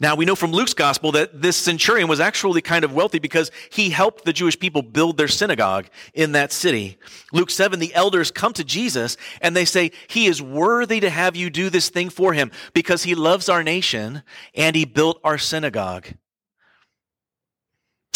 Now, 0.01 0.15
we 0.15 0.25
know 0.25 0.35
from 0.35 0.53
Luke's 0.53 0.75
gospel 0.75 1.13
that 1.13 1.41
this 1.41 1.57
centurion 1.57 2.09
was 2.09 2.21
actually 2.21 2.61
kind 2.61 2.85
of 2.85 2.93
wealthy 2.93 3.19
because 3.19 3.51
he 3.71 3.91
helped 3.91 4.25
the 4.25 4.33
Jewish 4.33 4.59
people 4.59 4.83
build 4.83 5.17
their 5.17 5.29
synagogue 5.29 5.87
in 6.15 6.33
that 6.33 6.53
city. 6.53 6.99
Luke 7.33 7.51
7, 7.51 7.79
the 7.79 7.95
elders 7.95 8.31
come 8.31 8.53
to 8.55 8.65
Jesus 8.65 9.17
and 9.41 9.57
they 9.57 9.65
say, 9.65 9.93
He 10.09 10.27
is 10.27 10.43
worthy 10.43 11.01
to 11.01 11.11
have 11.11 11.37
you 11.37 11.51
do 11.51 11.71
this 11.71 11.89
thing 11.89 12.11
for 12.11 12.33
him 12.33 12.51
because 12.73 13.05
he 13.05 13.15
loves 13.15 13.49
our 13.49 13.63
nation 13.63 14.23
and 14.55 14.75
he 14.75 14.85
built 14.85 15.21
our 15.23 15.39
synagogue. 15.39 16.09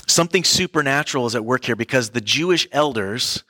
Something 0.09 0.43
supernatural 0.43 1.27
is 1.27 1.35
at 1.35 1.45
work 1.45 1.67
here 1.67 1.77
because 1.77 2.11
the 2.11 2.23
Jewish 2.23 2.67
elders 2.73 3.45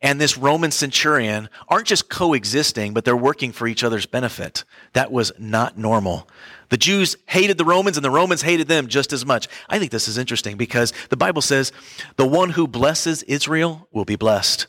and 0.00 0.20
this 0.20 0.38
Roman 0.38 0.70
centurion 0.70 1.48
aren't 1.66 1.88
just 1.88 2.08
coexisting, 2.08 2.94
but 2.94 3.04
they're 3.04 3.16
working 3.16 3.50
for 3.50 3.66
each 3.66 3.82
other's 3.82 4.06
benefit. 4.06 4.62
That 4.92 5.10
was 5.10 5.32
not 5.38 5.76
normal. 5.76 6.28
The 6.74 6.78
Jews 6.78 7.16
hated 7.26 7.56
the 7.56 7.64
Romans 7.64 7.96
and 7.96 8.04
the 8.04 8.10
Romans 8.10 8.42
hated 8.42 8.66
them 8.66 8.88
just 8.88 9.12
as 9.12 9.24
much. 9.24 9.46
I 9.68 9.78
think 9.78 9.92
this 9.92 10.08
is 10.08 10.18
interesting 10.18 10.56
because 10.56 10.92
the 11.08 11.16
Bible 11.16 11.40
says 11.40 11.70
the 12.16 12.26
one 12.26 12.50
who 12.50 12.66
blesses 12.66 13.22
Israel 13.22 13.86
will 13.92 14.04
be 14.04 14.16
blessed, 14.16 14.66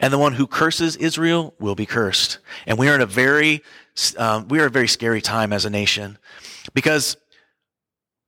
and 0.00 0.12
the 0.12 0.18
one 0.18 0.32
who 0.32 0.48
curses 0.48 0.96
Israel 0.96 1.54
will 1.60 1.76
be 1.76 1.86
cursed. 1.86 2.40
And 2.66 2.76
we 2.76 2.88
are 2.88 2.96
in 2.96 3.00
a 3.00 3.06
very, 3.06 3.62
um, 4.18 4.48
we 4.48 4.58
are 4.58 4.66
a 4.66 4.68
very 4.68 4.88
scary 4.88 5.20
time 5.20 5.52
as 5.52 5.64
a 5.64 5.70
nation 5.70 6.18
because 6.72 7.16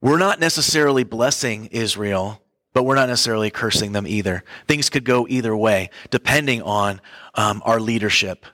we're 0.01 0.19
not 0.19 0.39
necessarily 0.39 1.03
blessing 1.03 1.67
Israel, 1.73 2.41
but 2.75 2.85
we're 2.85 2.95
not 2.95 3.09
necessarily 3.09 3.51
cursing 3.51 3.91
them 3.91 4.07
either. 4.07 4.45
Things 4.69 4.89
could 4.89 5.05
go 5.05 5.27
either 5.29 5.57
way 5.57 5.91
depending 6.11 6.63
on 6.63 7.01
um, 7.35 7.61
our 7.65 7.81
leadership. 7.81 8.47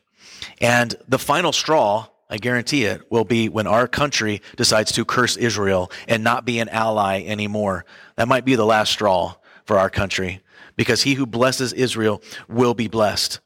And 0.62 0.95
the 1.09 1.18
final 1.18 1.53
straw 1.53 2.07
I 2.33 2.39
guarantee 2.39 2.85
it, 2.85 3.03
will 3.11 3.26
be 3.26 3.51
when 3.51 3.66
our 3.66 3.87
country 3.87 4.41
decides 4.57 4.91
to 4.93 5.05
curse 5.05 5.37
Israel 5.37 5.93
and 6.09 6.24
not 6.24 6.47
be 6.47 6.61
an 6.61 6.70
ally 6.70 7.22
anymore. 7.26 7.85
That 8.16 8.26
might 8.26 8.47
be 8.47 8.55
the 8.55 8.64
last 8.64 8.91
straw 8.91 9.35
for 9.66 9.78
our 9.78 9.91
country 9.91 10.41
because 10.74 11.03
he 11.03 11.12
who 11.12 11.26
blesses 11.26 11.74
Israel 11.74 12.22
will 12.49 12.72
be 12.72 12.89
blessed. 12.89 13.41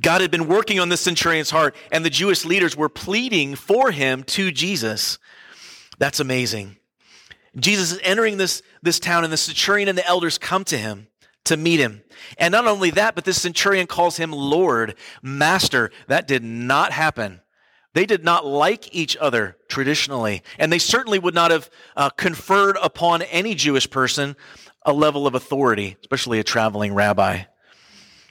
God 0.00 0.22
had 0.22 0.30
been 0.30 0.48
working 0.48 0.80
on 0.80 0.88
the 0.88 0.96
centurion's 0.96 1.50
heart, 1.50 1.76
and 1.92 2.06
the 2.06 2.10
Jewish 2.10 2.46
leaders 2.46 2.74
were 2.74 2.88
pleading 2.88 3.54
for 3.54 3.90
him 3.90 4.22
to 4.24 4.50
Jesus. 4.50 5.18
That's 5.98 6.18
amazing. 6.18 6.78
Jesus 7.54 7.92
is 7.92 8.00
entering 8.02 8.38
this, 8.38 8.62
this 8.80 8.98
town, 8.98 9.24
and 9.24 9.32
the 9.32 9.36
centurion 9.36 9.90
and 9.90 9.98
the 9.98 10.06
elders 10.06 10.38
come 10.38 10.64
to 10.64 10.78
him 10.78 11.08
to 11.44 11.58
meet 11.58 11.80
him. 11.80 12.02
And 12.38 12.52
not 12.52 12.66
only 12.66 12.88
that, 12.92 13.14
but 13.14 13.26
this 13.26 13.42
centurion 13.42 13.86
calls 13.86 14.16
him 14.16 14.32
Lord, 14.32 14.94
Master. 15.20 15.90
That 16.08 16.26
did 16.26 16.42
not 16.42 16.92
happen. 16.92 17.42
They 17.96 18.04
did 18.04 18.24
not 18.24 18.44
like 18.44 18.94
each 18.94 19.16
other 19.16 19.56
traditionally, 19.68 20.42
and 20.58 20.70
they 20.70 20.78
certainly 20.78 21.18
would 21.18 21.34
not 21.34 21.50
have 21.50 21.70
uh, 21.96 22.10
conferred 22.10 22.76
upon 22.82 23.22
any 23.22 23.54
Jewish 23.54 23.88
person 23.88 24.36
a 24.82 24.92
level 24.92 25.26
of 25.26 25.34
authority, 25.34 25.96
especially 26.02 26.38
a 26.38 26.44
traveling 26.44 26.92
rabbi. 26.92 27.44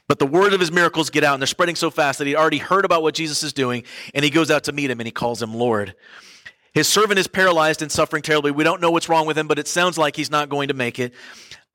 But 0.07 0.19
the 0.19 0.27
word 0.27 0.53
of 0.53 0.59
his 0.59 0.71
miracles 0.71 1.09
get 1.09 1.23
out, 1.23 1.33
and 1.33 1.41
they're 1.41 1.47
spreading 1.47 1.75
so 1.75 1.89
fast 1.89 2.19
that 2.19 2.27
he'd 2.27 2.35
already 2.35 2.59
heard 2.59 2.85
about 2.85 3.01
what 3.01 3.15
Jesus 3.15 3.41
is 3.41 3.53
doing, 3.53 3.85
and 4.13 4.23
he 4.23 4.29
goes 4.29 4.51
out 4.51 4.65
to 4.65 4.71
meet 4.71 4.91
him, 4.91 4.99
and 4.99 5.07
he 5.07 5.11
calls 5.11 5.41
him 5.41 5.55
Lord. 5.55 5.95
His 6.75 6.87
servant 6.87 7.17
is 7.17 7.25
paralyzed 7.25 7.81
and 7.81 7.91
suffering 7.91 8.21
terribly. 8.21 8.51
We 8.51 8.63
don't 8.63 8.81
know 8.81 8.91
what's 8.91 9.09
wrong 9.09 9.25
with 9.25 9.35
him, 9.35 9.47
but 9.47 9.57
it 9.57 9.67
sounds 9.67 9.97
like 9.97 10.15
he's 10.15 10.29
not 10.29 10.47
going 10.47 10.67
to 10.67 10.75
make 10.75 10.99
it. 10.99 11.11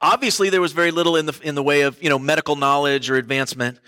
Obviously, 0.01 0.49
there 0.49 0.61
was 0.61 0.71
very 0.71 0.93
little 0.93 1.17
in 1.17 1.27
the 1.27 1.37
in 1.43 1.57
the 1.57 1.63
way 1.65 1.81
of 1.81 2.01
you 2.01 2.09
know 2.09 2.21
medical 2.21 2.55
knowledge 2.55 3.11
or 3.11 3.17
advancement, 3.17 3.81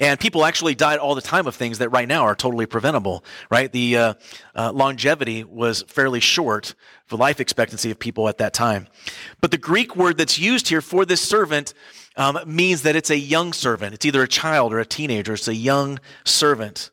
and 0.00 0.18
people 0.18 0.44
actually 0.44 0.74
died 0.74 0.98
all 0.98 1.14
the 1.14 1.20
time 1.20 1.46
of 1.46 1.54
things 1.54 1.78
that 1.78 1.90
right 1.90 2.08
now 2.08 2.24
are 2.24 2.34
totally 2.34 2.66
preventable. 2.66 3.22
Right, 3.50 3.70
the 3.70 3.96
uh, 3.96 4.14
uh, 4.56 4.72
longevity 4.72 5.44
was 5.44 5.82
fairly 5.82 6.20
short 6.20 6.74
for 7.06 7.16
life 7.16 7.38
expectancy 7.38 7.90
of 7.90 7.98
people 7.98 8.28
at 8.28 8.38
that 8.38 8.54
time. 8.54 8.88
But 9.40 9.50
the 9.50 9.58
Greek 9.58 9.94
word 9.94 10.16
that's 10.16 10.38
used 10.38 10.68
here 10.68 10.80
for 10.80 11.04
this 11.04 11.20
servant 11.20 11.74
um, 12.16 12.38
means 12.46 12.82
that 12.82 12.96
it's 12.96 13.10
a 13.10 13.18
young 13.18 13.52
servant. 13.52 13.94
It's 13.94 14.06
either 14.06 14.22
a 14.22 14.28
child 14.28 14.72
or 14.72 14.80
a 14.80 14.86
teenager. 14.86 15.34
It's 15.34 15.48
a 15.48 15.54
young 15.54 16.00
servant. 16.24 16.90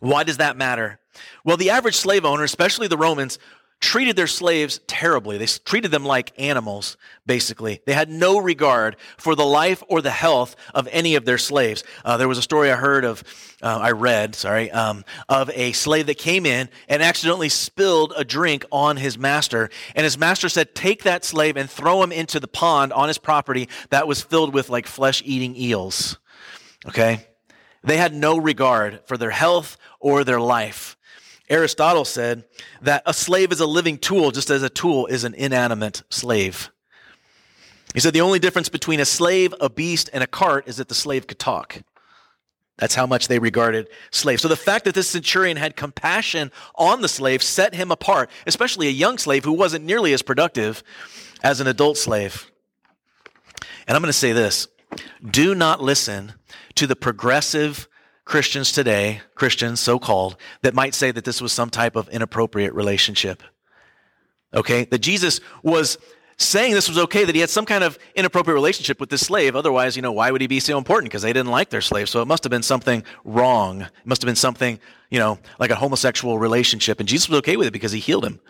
Why 0.00 0.22
does 0.24 0.36
that 0.36 0.56
matter? 0.56 1.00
Well, 1.44 1.56
the 1.56 1.70
average 1.70 1.96
slave 1.96 2.24
owner, 2.24 2.44
especially 2.44 2.88
the 2.88 2.96
Romans, 2.96 3.38
treated 3.80 4.16
their 4.16 4.26
slaves 4.26 4.80
terribly. 4.86 5.38
They 5.38 5.46
treated 5.46 5.90
them 5.90 6.04
like 6.04 6.32
animals, 6.38 6.96
basically. 7.26 7.82
They 7.84 7.92
had 7.92 8.10
no 8.10 8.38
regard 8.38 8.96
for 9.18 9.34
the 9.34 9.44
life 9.44 9.82
or 9.88 10.00
the 10.00 10.10
health 10.10 10.56
of 10.74 10.88
any 10.90 11.14
of 11.14 11.24
their 11.24 11.38
slaves. 11.38 11.84
Uh, 12.04 12.16
there 12.16 12.28
was 12.28 12.38
a 12.38 12.42
story 12.42 12.70
I 12.70 12.76
heard 12.76 13.04
of, 13.04 13.22
uh, 13.62 13.78
I 13.80 13.92
read, 13.92 14.34
sorry, 14.34 14.70
um, 14.70 15.04
of 15.28 15.50
a 15.50 15.72
slave 15.72 16.06
that 16.06 16.18
came 16.18 16.46
in 16.46 16.68
and 16.88 17.02
accidentally 17.02 17.50
spilled 17.50 18.14
a 18.16 18.24
drink 18.24 18.64
on 18.72 18.96
his 18.96 19.18
master. 19.18 19.68
And 19.94 20.04
his 20.04 20.18
master 20.18 20.48
said, 20.48 20.74
Take 20.74 21.02
that 21.02 21.24
slave 21.24 21.56
and 21.56 21.68
throw 21.68 22.02
him 22.02 22.12
into 22.12 22.40
the 22.40 22.48
pond 22.48 22.92
on 22.92 23.08
his 23.08 23.18
property 23.18 23.68
that 23.90 24.08
was 24.08 24.22
filled 24.22 24.54
with 24.54 24.70
like 24.70 24.86
flesh 24.86 25.22
eating 25.24 25.54
eels. 25.54 26.18
Okay? 26.86 27.26
They 27.84 27.98
had 27.98 28.14
no 28.14 28.36
regard 28.36 29.00
for 29.06 29.16
their 29.16 29.30
health 29.30 29.76
or 30.00 30.24
their 30.24 30.40
life. 30.40 30.96
Aristotle 31.48 32.04
said 32.04 32.44
that 32.82 33.02
a 33.06 33.14
slave 33.14 33.52
is 33.52 33.60
a 33.60 33.66
living 33.66 33.98
tool, 33.98 34.30
just 34.30 34.50
as 34.50 34.62
a 34.62 34.68
tool 34.68 35.06
is 35.06 35.24
an 35.24 35.34
inanimate 35.34 36.02
slave. 36.10 36.70
He 37.94 38.00
said 38.00 38.12
the 38.12 38.20
only 38.20 38.38
difference 38.38 38.68
between 38.68 39.00
a 39.00 39.04
slave, 39.04 39.54
a 39.60 39.70
beast, 39.70 40.10
and 40.12 40.22
a 40.22 40.26
cart 40.26 40.68
is 40.68 40.76
that 40.76 40.88
the 40.88 40.94
slave 40.94 41.26
could 41.26 41.38
talk. 41.38 41.82
That's 42.78 42.94
how 42.94 43.06
much 43.06 43.28
they 43.28 43.38
regarded 43.38 43.88
slaves. 44.10 44.42
So 44.42 44.48
the 44.48 44.56
fact 44.56 44.84
that 44.84 44.94
this 44.94 45.08
centurion 45.08 45.56
had 45.56 45.76
compassion 45.76 46.52
on 46.74 47.00
the 47.00 47.08
slave 47.08 47.42
set 47.42 47.74
him 47.74 47.90
apart, 47.90 48.28
especially 48.46 48.88
a 48.88 48.90
young 48.90 49.16
slave 49.16 49.44
who 49.44 49.52
wasn't 49.52 49.84
nearly 49.84 50.12
as 50.12 50.20
productive 50.20 50.82
as 51.42 51.60
an 51.60 51.66
adult 51.66 51.96
slave. 51.96 52.50
And 53.86 53.96
I'm 53.96 54.02
going 54.02 54.10
to 54.10 54.12
say 54.12 54.32
this 54.32 54.68
do 55.30 55.54
not 55.54 55.80
listen 55.80 56.34
to 56.74 56.86
the 56.86 56.96
progressive 56.96 57.88
Christians 58.26 58.72
today, 58.72 59.22
Christians 59.36 59.80
so 59.80 59.98
called, 60.00 60.36
that 60.62 60.74
might 60.74 60.94
say 60.94 61.12
that 61.12 61.24
this 61.24 61.40
was 61.40 61.52
some 61.52 61.70
type 61.70 61.94
of 61.94 62.08
inappropriate 62.08 62.74
relationship. 62.74 63.42
Okay? 64.52 64.84
That 64.84 64.98
Jesus 64.98 65.40
was 65.62 65.96
saying 66.36 66.74
this 66.74 66.88
was 66.88 66.98
okay, 66.98 67.24
that 67.24 67.34
he 67.36 67.40
had 67.40 67.48
some 67.48 67.64
kind 67.64 67.84
of 67.84 67.98
inappropriate 68.16 68.56
relationship 68.56 68.98
with 68.98 69.10
this 69.10 69.22
slave. 69.22 69.54
Otherwise, 69.54 69.94
you 69.94 70.02
know, 70.02 70.10
why 70.10 70.32
would 70.32 70.40
he 70.40 70.48
be 70.48 70.58
so 70.58 70.76
important? 70.76 71.10
Because 71.10 71.22
they 71.22 71.32
didn't 71.32 71.52
like 71.52 71.70
their 71.70 71.80
slave. 71.80 72.08
So 72.08 72.20
it 72.20 72.26
must 72.26 72.42
have 72.42 72.50
been 72.50 72.64
something 72.64 73.04
wrong. 73.24 73.82
It 73.82 73.90
must 74.04 74.22
have 74.22 74.26
been 74.26 74.34
something, 74.36 74.80
you 75.08 75.20
know, 75.20 75.38
like 75.60 75.70
a 75.70 75.76
homosexual 75.76 76.36
relationship. 76.38 76.98
And 76.98 77.08
Jesus 77.08 77.28
was 77.28 77.38
okay 77.38 77.56
with 77.56 77.68
it 77.68 77.72
because 77.72 77.92
he 77.92 78.00
healed 78.00 78.24
him. 78.24 78.40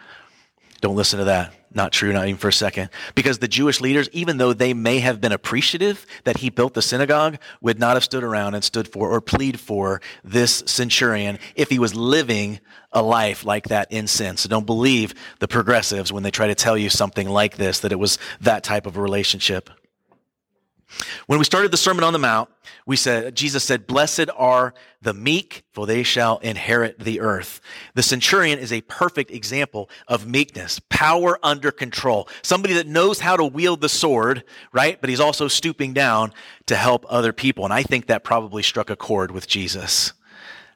Don't 0.81 0.97
listen 0.97 1.19
to 1.19 1.25
that. 1.27 1.55
Not 1.75 1.93
true, 1.93 2.13
not 2.13 2.27
even 2.27 2.39
for 2.39 2.49
a 2.49 2.53
second. 2.53 2.89
Because 3.15 3.39
the 3.39 3.49
Jewish 3.49 3.81
leaders, 3.83 4.09
even 4.13 4.39
though 4.39 4.55
they 4.55 4.73
may 4.73 4.99
have 5.01 5.21
been 5.21 5.33
appreciative 5.33 6.07
that 6.25 6.39
he 6.39 6.49
built 6.49 6.73
the 6.73 6.81
synagogue, 6.81 7.39
would 7.61 7.79
not 7.79 7.97
have 7.97 8.05
stood 8.05 8.25
around 8.25 8.55
and 8.55 8.65
stood 8.65 8.89
for 8.89 9.11
or 9.11 9.21
plead 9.21 9.61
for 9.61 10.01
this 10.25 10.63
centurion 10.67 11.39
if 11.55 11.69
he 11.69 11.79
was 11.79 11.95
living 11.95 12.61
a 12.93 13.03
life 13.03 13.45
like 13.45 13.69
that 13.69 13.93
in 13.93 14.07
sin. 14.07 14.39
So 14.39 14.49
don't 14.49 14.65
believe 14.65 15.15
the 15.39 15.49
progressives 15.49 16.13
when 16.13 16.23
they 16.23 16.31
try 16.31 16.47
to 16.47 16.55
tell 16.55 16.79
you 16.79 16.89
something 16.89 17.29
like 17.29 17.57
this, 17.57 17.81
that 17.81 17.93
it 17.93 17.99
was 17.99 18.19
that 18.41 18.65
type 18.65 18.87
of 18.87 18.97
a 18.97 19.03
relationship. 19.03 19.69
When 21.27 21.39
we 21.39 21.45
started 21.45 21.71
the 21.71 21.77
Sermon 21.77 22.05
on 22.05 22.13
the 22.13 22.19
Mount, 22.19 22.49
we 22.87 22.97
said, 22.97 23.35
Jesus 23.35 23.65
said, 23.65 23.87
Blessed 23.87 24.29
are 24.37 24.73
the 25.03 25.13
meek, 25.13 25.65
for 25.73 25.87
they 25.87 26.05
shall 26.05 26.39
inherit 26.39 27.01
the 27.01 27.21
earth. 27.21 27.61
The 27.95 28.03
centurion 28.03 28.59
is 28.59 28.73
a 28.73 28.81
perfect 28.83 29.33
example 29.33 29.91
of 30.07 30.27
meekness, 30.27 30.81
power 30.89 31.39
under 31.43 31.73
control. 31.73 32.29
Somebody 32.43 32.75
that 32.75 32.87
knows 32.87 33.21
how 33.21 33.37
to 33.37 33.45
wield 33.45 33.81
the 33.81 33.89
sword, 33.89 34.45
right? 34.73 35.01
But 35.01 35.11
he's 35.11 35.21
also 35.21 35.49
stooping 35.49 35.95
down 35.95 36.33
to 36.67 36.77
help 36.77 37.05
other 37.09 37.33
people. 37.33 37.65
And 37.65 37.73
I 37.73 37.83
think 37.83 38.07
that 38.07 38.23
probably 38.23 38.63
struck 38.63 38.89
a 38.89 38.97
chord 38.97 39.33
with 39.33 39.49
Jesus. 39.49 40.13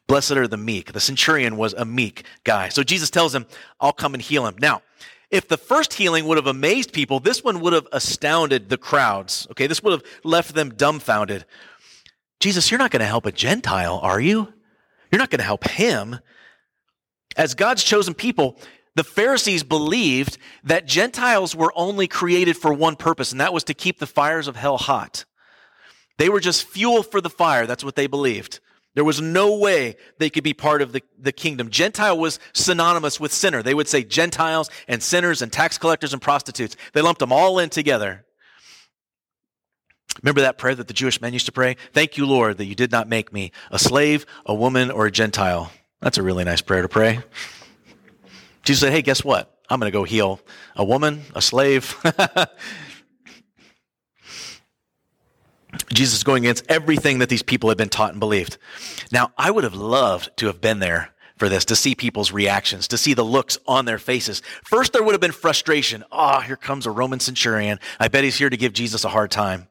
Blessed 0.08 0.32
are 0.32 0.48
the 0.48 0.56
meek. 0.56 0.92
The 0.92 1.00
centurion 1.00 1.56
was 1.56 1.72
a 1.74 1.84
meek 1.84 2.24
guy. 2.42 2.70
So 2.70 2.82
Jesus 2.82 3.10
tells 3.10 3.32
him, 3.32 3.46
I'll 3.80 3.92
come 3.92 4.14
and 4.14 4.22
heal 4.22 4.44
him. 4.44 4.56
Now, 4.58 4.82
if 5.30 5.46
the 5.46 5.56
first 5.56 5.94
healing 5.94 6.26
would 6.26 6.38
have 6.38 6.46
amazed 6.46 6.92
people, 6.92 7.20
this 7.20 7.44
one 7.44 7.60
would 7.60 7.72
have 7.72 7.86
astounded 7.92 8.68
the 8.68 8.76
crowds. 8.76 9.46
Okay, 9.52 9.66
this 9.66 9.82
would 9.82 9.92
have 9.92 10.02
left 10.24 10.54
them 10.54 10.70
dumbfounded. 10.74 11.44
Jesus, 12.40 12.70
you're 12.70 12.78
not 12.78 12.90
going 12.90 13.00
to 13.00 13.06
help 13.06 13.26
a 13.26 13.32
Gentile, 13.32 14.00
are 14.02 14.20
you? 14.20 14.52
You're 15.10 15.18
not 15.18 15.30
going 15.30 15.40
to 15.40 15.44
help 15.44 15.68
him. 15.68 16.18
As 17.36 17.54
God's 17.54 17.84
chosen 17.84 18.14
people, 18.14 18.58
the 18.96 19.04
Pharisees 19.04 19.62
believed 19.62 20.36
that 20.64 20.86
Gentiles 20.86 21.54
were 21.54 21.72
only 21.76 22.08
created 22.08 22.56
for 22.56 22.72
one 22.72 22.96
purpose, 22.96 23.30
and 23.30 23.40
that 23.40 23.52
was 23.52 23.64
to 23.64 23.74
keep 23.74 23.98
the 23.98 24.06
fires 24.06 24.48
of 24.48 24.56
hell 24.56 24.78
hot. 24.78 25.24
They 26.18 26.28
were 26.28 26.40
just 26.40 26.66
fuel 26.66 27.02
for 27.02 27.20
the 27.20 27.30
fire. 27.30 27.66
That's 27.66 27.84
what 27.84 27.94
they 27.94 28.06
believed. 28.06 28.60
There 28.94 29.04
was 29.04 29.20
no 29.20 29.56
way 29.56 29.96
they 30.18 30.30
could 30.30 30.42
be 30.42 30.52
part 30.52 30.82
of 30.82 30.92
the, 30.92 31.02
the 31.18 31.32
kingdom. 31.32 31.70
Gentile 31.70 32.18
was 32.18 32.40
synonymous 32.52 33.20
with 33.20 33.32
sinner. 33.32 33.62
They 33.62 33.74
would 33.74 33.86
say 33.86 34.02
Gentiles 34.02 34.68
and 34.88 35.02
sinners 35.02 35.42
and 35.42 35.52
tax 35.52 35.78
collectors 35.78 36.12
and 36.12 36.20
prostitutes. 36.20 36.76
They 36.92 37.00
lumped 37.00 37.20
them 37.20 37.32
all 37.32 37.58
in 37.60 37.70
together. 37.70 38.24
Remember 40.22 40.40
that 40.40 40.58
prayer 40.58 40.74
that 40.74 40.88
the 40.88 40.94
Jewish 40.94 41.20
men 41.20 41.32
used 41.32 41.46
to 41.46 41.52
pray? 41.52 41.76
Thank 41.92 42.16
you, 42.16 42.26
Lord, 42.26 42.58
that 42.58 42.66
you 42.66 42.74
did 42.74 42.90
not 42.90 43.08
make 43.08 43.32
me 43.32 43.52
a 43.70 43.78
slave, 43.78 44.26
a 44.44 44.54
woman, 44.54 44.90
or 44.90 45.06
a 45.06 45.10
Gentile. 45.10 45.70
That's 46.00 46.18
a 46.18 46.22
really 46.22 46.44
nice 46.44 46.60
prayer 46.60 46.82
to 46.82 46.88
pray. 46.88 47.20
Jesus 48.64 48.80
said, 48.80 48.92
Hey, 48.92 49.02
guess 49.02 49.24
what? 49.24 49.56
I'm 49.68 49.78
going 49.78 49.90
to 49.90 49.96
go 49.96 50.02
heal 50.02 50.40
a 50.74 50.84
woman, 50.84 51.22
a 51.34 51.40
slave. 51.40 51.94
Jesus 55.92 56.18
is 56.18 56.24
going 56.24 56.44
against 56.44 56.64
everything 56.68 57.18
that 57.18 57.28
these 57.28 57.42
people 57.42 57.68
had 57.68 57.78
been 57.78 57.88
taught 57.88 58.12
and 58.12 58.20
believed. 58.20 58.58
Now, 59.10 59.32
I 59.36 59.50
would 59.50 59.64
have 59.64 59.74
loved 59.74 60.36
to 60.38 60.46
have 60.46 60.60
been 60.60 60.78
there 60.78 61.10
for 61.36 61.48
this, 61.48 61.64
to 61.64 61.74
see 61.74 61.94
people's 61.94 62.32
reactions, 62.32 62.86
to 62.88 62.98
see 62.98 63.14
the 63.14 63.24
looks 63.24 63.58
on 63.66 63.86
their 63.86 63.98
faces. 63.98 64.42
First, 64.62 64.92
there 64.92 65.02
would 65.02 65.12
have 65.12 65.22
been 65.22 65.32
frustration. 65.32 66.04
Ah, 66.12 66.36
oh, 66.36 66.40
here 66.42 66.56
comes 66.56 66.84
a 66.84 66.90
Roman 66.90 67.18
centurion. 67.18 67.80
I 67.98 68.08
bet 68.08 68.24
he's 68.24 68.36
here 68.36 68.50
to 68.50 68.56
give 68.56 68.74
Jesus 68.74 69.04
a 69.04 69.08
hard 69.08 69.30
time. 69.30 69.68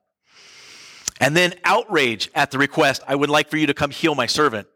And 1.20 1.38
then 1.38 1.54
outrage 1.64 2.30
at 2.34 2.50
the 2.52 2.58
request, 2.58 3.04
I 3.08 3.16
would 3.16 3.30
like 3.30 3.50
for 3.50 3.58
you 3.58 3.68
to 3.68 3.74
come 3.74 3.92
heal 3.92 4.16
my 4.16 4.26
servant. 4.26 4.68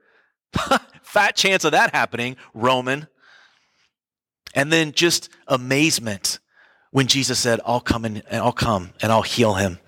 Fat 1.01 1.35
chance 1.35 1.63
of 1.63 1.71
that 1.71 1.95
happening, 1.95 2.37
Roman. 2.53 3.07
And 4.53 4.71
then 4.71 4.91
just 4.91 5.29
amazement 5.47 6.39
when 6.91 7.07
Jesus 7.07 7.39
said, 7.39 7.59
I'll 7.65 7.81
come 7.81 8.05
and 8.05 8.21
I'll 8.31 8.51
come 8.51 8.91
and 9.01 9.11
I'll 9.11 9.23
heal 9.23 9.55
him. 9.55 9.79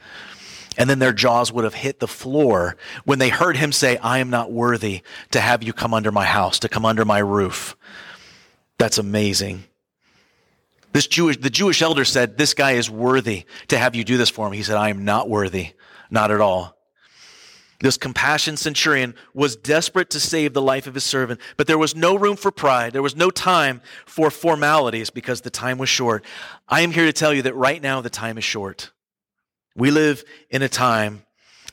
And 0.78 0.90
then 0.90 1.00
their 1.00 1.14
jaws 1.14 1.52
would 1.52 1.64
have 1.64 1.74
hit 1.74 2.00
the 2.00 2.08
floor 2.08 2.76
when 3.06 3.20
they 3.20 3.30
heard 3.30 3.58
him 3.58 3.72
say, 3.72 3.98
I 3.98 4.20
am 4.20 4.30
not 4.30 4.52
worthy 4.52 5.02
to 5.32 5.40
have 5.40 5.64
you 5.64 5.74
come 5.74 5.94
under 5.94 6.12
my 6.12 6.26
house, 6.26 6.60
to 6.60 6.70
come 6.70 6.86
under 6.86 7.06
my 7.06 7.20
roof. 7.20 7.76
That's 8.78 8.98
amazing. 8.98 9.64
This 10.92 11.08
Jewish, 11.08 11.38
the 11.38 11.50
Jewish 11.50 11.82
elder 11.82 12.06
said, 12.06 12.38
this 12.38 12.54
guy 12.54 12.72
is 12.74 12.90
worthy 12.90 13.46
to 13.68 13.78
have 13.78 13.96
you 13.96 14.04
do 14.04 14.18
this 14.18 14.30
for 14.30 14.48
him. 14.48 14.54
He 14.54 14.64
said, 14.64 14.78
I 14.78 14.90
am 14.90 15.06
not 15.06 15.30
worthy. 15.30 15.72
Not 16.10 16.32
at 16.32 16.42
all. 16.42 16.76
This 17.82 17.98
compassion 17.98 18.56
centurion 18.56 19.16
was 19.34 19.56
desperate 19.56 20.10
to 20.12 20.20
save 20.20 20.54
the 20.54 20.62
life 20.62 20.88
of 20.88 20.94
his 20.94 21.04
servant, 21.04 21.42
but 21.58 21.68
there 21.68 21.78
was 21.78 21.96
no 21.96 22.16
room 22.16 22.38
for 22.38 22.50
pride. 22.50 22.94
There 22.94 23.02
was 23.02 23.16
no 23.16 23.30
time 23.30 23.82
for 24.06 24.32
formalities 24.32 25.10
because 25.10 25.42
the 25.42 25.50
time 25.50 25.78
was 25.78 25.90
short. 25.90 26.24
I 26.70 26.82
am 26.82 26.92
here 26.92 27.06
to 27.06 27.14
tell 27.14 27.34
you 27.34 27.42
that 27.42 27.56
right 27.56 27.82
now 27.82 28.00
the 28.00 28.10
time 28.10 28.38
is 28.38 28.46
short. 28.46 28.92
We 29.76 29.92
live 29.92 30.24
in 30.50 30.62
a 30.62 30.70
time 30.70 31.24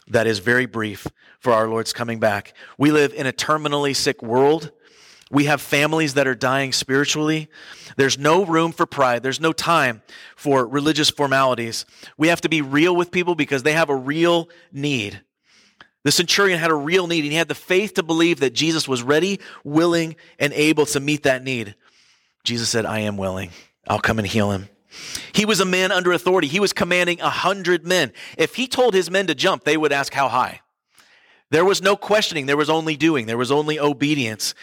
that 0.08 0.26
is 0.26 0.40
very 0.40 0.66
brief 0.66 1.06
for 1.38 1.52
our 1.52 1.68
Lord's 1.68 1.92
coming 1.92 2.18
back. 2.18 2.54
We 2.76 2.90
live 2.90 3.12
in 3.14 3.26
a 3.26 3.32
terminally 3.32 3.94
sick 3.94 4.22
world. 4.22 4.70
We 5.30 5.44
have 5.44 5.60
families 5.60 6.14
that 6.14 6.26
are 6.26 6.34
dying 6.34 6.72
spiritually. 6.72 7.48
There's 7.96 8.18
no 8.18 8.44
room 8.44 8.72
for 8.72 8.86
pride. 8.86 9.22
There's 9.22 9.40
no 9.40 9.52
time 9.52 10.02
for 10.36 10.66
religious 10.66 11.10
formalities. 11.10 11.86
We 12.18 12.28
have 12.28 12.40
to 12.42 12.48
be 12.48 12.60
real 12.60 12.94
with 12.94 13.10
people 13.10 13.34
because 13.34 13.62
they 13.62 13.72
have 13.72 13.88
a 13.88 13.96
real 13.96 14.48
need. 14.72 15.22
The 16.04 16.12
centurion 16.12 16.58
had 16.58 16.70
a 16.70 16.74
real 16.74 17.06
need 17.06 17.22
and 17.22 17.32
he 17.32 17.38
had 17.38 17.48
the 17.48 17.54
faith 17.54 17.94
to 17.94 18.02
believe 18.02 18.40
that 18.40 18.52
Jesus 18.52 18.88
was 18.88 19.02
ready, 19.02 19.40
willing, 19.64 20.16
and 20.38 20.52
able 20.52 20.86
to 20.86 21.00
meet 21.00 21.22
that 21.22 21.44
need. 21.44 21.76
Jesus 22.44 22.68
said, 22.68 22.84
I 22.84 23.00
am 23.00 23.16
willing. 23.16 23.50
I'll 23.86 24.00
come 24.00 24.18
and 24.18 24.26
heal 24.26 24.50
him. 24.50 24.68
He 25.32 25.44
was 25.44 25.60
a 25.60 25.64
man 25.64 25.92
under 25.92 26.12
authority. 26.12 26.48
He 26.48 26.60
was 26.60 26.72
commanding 26.72 27.20
a 27.20 27.30
hundred 27.30 27.86
men. 27.86 28.12
If 28.36 28.54
he 28.54 28.66
told 28.66 28.94
his 28.94 29.10
men 29.10 29.26
to 29.28 29.34
jump, 29.34 29.64
they 29.64 29.76
would 29.76 29.92
ask 29.92 30.12
how 30.12 30.28
high. 30.28 30.60
There 31.50 31.64
was 31.64 31.82
no 31.82 31.96
questioning. 31.96 32.46
There 32.46 32.56
was 32.56 32.70
only 32.70 32.96
doing. 32.96 33.26
There 33.26 33.38
was 33.38 33.52
only 33.52 33.78
obedience. 33.78 34.54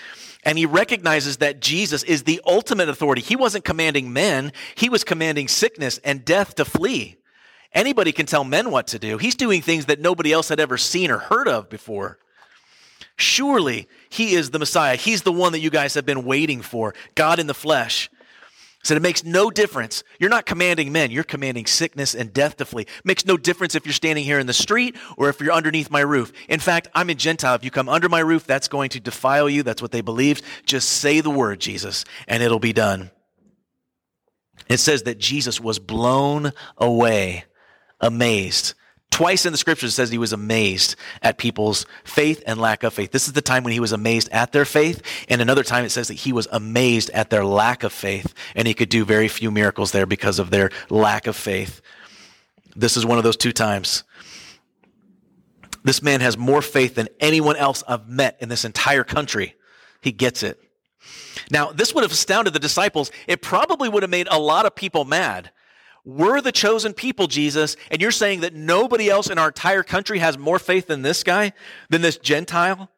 And 0.44 0.58
he 0.58 0.66
recognizes 0.66 1.38
that 1.38 1.60
Jesus 1.60 2.04
is 2.04 2.24
the 2.24 2.42
ultimate 2.46 2.90
authority. 2.90 3.22
He 3.22 3.36
wasn't 3.36 3.66
commanding 3.66 4.14
men. 4.14 4.54
He 4.76 4.90
was 4.90 5.04
commanding 5.04 5.48
sickness 5.48 6.00
and 6.04 6.26
death 6.26 6.56
to 6.56 6.66
flee. 6.66 7.18
Anybody 7.74 8.12
can 8.12 8.26
tell 8.26 8.44
men 8.44 8.72
what 8.72 8.88
to 8.88 9.00
do. 9.00 9.18
He's 9.18 9.36
doing 9.36 9.62
things 9.62 9.86
that 9.86 10.00
nobody 10.00 10.32
else 10.34 10.50
had 10.50 10.60
ever 10.60 10.78
seen 10.78 11.12
or 11.12 11.20
heard 11.20 11.48
of 11.48 11.70
before. 11.70 12.18
Surely 13.16 13.88
he 14.10 14.34
is 14.34 14.50
the 14.50 14.60
Messiah. 14.60 14.96
He's 14.96 15.24
the 15.24 15.32
one 15.32 15.52
that 15.52 15.60
you 15.60 15.70
guys 15.70 15.94
have 15.94 16.06
been 16.06 16.24
waiting 16.24 16.62
for, 16.62 16.96
God 17.16 17.38
in 17.38 17.48
the 17.48 17.54
flesh. 17.54 18.10
Said 18.84 18.96
it 18.96 19.02
makes 19.02 19.26
no 19.26 19.52
difference. 19.52 20.04
You're 20.20 20.30
not 20.30 20.46
commanding 20.46 20.92
men, 20.92 21.12
you're 21.12 21.24
commanding 21.24 21.66
sickness 21.66 22.16
and 22.16 22.34
death 22.34 22.58
to 22.58 22.66
flee. 22.66 22.86
Makes 23.04 23.26
no 23.26 23.36
difference 23.36 23.76
if 23.76 23.86
you're 23.86 23.94
standing 23.94 24.24
here 24.24 24.40
in 24.40 24.48
the 24.48 24.54
street 24.54 24.96
or 25.18 25.30
if 25.30 25.42
you're 25.42 25.52
underneath 25.52 25.92
my 25.92 26.00
roof. 26.00 26.32
In 26.48 26.60
fact, 26.60 26.88
I'm 26.96 27.10
a 27.10 27.16
Gentile. 27.16 27.56
If 27.56 27.64
you 27.66 27.72
come 27.72 27.90
under 27.90 28.08
my 28.08 28.22
roof, 28.22 28.46
that's 28.46 28.70
going 28.70 28.90
to 28.92 29.00
defile 29.00 29.50
you. 29.50 29.64
That's 29.64 29.82
what 29.82 29.92
they 29.92 30.02
believed. 30.02 30.44
Just 30.66 30.90
say 30.90 31.20
the 31.20 31.30
word, 31.30 31.60
Jesus, 31.60 32.06
and 32.28 32.42
it'll 32.42 32.60
be 32.60 32.74
done. 32.74 33.12
It 34.70 34.80
says 34.80 35.04
that 35.04 35.18
Jesus 35.18 35.60
was 35.60 35.80
blown 35.80 36.54
away 36.78 37.46
amazed. 38.00 38.76
Twice 39.20 39.46
in 39.46 39.52
the 39.52 39.58
scriptures 39.58 39.92
it 39.92 39.96
says 39.96 40.10
he 40.10 40.18
was 40.18 40.32
amazed 40.32 40.96
at 41.22 41.38
people's 41.38 41.86
faith 42.06 42.42
and 42.48 42.58
lack 42.58 42.84
of 42.84 42.94
faith. 42.94 43.12
This 43.12 43.28
is 43.28 43.34
the 43.34 43.42
time 43.42 43.66
when 43.66 43.74
he 43.74 43.82
was 43.82 43.92
amazed 43.92 44.30
at 44.32 44.54
their 44.54 44.64
faith, 44.64 45.02
and 45.28 45.42
another 45.42 45.62
time 45.62 45.84
it 45.84 45.90
says 45.90 46.08
that 46.08 46.14
he 46.14 46.32
was 46.32 46.48
amazed 46.54 47.10
at 47.10 47.30
their 47.30 47.44
lack 47.44 47.84
of 47.84 47.92
faith, 47.92 48.34
and 48.56 48.66
he 48.66 48.74
could 48.74 48.88
do 48.88 49.04
very 49.04 49.28
few 49.28 49.52
miracles 49.52 49.92
there 49.92 50.06
because 50.06 50.40
of 50.40 50.52
their 50.52 50.72
lack 50.90 51.28
of 51.28 51.36
faith. 51.36 51.82
This 52.78 52.96
is 52.96 53.06
one 53.06 53.18
of 53.18 53.26
those 53.26 53.36
two 53.36 53.52
times. 53.52 54.06
This 55.84 56.02
man 56.02 56.22
has 56.22 56.38
more 56.38 56.62
faith 56.62 56.96
than 56.96 57.10
anyone 57.20 57.58
else 57.58 57.84
I've 57.90 58.08
met 58.08 58.38
in 58.40 58.48
this 58.48 58.64
entire 58.64 59.04
country. 59.04 59.56
He 60.00 60.14
gets 60.14 60.44
it. 60.44 60.62
Now, 61.52 61.74
this 61.74 61.94
would 61.94 62.06
have 62.06 62.14
astounded 62.14 62.54
the 62.54 62.60
disciples. 62.60 63.12
It 63.28 63.42
probably 63.42 63.90
would 63.90 64.04
have 64.04 64.10
made 64.10 64.30
a 64.32 64.40
lot 64.40 64.66
of 64.66 64.76
people 64.76 65.04
mad 65.04 65.52
we're 66.06 66.42
the 66.42 66.52
chosen 66.52 66.94
people, 66.94 67.28
Jesus, 67.28 67.76
and 67.92 68.02
you're 68.02 68.12
saying 68.12 68.42
that 68.42 68.54
nobody 68.54 69.10
else 69.10 69.30
in 69.30 69.38
our 69.38 69.48
entire 69.48 69.84
country 69.84 70.20
has 70.20 70.38
more 70.38 70.60
faith 70.60 70.88
than 70.88 71.02
this 71.02 71.24
guy, 71.24 71.54
than 71.90 72.02
this 72.02 72.18
Gentile? 72.18 72.90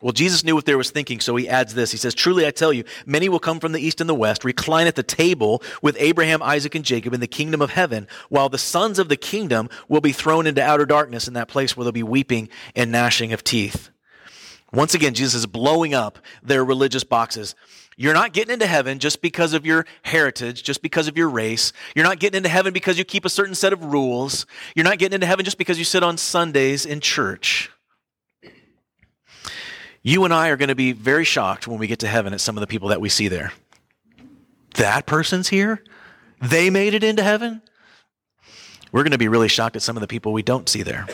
Well, 0.00 0.12
Jesus 0.12 0.42
knew 0.42 0.54
what 0.54 0.64
they 0.64 0.74
was 0.74 0.90
thinking, 0.90 1.20
so 1.20 1.36
he 1.36 1.46
adds 1.46 1.74
this. 1.74 1.90
He 1.90 1.98
says, 1.98 2.14
Truly 2.14 2.46
I 2.46 2.52
tell 2.52 2.72
you, 2.72 2.84
many 3.04 3.28
will 3.28 3.38
come 3.38 3.60
from 3.60 3.72
the 3.72 3.80
east 3.80 4.00
and 4.00 4.08
the 4.08 4.14
west, 4.14 4.44
recline 4.44 4.86
at 4.86 4.94
the 4.94 5.02
table 5.02 5.62
with 5.82 5.94
Abraham, 5.98 6.42
Isaac, 6.42 6.74
and 6.74 6.84
Jacob 6.84 7.12
in 7.12 7.20
the 7.20 7.26
kingdom 7.26 7.60
of 7.60 7.70
heaven, 7.70 8.08
while 8.30 8.48
the 8.48 8.56
sons 8.56 8.98
of 8.98 9.10
the 9.10 9.16
kingdom 9.16 9.68
will 9.88 10.00
be 10.00 10.12
thrown 10.12 10.46
into 10.46 10.62
outer 10.62 10.86
darkness 10.86 11.28
in 11.28 11.34
that 11.34 11.48
place 11.48 11.76
where 11.76 11.84
there'll 11.84 11.92
be 11.92 12.02
weeping 12.02 12.48
and 12.74 12.90
gnashing 12.90 13.34
of 13.34 13.44
teeth. 13.44 13.90
Once 14.72 14.94
again, 14.94 15.12
Jesus 15.12 15.34
is 15.34 15.46
blowing 15.46 15.92
up 15.92 16.18
their 16.42 16.64
religious 16.64 17.04
boxes. 17.04 17.54
You're 18.00 18.14
not 18.14 18.32
getting 18.32 18.54
into 18.54 18.66
heaven 18.66 18.98
just 18.98 19.20
because 19.20 19.52
of 19.52 19.66
your 19.66 19.84
heritage, 20.00 20.62
just 20.62 20.80
because 20.80 21.06
of 21.06 21.18
your 21.18 21.28
race. 21.28 21.70
You're 21.94 22.06
not 22.06 22.18
getting 22.18 22.38
into 22.38 22.48
heaven 22.48 22.72
because 22.72 22.96
you 22.96 23.04
keep 23.04 23.26
a 23.26 23.28
certain 23.28 23.54
set 23.54 23.74
of 23.74 23.84
rules. 23.84 24.46
You're 24.74 24.86
not 24.86 24.98
getting 24.98 25.16
into 25.16 25.26
heaven 25.26 25.44
just 25.44 25.58
because 25.58 25.78
you 25.78 25.84
sit 25.84 26.02
on 26.02 26.16
Sundays 26.16 26.86
in 26.86 27.00
church. 27.00 27.70
You 30.02 30.24
and 30.24 30.32
I 30.32 30.48
are 30.48 30.56
going 30.56 30.70
to 30.70 30.74
be 30.74 30.92
very 30.92 31.26
shocked 31.26 31.68
when 31.68 31.78
we 31.78 31.86
get 31.86 31.98
to 31.98 32.08
heaven 32.08 32.32
at 32.32 32.40
some 32.40 32.56
of 32.56 32.62
the 32.62 32.66
people 32.66 32.88
that 32.88 33.02
we 33.02 33.10
see 33.10 33.28
there. 33.28 33.52
That 34.76 35.04
person's 35.04 35.50
here? 35.50 35.84
They 36.40 36.70
made 36.70 36.94
it 36.94 37.04
into 37.04 37.22
heaven? 37.22 37.60
We're 38.92 39.02
going 39.02 39.12
to 39.12 39.18
be 39.18 39.28
really 39.28 39.48
shocked 39.48 39.76
at 39.76 39.82
some 39.82 39.98
of 39.98 40.00
the 40.00 40.08
people 40.08 40.32
we 40.32 40.42
don't 40.42 40.70
see 40.70 40.82
there 40.82 41.06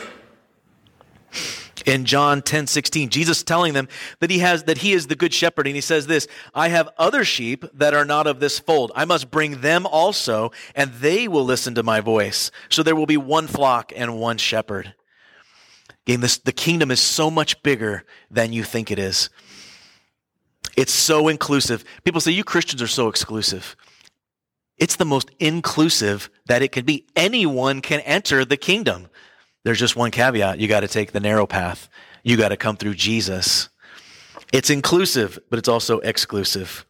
in 1.87 2.05
John 2.05 2.43
10 2.43 2.67
16. 2.67 3.09
Jesus 3.09 3.41
telling 3.41 3.73
them 3.73 3.87
that 4.19 4.29
he 4.29 4.39
has 4.39 4.65
that 4.65 4.79
he 4.79 4.93
is 4.93 5.07
the 5.07 5.15
good 5.15 5.33
shepherd, 5.33 5.65
and 5.65 5.75
he 5.75 5.81
says 5.81 6.05
this: 6.05 6.27
I 6.53 6.67
have 6.67 6.89
other 6.97 7.23
sheep 7.23 7.65
that 7.73 7.95
are 7.95 8.05
not 8.05 8.27
of 8.27 8.39
this 8.39 8.59
fold. 8.59 8.91
I 8.93 9.05
must 9.05 9.31
bring 9.31 9.61
them 9.61 9.87
also, 9.87 10.51
and 10.75 10.93
they 10.95 11.27
will 11.27 11.45
listen 11.45 11.73
to 11.75 11.83
my 11.83 12.01
voice. 12.01 12.51
So 12.69 12.83
there 12.83 12.95
will 12.95 13.07
be 13.07 13.17
one 13.17 13.47
flock 13.47 13.91
and 13.95 14.19
one 14.19 14.37
shepherd. 14.37 14.93
Again, 16.05 16.21
this, 16.21 16.37
the 16.37 16.51
kingdom 16.51 16.91
is 16.91 16.99
so 16.99 17.31
much 17.31 17.63
bigger 17.63 18.03
than 18.29 18.53
you 18.53 18.63
think 18.63 18.91
it 18.91 18.99
is. 18.99 19.29
It's 20.77 20.93
so 20.93 21.27
inclusive. 21.27 21.83
People 22.03 22.21
say, 22.21 22.31
You 22.31 22.43
Christians 22.43 22.81
are 22.81 22.87
so 22.87 23.07
exclusive. 23.07 23.75
It's 24.77 24.95
the 24.95 25.05
most 25.05 25.31
inclusive 25.39 26.29
that 26.45 26.61
it 26.61 26.71
can 26.71 26.85
be. 26.85 27.05
Anyone 27.15 27.81
can 27.81 27.99
enter 28.01 28.45
the 28.45 28.57
kingdom. 28.57 29.07
There's 29.67 29.79
just 29.79 29.97
one 29.97 30.11
caveat. 30.11 30.61
You 30.61 30.69
got 30.69 30.79
to 30.79 30.87
take 30.87 31.11
the 31.11 31.19
narrow 31.19 31.45
path. 31.45 31.89
You 32.23 32.37
got 32.37 32.49
to 32.49 32.55
come 32.55 32.77
through 32.77 32.93
Jesus. 32.93 33.67
It's 34.53 34.69
inclusive, 34.69 35.39
but 35.49 35.59
it's 35.59 35.67
also 35.67 35.99
exclusive. 35.99 36.85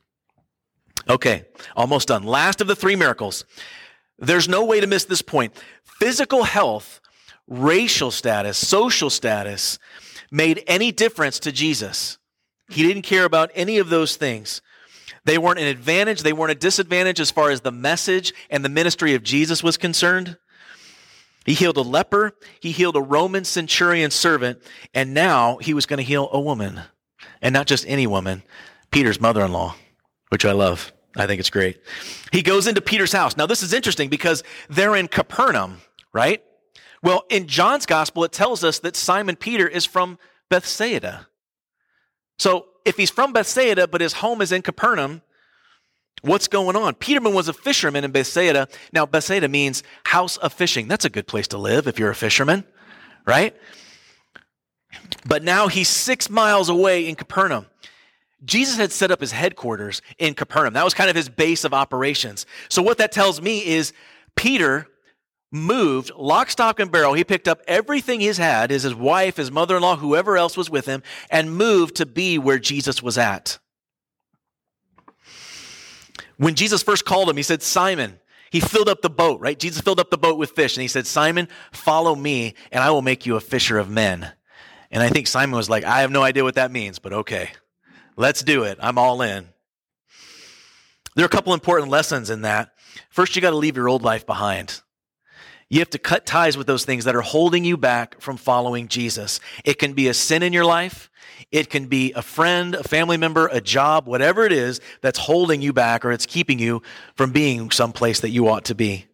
Okay, 1.10 1.46
almost 1.76 2.10
done. 2.10 2.22
Last 2.22 2.62
of 2.62 2.68
the 2.68 2.76
three 2.76 2.96
miracles. 2.96 3.46
There's 4.20 4.48
no 4.48 4.64
way 4.64 4.80
to 4.80 4.86
miss 4.86 5.06
this 5.06 5.24
point. 5.24 5.56
Physical 5.86 6.44
health, 6.44 7.02
racial 7.48 8.12
status, 8.12 8.60
social 8.60 9.10
status 9.10 9.80
made 10.30 10.64
any 10.68 10.92
difference 10.92 11.40
to 11.40 11.52
Jesus. 11.52 12.20
He 12.70 12.84
didn't 12.84 13.02
care 13.02 13.26
about 13.26 13.50
any 13.56 13.80
of 13.80 13.90
those 13.90 14.18
things. 14.18 14.62
They 15.26 15.40
weren't 15.40 15.58
an 15.58 15.66
advantage, 15.66 16.22
they 16.22 16.32
weren't 16.32 16.52
a 16.52 16.56
disadvantage 16.56 17.20
as 17.20 17.32
far 17.32 17.50
as 17.50 17.62
the 17.62 17.72
message 17.72 18.36
and 18.52 18.64
the 18.64 18.70
ministry 18.70 19.16
of 19.16 19.24
Jesus 19.24 19.64
was 19.64 19.78
concerned. 19.78 20.38
He 21.48 21.54
healed 21.54 21.78
a 21.78 21.82
leper, 21.82 22.34
he 22.60 22.72
healed 22.72 22.98
a 22.98 23.02
Roman 23.02 23.46
centurion 23.46 24.12
servant, 24.12 24.62
and 24.94 25.14
now 25.14 25.58
he 25.58 25.74
was 25.74 25.86
going 25.86 25.98
to 25.98 26.04
heal 26.04 26.30
a 26.34 26.42
woman. 26.42 26.82
And 27.42 27.54
not 27.54 27.68
just 27.68 27.86
any 27.88 28.06
woman, 28.06 28.44
Peter's 28.92 29.22
mother 29.22 29.42
in 29.46 29.54
law, 29.54 29.76
which 30.28 30.44
I 30.44 30.52
love. 30.52 30.92
I 31.16 31.26
think 31.26 31.40
it's 31.40 31.50
great. 31.50 31.80
He 32.34 32.42
goes 32.42 32.68
into 32.68 32.82
Peter's 32.82 33.14
house. 33.14 33.38
Now, 33.38 33.46
this 33.46 33.64
is 33.64 33.72
interesting 33.72 34.10
because 34.10 34.44
they're 34.70 34.96
in 34.98 35.08
Capernaum, 35.08 35.80
right? 36.14 36.44
Well, 37.02 37.24
in 37.30 37.48
John's 37.48 37.86
gospel, 37.86 38.26
it 38.26 38.34
tells 38.34 38.62
us 38.66 38.80
that 38.80 38.98
Simon 38.98 39.38
Peter 39.38 39.68
is 39.68 39.86
from 39.86 40.20
Bethsaida. 40.50 41.28
So, 42.38 42.66
if 42.84 42.98
he's 42.98 43.10
from 43.10 43.32
Bethsaida, 43.32 43.88
but 43.88 44.02
his 44.02 44.14
home 44.14 44.42
is 44.42 44.52
in 44.52 44.62
Capernaum, 44.62 45.22
What's 46.22 46.48
going 46.48 46.76
on? 46.76 46.96
Peterman 46.96 47.34
was 47.34 47.48
a 47.48 47.54
fisherman 47.54 48.04
in 48.04 48.12
Bethsaida. 48.12 48.68
Now, 48.92 49.06
Bethsaida 49.06 49.48
means 49.48 49.84
house 50.06 50.38
of 50.38 50.52
fishing. 50.52 50.88
That's 50.88 51.06
a 51.06 51.10
good 51.10 51.28
place 51.28 51.48
to 51.50 51.58
live 51.58 51.88
if 51.88 52.00
you're 52.00 52.10
a 52.10 52.16
fisherman, 52.16 52.64
right? 53.26 53.56
But 55.26 55.44
now 55.44 55.68
he's 55.68 55.90
six 55.90 56.30
miles 56.30 56.70
away 56.70 57.08
in 57.08 57.16
Capernaum. 57.16 57.68
Jesus 58.46 58.78
had 58.78 58.92
set 58.92 59.12
up 59.12 59.20
his 59.20 59.32
headquarters 59.32 60.02
in 60.18 60.34
Capernaum. 60.34 60.74
That 60.74 60.86
was 60.86 60.94
kind 60.94 61.10
of 61.10 61.16
his 61.16 61.30
base 61.30 61.64
of 61.64 61.74
operations. 61.74 62.46
So, 62.70 62.82
what 62.82 63.00
that 63.00 63.12
tells 63.12 63.42
me 63.42 63.66
is 63.66 63.94
Peter 64.36 64.88
moved 65.52 66.12
lock, 66.16 66.50
stock, 66.50 66.80
and 66.80 66.92
barrel. 66.92 67.14
He 67.14 67.24
picked 67.24 67.48
up 67.48 67.62
everything 67.68 68.20
he's 68.20 68.38
had, 68.38 68.70
his, 68.70 68.84
his 68.84 68.94
wife, 68.94 69.38
his 69.38 69.52
mother 69.52 69.76
in 69.78 69.82
law, 69.82 69.96
whoever 69.96 70.38
else 70.38 70.56
was 70.56 70.70
with 70.70 70.86
him, 70.86 71.02
and 71.32 71.56
moved 71.56 71.96
to 71.96 72.06
be 72.06 72.38
where 72.38 72.60
Jesus 72.60 73.02
was 73.02 73.18
at. 73.18 73.58
When 76.38 76.56
Jesus 76.56 76.84
first 76.84 77.06
called 77.06 77.30
him, 77.30 77.38
he 77.38 77.44
said, 77.44 77.62
Simon, 77.62 78.20
he 78.52 78.60
filled 78.60 78.90
up 78.90 79.02
the 79.02 79.10
boat, 79.10 79.42
right? 79.42 79.58
Jesus 79.58 79.82
filled 79.82 80.00
up 80.00 80.10
the 80.10 80.18
boat 80.18 80.38
with 80.38 80.52
fish 80.52 80.78
and 80.78 80.82
he 80.82 80.88
said, 80.88 81.08
Simon, 81.08 81.48
follow 81.72 82.16
me 82.16 82.54
and 82.72 82.84
I 82.84 82.92
will 82.92 83.02
make 83.02 83.26
you 83.26 83.36
a 83.36 83.42
fisher 83.42 83.78
of 83.78 83.90
men. 83.90 84.32
And 84.92 85.04
I 85.04 85.10
think 85.10 85.28
Simon 85.28 85.56
was 85.56 85.70
like, 85.70 85.84
I 85.84 86.02
have 86.02 86.12
no 86.12 86.24
idea 86.24 86.44
what 86.44 86.56
that 86.56 86.72
means, 86.72 87.00
but 87.00 87.12
okay, 87.12 87.50
let's 88.16 88.42
do 88.44 88.64
it. 88.64 88.78
I'm 88.82 88.98
all 88.98 89.22
in. 89.22 89.48
There 91.16 91.24
are 91.24 91.28
a 91.28 91.30
couple 91.30 91.54
important 91.54 91.90
lessons 91.90 92.30
in 92.30 92.44
that. 92.44 92.74
First, 93.10 93.36
you 93.36 93.42
got 93.42 93.50
to 93.50 93.58
leave 93.58 93.76
your 93.76 93.90
old 93.90 94.04
life 94.04 94.26
behind. 94.26 94.82
You 95.70 95.80
have 95.80 95.90
to 95.90 96.00
cut 96.00 96.26
ties 96.26 96.56
with 96.56 96.68
those 96.68 96.86
things 96.86 97.04
that 97.04 97.16
are 97.16 97.22
holding 97.22 97.66
you 97.66 97.76
back 97.76 98.22
from 98.22 98.38
following 98.38 98.88
Jesus. 98.88 99.40
It 99.66 99.80
can 99.80 99.94
be 99.94 100.08
a 100.08 100.14
sin 100.14 100.44
in 100.44 100.54
your 100.54 100.64
life. 100.64 101.10
It 101.52 101.70
can 101.70 101.88
be 101.88 102.14
a 102.14 102.22
friend, 102.22 102.76
a 102.76 102.84
family 102.84 103.18
member, 103.18 103.48
a 103.48 103.62
job, 103.62 104.08
whatever 104.08 104.46
it 104.46 104.52
is 104.52 104.82
that's 105.02 105.20
holding 105.20 105.62
you 105.62 105.74
back 105.74 106.04
or 106.04 106.12
it's 106.12 106.26
keeping 106.26 106.60
you 106.60 106.82
from 107.16 107.32
being 107.32 107.72
someplace 107.72 108.20
that 108.22 108.30
you 108.30 108.48
ought 108.48 108.66
to 108.66 108.76
be. 108.76 109.06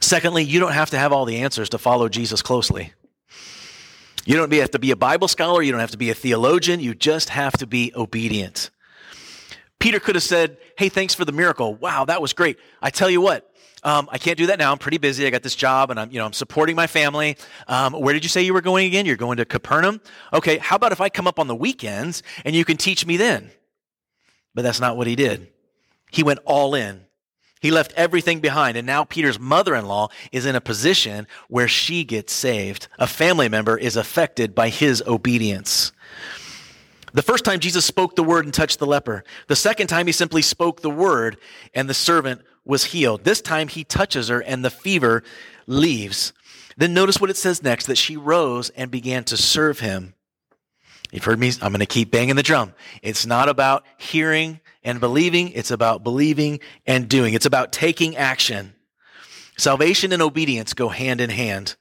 Secondly, 0.00 0.44
you 0.44 0.60
don't 0.60 0.72
have 0.72 0.90
to 0.90 0.98
have 0.98 1.12
all 1.12 1.24
the 1.24 1.38
answers 1.38 1.70
to 1.70 1.78
follow 1.78 2.08
Jesus 2.08 2.42
closely. 2.42 2.92
You 4.24 4.36
don't 4.36 4.52
have 4.52 4.70
to 4.72 4.78
be 4.78 4.90
a 4.90 4.96
Bible 4.96 5.28
scholar. 5.28 5.62
You 5.62 5.72
don't 5.72 5.80
have 5.80 5.90
to 5.92 5.98
be 5.98 6.10
a 6.10 6.14
theologian. 6.14 6.80
You 6.80 6.94
just 6.94 7.30
have 7.30 7.54
to 7.54 7.66
be 7.66 7.92
obedient. 7.96 8.70
Peter 9.80 9.98
could 9.98 10.14
have 10.14 10.22
said, 10.22 10.58
Hey, 10.78 10.88
thanks 10.88 11.14
for 11.14 11.24
the 11.24 11.32
miracle. 11.32 11.74
Wow, 11.74 12.04
that 12.04 12.22
was 12.22 12.32
great. 12.32 12.58
I 12.80 12.90
tell 12.90 13.10
you 13.10 13.20
what, 13.20 13.51
um, 13.82 14.08
I 14.12 14.18
can't 14.18 14.38
do 14.38 14.46
that 14.46 14.58
now. 14.58 14.70
I'm 14.70 14.78
pretty 14.78 14.98
busy. 14.98 15.26
I 15.26 15.30
got 15.30 15.42
this 15.42 15.56
job 15.56 15.90
and 15.90 15.98
I'm, 15.98 16.10
you 16.10 16.18
know, 16.18 16.26
I'm 16.26 16.32
supporting 16.32 16.76
my 16.76 16.86
family. 16.86 17.36
Um, 17.66 17.92
where 17.94 18.14
did 18.14 18.24
you 18.24 18.28
say 18.28 18.42
you 18.42 18.54
were 18.54 18.60
going 18.60 18.86
again? 18.86 19.06
You're 19.06 19.16
going 19.16 19.38
to 19.38 19.44
Capernaum? 19.44 20.00
Okay. 20.32 20.58
How 20.58 20.76
about 20.76 20.92
if 20.92 21.00
I 21.00 21.08
come 21.08 21.26
up 21.26 21.38
on 21.38 21.48
the 21.48 21.54
weekends 21.54 22.22
and 22.44 22.54
you 22.54 22.64
can 22.64 22.76
teach 22.76 23.04
me 23.04 23.16
then? 23.16 23.50
But 24.54 24.62
that's 24.62 24.80
not 24.80 24.96
what 24.96 25.06
he 25.06 25.16
did. 25.16 25.48
He 26.10 26.22
went 26.22 26.40
all 26.44 26.74
in. 26.74 27.06
He 27.60 27.70
left 27.70 27.92
everything 27.96 28.40
behind. 28.40 28.76
And 28.76 28.86
now 28.86 29.04
Peter's 29.04 29.38
mother 29.38 29.74
in 29.74 29.86
law 29.86 30.08
is 30.30 30.46
in 30.46 30.54
a 30.54 30.60
position 30.60 31.26
where 31.48 31.68
she 31.68 32.04
gets 32.04 32.32
saved. 32.32 32.88
A 32.98 33.06
family 33.06 33.48
member 33.48 33.76
is 33.76 33.96
affected 33.96 34.54
by 34.54 34.68
his 34.68 35.02
obedience. 35.06 35.92
The 37.14 37.22
first 37.22 37.44
time 37.44 37.60
Jesus 37.60 37.84
spoke 37.84 38.16
the 38.16 38.24
word 38.24 38.46
and 38.46 38.54
touched 38.54 38.78
the 38.78 38.86
leper. 38.86 39.22
The 39.46 39.56
second 39.56 39.88
time 39.88 40.06
he 40.06 40.12
simply 40.12 40.42
spoke 40.42 40.80
the 40.80 40.90
word 40.90 41.36
and 41.74 41.88
the 41.88 41.94
servant 41.94 42.42
was 42.64 42.84
healed. 42.84 43.24
This 43.24 43.40
time 43.40 43.68
he 43.68 43.84
touches 43.84 44.28
her 44.28 44.40
and 44.40 44.64
the 44.64 44.70
fever 44.70 45.22
leaves. 45.66 46.32
Then 46.76 46.94
notice 46.94 47.20
what 47.20 47.30
it 47.30 47.36
says 47.36 47.62
next 47.62 47.86
that 47.86 47.98
she 47.98 48.16
rose 48.16 48.70
and 48.70 48.90
began 48.90 49.24
to 49.24 49.36
serve 49.36 49.80
him. 49.80 50.14
You've 51.10 51.24
heard 51.24 51.38
me, 51.38 51.52
I'm 51.60 51.72
going 51.72 51.80
to 51.80 51.86
keep 51.86 52.10
banging 52.10 52.36
the 52.36 52.42
drum. 52.42 52.72
It's 53.02 53.26
not 53.26 53.48
about 53.48 53.84
hearing 53.98 54.60
and 54.82 54.98
believing, 54.98 55.50
it's 55.50 55.70
about 55.70 56.02
believing 56.02 56.60
and 56.86 57.08
doing. 57.08 57.34
It's 57.34 57.46
about 57.46 57.70
taking 57.70 58.16
action. 58.16 58.74
Salvation 59.58 60.12
and 60.12 60.22
obedience 60.22 60.72
go 60.72 60.88
hand 60.88 61.20
in 61.20 61.30
hand. 61.30 61.76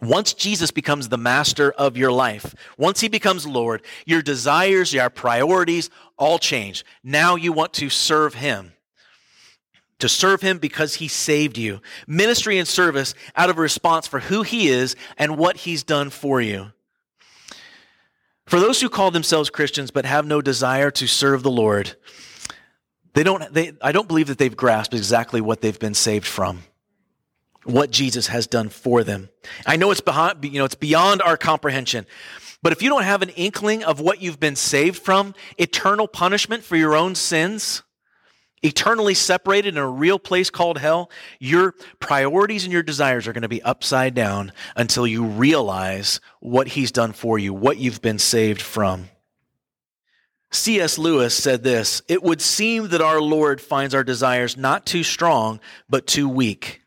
Once 0.00 0.32
Jesus 0.32 0.70
becomes 0.70 1.08
the 1.08 1.18
master 1.18 1.72
of 1.72 1.96
your 1.96 2.12
life, 2.12 2.54
once 2.78 3.00
he 3.00 3.08
becomes 3.08 3.46
Lord, 3.46 3.82
your 4.06 4.22
desires, 4.22 4.94
your 4.94 5.10
priorities 5.10 5.90
all 6.16 6.38
change. 6.38 6.84
Now 7.02 7.36
you 7.36 7.52
want 7.52 7.74
to 7.74 7.90
serve 7.90 8.34
him. 8.34 8.72
To 9.98 10.08
serve 10.08 10.42
him 10.42 10.58
because 10.58 10.96
he 10.96 11.08
saved 11.08 11.58
you. 11.58 11.80
Ministry 12.06 12.58
and 12.58 12.68
service 12.68 13.14
out 13.34 13.50
of 13.50 13.58
a 13.58 13.60
response 13.60 14.06
for 14.06 14.20
who 14.20 14.42
he 14.42 14.68
is 14.68 14.94
and 15.16 15.36
what 15.36 15.58
he's 15.58 15.82
done 15.82 16.10
for 16.10 16.40
you. 16.40 16.70
For 18.46 18.60
those 18.60 18.80
who 18.80 18.88
call 18.88 19.10
themselves 19.10 19.50
Christians 19.50 19.90
but 19.90 20.06
have 20.06 20.24
no 20.24 20.40
desire 20.40 20.90
to 20.92 21.06
serve 21.06 21.42
the 21.42 21.50
Lord, 21.50 21.96
they 23.12 23.22
don't, 23.24 23.52
they, 23.52 23.72
I 23.82 23.92
don't 23.92 24.08
believe 24.08 24.28
that 24.28 24.38
they've 24.38 24.56
grasped 24.56 24.94
exactly 24.94 25.40
what 25.40 25.60
they've 25.60 25.78
been 25.78 25.94
saved 25.94 26.26
from, 26.26 26.62
what 27.64 27.90
Jesus 27.90 28.28
has 28.28 28.46
done 28.46 28.68
for 28.68 29.02
them. 29.02 29.28
I 29.66 29.76
know 29.76 29.90
it's 29.90 30.00
behind, 30.00 30.44
you 30.44 30.58
know, 30.58 30.64
it's 30.64 30.76
beyond 30.76 31.20
our 31.22 31.36
comprehension. 31.36 32.06
But 32.62 32.72
if 32.72 32.82
you 32.82 32.88
don't 32.88 33.02
have 33.02 33.22
an 33.22 33.30
inkling 33.30 33.84
of 33.84 34.00
what 34.00 34.22
you've 34.22 34.40
been 34.40 34.56
saved 34.56 35.02
from, 35.02 35.34
eternal 35.58 36.08
punishment 36.08 36.62
for 36.64 36.76
your 36.76 36.96
own 36.96 37.14
sins, 37.14 37.82
eternally 38.62 39.14
separated 39.14 39.74
in 39.74 39.78
a 39.78 39.88
real 39.88 40.18
place 40.18 40.50
called 40.50 40.78
hell, 40.78 41.10
your 41.38 41.74
priorities 42.00 42.64
and 42.64 42.72
your 42.72 42.82
desires 42.82 43.26
are 43.26 43.32
going 43.32 43.42
to 43.42 43.48
be 43.48 43.62
upside 43.62 44.14
down 44.14 44.52
until 44.76 45.06
you 45.06 45.24
realize 45.24 46.20
what 46.40 46.68
He's 46.68 46.92
done 46.92 47.12
for 47.12 47.38
you, 47.38 47.52
what 47.54 47.78
you've 47.78 48.02
been 48.02 48.18
saved 48.18 48.62
from. 48.62 49.08
C.S. 50.50 50.96
Lewis 50.96 51.34
said 51.34 51.62
this 51.62 52.02
It 52.08 52.22
would 52.22 52.40
seem 52.40 52.88
that 52.88 53.00
our 53.00 53.20
Lord 53.20 53.60
finds 53.60 53.94
our 53.94 54.04
desires 54.04 54.56
not 54.56 54.86
too 54.86 55.02
strong, 55.02 55.60
but 55.88 56.06
too 56.06 56.28
weak. 56.28 56.82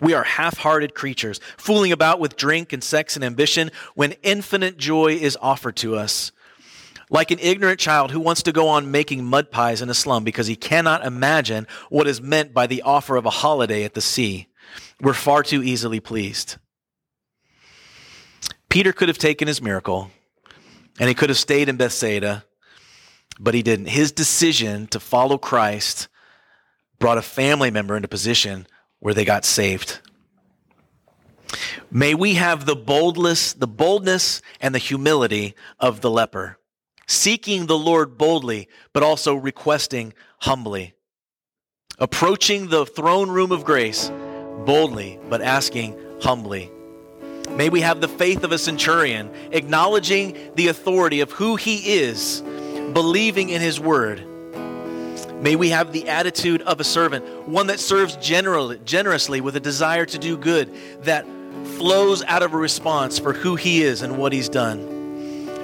We 0.00 0.14
are 0.14 0.22
half 0.22 0.58
hearted 0.58 0.94
creatures, 0.94 1.40
fooling 1.56 1.90
about 1.90 2.20
with 2.20 2.36
drink 2.36 2.72
and 2.72 2.84
sex 2.84 3.16
and 3.16 3.24
ambition 3.24 3.70
when 3.94 4.12
infinite 4.22 4.76
joy 4.76 5.14
is 5.14 5.36
offered 5.40 5.76
to 5.76 5.96
us. 5.96 6.30
Like 7.10 7.30
an 7.30 7.38
ignorant 7.40 7.80
child 7.80 8.10
who 8.10 8.20
wants 8.20 8.42
to 8.42 8.52
go 8.52 8.68
on 8.68 8.90
making 8.90 9.24
mud 9.24 9.50
pies 9.50 9.80
in 9.80 9.88
a 9.88 9.94
slum 9.94 10.24
because 10.24 10.46
he 10.46 10.56
cannot 10.56 11.04
imagine 11.04 11.66
what 11.88 12.06
is 12.06 12.20
meant 12.20 12.52
by 12.52 12.66
the 12.66 12.82
offer 12.82 13.16
of 13.16 13.26
a 13.26 13.30
holiday 13.30 13.84
at 13.84 13.94
the 13.94 14.00
sea. 14.00 14.48
We're 15.00 15.14
far 15.14 15.42
too 15.42 15.62
easily 15.62 16.00
pleased. 16.00 16.56
Peter 18.68 18.92
could 18.92 19.08
have 19.08 19.18
taken 19.18 19.48
his 19.48 19.62
miracle 19.62 20.10
and 21.00 21.08
he 21.08 21.14
could 21.14 21.30
have 21.30 21.38
stayed 21.38 21.68
in 21.68 21.76
Bethsaida, 21.76 22.44
but 23.40 23.54
he 23.54 23.62
didn't. 23.62 23.86
His 23.86 24.12
decision 24.12 24.86
to 24.88 25.00
follow 25.00 25.38
Christ 25.38 26.08
brought 26.98 27.18
a 27.18 27.22
family 27.22 27.70
member 27.70 27.96
into 27.96 28.08
position 28.08 28.66
where 28.98 29.14
they 29.14 29.24
got 29.24 29.44
saved. 29.44 30.00
May 31.90 32.14
we 32.14 32.34
have 32.34 32.66
the 32.66 32.76
boldness, 32.76 33.54
the 33.54 33.68
boldness 33.68 34.42
and 34.60 34.74
the 34.74 34.80
humility 34.80 35.54
of 35.78 36.02
the 36.02 36.10
leper 36.10 36.57
seeking 37.08 37.66
the 37.66 37.78
Lord 37.78 38.16
boldly, 38.16 38.68
but 38.92 39.02
also 39.02 39.34
requesting 39.34 40.12
humbly. 40.38 40.94
Approaching 41.98 42.68
the 42.68 42.86
throne 42.86 43.30
room 43.30 43.50
of 43.50 43.64
grace 43.64 44.12
boldly, 44.64 45.18
but 45.28 45.42
asking 45.42 45.98
humbly. 46.20 46.70
May 47.50 47.70
we 47.70 47.80
have 47.80 48.00
the 48.00 48.08
faith 48.08 48.44
of 48.44 48.52
a 48.52 48.58
centurion, 48.58 49.30
acknowledging 49.50 50.36
the 50.54 50.68
authority 50.68 51.20
of 51.20 51.32
who 51.32 51.56
he 51.56 51.98
is, 51.98 52.42
believing 52.92 53.48
in 53.48 53.60
his 53.60 53.80
word. 53.80 54.24
May 55.42 55.56
we 55.56 55.70
have 55.70 55.92
the 55.92 56.08
attitude 56.08 56.62
of 56.62 56.78
a 56.78 56.84
servant, 56.84 57.48
one 57.48 57.68
that 57.68 57.80
serves 57.80 58.16
generally, 58.16 58.78
generously 58.84 59.40
with 59.40 59.56
a 59.56 59.60
desire 59.60 60.04
to 60.04 60.18
do 60.18 60.36
good, 60.36 60.74
that 61.02 61.24
flows 61.76 62.22
out 62.24 62.42
of 62.42 62.52
a 62.52 62.56
response 62.56 63.18
for 63.18 63.32
who 63.32 63.56
he 63.56 63.82
is 63.82 64.02
and 64.02 64.18
what 64.18 64.32
he's 64.32 64.48
done. 64.48 64.97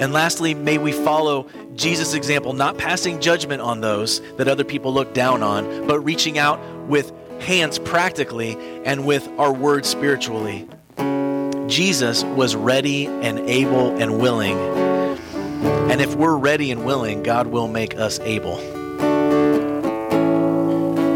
And 0.00 0.12
lastly, 0.12 0.54
may 0.54 0.78
we 0.78 0.90
follow 0.90 1.48
Jesus' 1.76 2.14
example, 2.14 2.52
not 2.52 2.78
passing 2.78 3.20
judgment 3.20 3.62
on 3.62 3.80
those 3.80 4.20
that 4.36 4.48
other 4.48 4.64
people 4.64 4.92
look 4.92 5.14
down 5.14 5.42
on, 5.42 5.86
but 5.86 6.00
reaching 6.00 6.38
out 6.38 6.58
with 6.88 7.12
hands 7.40 7.78
practically 7.78 8.56
and 8.84 9.06
with 9.06 9.28
our 9.38 9.52
words 9.52 9.88
spiritually. 9.88 10.68
Jesus 11.68 12.24
was 12.24 12.56
ready 12.56 13.06
and 13.06 13.38
able 13.48 13.96
and 14.00 14.18
willing. 14.18 14.58
And 15.90 16.00
if 16.00 16.14
we're 16.14 16.36
ready 16.36 16.70
and 16.70 16.84
willing, 16.84 17.22
God 17.22 17.46
will 17.46 17.68
make 17.68 17.96
us 17.96 18.18
able. 18.20 18.58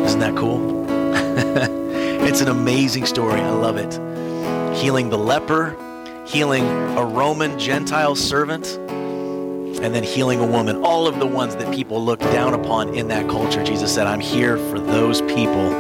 Isn't 0.05 0.21
that 0.21 0.37
cool? 0.37 0.87
it's 2.25 2.41
an 2.41 2.49
amazing 2.49 3.07
story. 3.07 3.41
I 3.41 3.51
love 3.51 3.77
it. 3.77 3.93
Healing 4.77 5.11
the 5.11 5.19
leper 5.19 5.77
healing 6.29 6.65
a 6.99 7.05
Roman 7.05 7.59
Gentile 7.59 8.15
servant, 8.15 8.67
and 8.77 9.95
then 9.95 10.03
healing 10.03 10.41
a 10.41 10.47
woman. 10.47 10.83
All 10.85 11.07
of 11.07 11.19
the 11.19 11.27
ones 11.27 11.57
that 11.57 11.75
people 11.75 12.05
look 12.05 12.21
down 12.21 12.53
upon 12.53 12.95
in 12.95 13.09
that 13.09 13.29
culture. 13.29 13.65
Jesus 13.65 13.95
said, 13.95 14.07
I'm 14.07 14.21
here 14.21 14.59
for 14.71 14.79
those 14.79 15.23
people, 15.23 15.71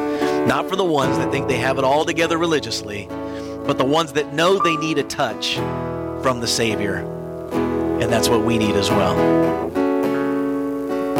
not 0.46 0.68
for 0.68 0.76
the 0.76 0.84
ones 0.84 1.18
that 1.18 1.30
think 1.30 1.48
they 1.48 1.58
have 1.58 1.78
it 1.78 1.84
all 1.84 2.04
together 2.04 2.38
religiously, 2.38 3.06
but 3.66 3.76
the 3.76 3.84
ones 3.84 4.12
that 4.14 4.32
know 4.32 4.58
they 4.62 4.76
need 4.76 4.98
a 4.98 5.02
touch 5.02 5.56
from 6.22 6.40
the 6.40 6.46
Savior. 6.46 6.98
And 8.00 8.10
that's 8.10 8.28
what 8.28 8.42
we 8.42 8.56
need 8.56 8.74
as 8.76 8.88
well. 8.88 9.16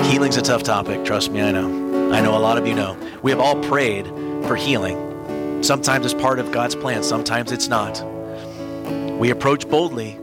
Healing's 0.05 0.37
a 0.37 0.43
tough 0.43 0.63
topic, 0.63 1.05
trust 1.05 1.31
me, 1.33 1.43
I 1.43 1.53
know. 1.53 2.13
I 2.13 2.21
know 2.23 2.37
a 2.37 2.41
lot 2.41 2.57
of 2.57 2.67
you 2.67 2.75
know. 2.75 2.97
We 3.21 3.31
have 3.31 3.41
all 3.41 3.63
prayed 3.65 4.07
for 4.47 4.57
healing. 4.57 5.63
Sometimes 5.63 6.07
it's 6.07 6.15
part 6.15 6.39
of 6.39 6.51
God's 6.51 6.77
plan, 6.77 7.03
sometimes 7.03 7.53
it's 7.53 7.69
not. 7.69 8.03
We 9.19 9.31
approach 9.31 9.69
boldly, 9.69 10.17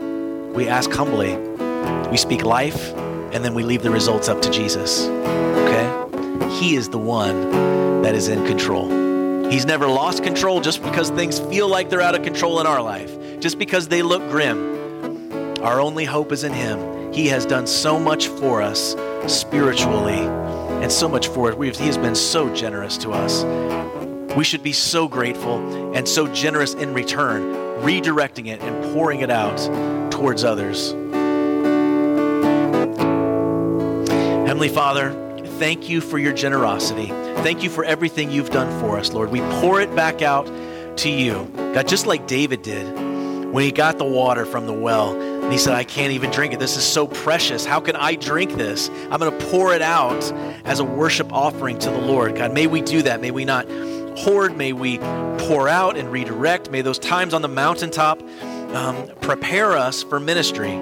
we 0.54 0.68
ask 0.68 0.90
humbly, 0.90 1.36
we 2.10 2.16
speak 2.16 2.42
life, 2.42 2.94
and 2.94 3.44
then 3.44 3.52
we 3.52 3.62
leave 3.62 3.82
the 3.82 3.90
results 3.90 4.26
up 4.30 4.40
to 4.40 4.50
Jesus. 4.50 5.06
Okay? 5.06 6.48
He 6.58 6.76
is 6.76 6.88
the 6.88 6.96
one 6.96 8.00
that 8.00 8.14
is 8.14 8.28
in 8.28 8.46
control. 8.46 8.88
He's 9.50 9.66
never 9.66 9.86
lost 9.86 10.24
control 10.24 10.62
just 10.62 10.82
because 10.82 11.10
things 11.10 11.38
feel 11.38 11.68
like 11.68 11.90
they're 11.90 12.00
out 12.00 12.14
of 12.14 12.22
control 12.22 12.58
in 12.58 12.66
our 12.66 12.80
life, 12.80 13.14
just 13.38 13.58
because 13.58 13.88
they 13.88 14.00
look 14.00 14.22
grim. 14.30 15.60
Our 15.62 15.78
only 15.78 16.06
hope 16.06 16.32
is 16.32 16.42
in 16.42 16.54
Him. 16.54 17.12
He 17.12 17.26
has 17.26 17.44
done 17.44 17.66
so 17.66 17.98
much 18.00 18.28
for 18.28 18.62
us 18.62 18.96
spiritually 19.26 20.26
and 20.82 20.90
so 20.90 21.06
much 21.06 21.28
for 21.28 21.52
it. 21.52 21.76
He 21.76 21.84
has 21.84 21.98
been 21.98 22.14
so 22.14 22.54
generous 22.54 22.96
to 22.98 23.12
us. 23.12 23.44
We 24.34 24.44
should 24.44 24.62
be 24.62 24.72
so 24.72 25.06
grateful 25.06 25.94
and 25.94 26.08
so 26.08 26.28
generous 26.28 26.72
in 26.72 26.94
return 26.94 27.65
redirecting 27.82 28.46
it 28.48 28.60
and 28.60 28.94
pouring 28.94 29.20
it 29.20 29.30
out 29.30 29.58
towards 30.10 30.44
others. 30.44 30.92
Heavenly 34.46 34.68
Father, 34.68 35.12
thank 35.58 35.88
you 35.88 36.00
for 36.00 36.18
your 36.18 36.32
generosity. 36.32 37.06
Thank 37.06 37.62
you 37.62 37.70
for 37.70 37.84
everything 37.84 38.30
you've 38.30 38.50
done 38.50 38.80
for 38.80 38.98
us, 38.98 39.12
Lord. 39.12 39.30
We 39.30 39.40
pour 39.60 39.80
it 39.80 39.94
back 39.94 40.22
out 40.22 40.46
to 40.98 41.10
you. 41.10 41.50
God, 41.54 41.86
just 41.86 42.06
like 42.06 42.26
David 42.26 42.62
did 42.62 42.86
when 43.52 43.64
he 43.64 43.70
got 43.70 43.98
the 43.98 44.04
water 44.04 44.44
from 44.44 44.66
the 44.66 44.72
well 44.72 45.20
and 45.20 45.52
he 45.52 45.58
said, 45.58 45.74
I 45.74 45.84
can't 45.84 46.12
even 46.12 46.30
drink 46.30 46.52
it. 46.52 46.58
This 46.58 46.76
is 46.76 46.84
so 46.84 47.06
precious. 47.06 47.64
How 47.64 47.80
can 47.80 47.94
I 47.96 48.16
drink 48.16 48.54
this? 48.54 48.88
I'm 49.10 49.20
going 49.20 49.38
to 49.38 49.46
pour 49.46 49.74
it 49.74 49.82
out 49.82 50.32
as 50.64 50.80
a 50.80 50.84
worship 50.84 51.32
offering 51.32 51.78
to 51.78 51.90
the 51.90 52.00
Lord. 52.00 52.34
God, 52.36 52.52
may 52.52 52.66
we 52.66 52.80
do 52.80 53.02
that. 53.02 53.20
May 53.20 53.30
we 53.30 53.44
not 53.44 53.68
hoard. 54.16 54.56
May 54.56 54.72
we 54.72 54.98
pour 54.98 55.68
out 55.68 55.96
and 55.96 56.10
redirect. 56.10 56.70
May 56.70 56.82
those 56.82 56.98
times 56.98 57.34
on 57.34 57.42
the 57.42 57.48
mountaintop 57.48 58.22
um, 58.74 59.08
prepare 59.20 59.72
us 59.76 60.02
for 60.02 60.18
ministry. 60.18 60.74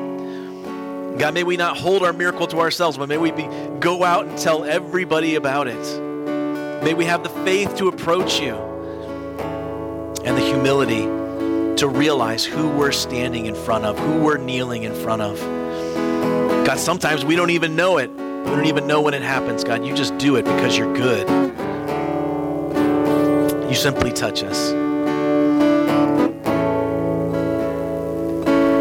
God, 1.19 1.35
may 1.35 1.45
we 1.45 1.57
not 1.57 1.77
hold 1.77 2.03
our 2.03 2.13
miracle 2.13 2.47
to 2.49 2.59
ourselves, 2.59 2.99
but 2.99 3.09
may 3.09 3.19
we 3.19 3.31
be, 3.31 3.49
go 3.79 4.03
out 4.03 4.27
and 4.27 4.37
tell 4.37 4.65
everybody 4.65 5.37
about 5.37 5.69
it. 5.69 6.83
May 6.83 6.95
we 6.95 7.05
have 7.05 7.23
the 7.23 7.29
faith 7.29 7.77
to 7.77 7.89
approach 7.89 8.41
you 8.41 8.55
and 10.25 10.37
the 10.37 10.43
humility 10.43 11.03
to 11.77 11.89
realize 11.89 12.45
who 12.45 12.69
we're 12.69 12.93
standing 12.93 13.47
in 13.47 13.55
front 13.55 13.85
of, 13.85 13.99
who 13.99 14.23
we're 14.23 14.39
kneeling 14.39 14.83
in 14.83 14.95
front 14.95 15.23
of. 15.23 15.39
God, 16.67 16.79
sometimes 16.79 17.25
we 17.25 17.37
don't 17.37 17.51
even 17.51 17.77
know 17.77 17.99
it. 17.99 18.11
We 18.11 18.51
don't 18.51 18.67
even 18.67 18.87
know 18.87 19.01
when 19.01 19.15
it 19.15 19.23
happens. 19.23 19.65
God, 19.65 19.85
you 19.85 19.95
just 19.95 20.17
do 20.19 20.37
it 20.37 20.45
because 20.45 20.77
you're 20.77 20.93
good. 20.95 21.27
You 23.75 23.81
simply 23.81 24.13
touch 24.13 24.45
us. 24.45 24.71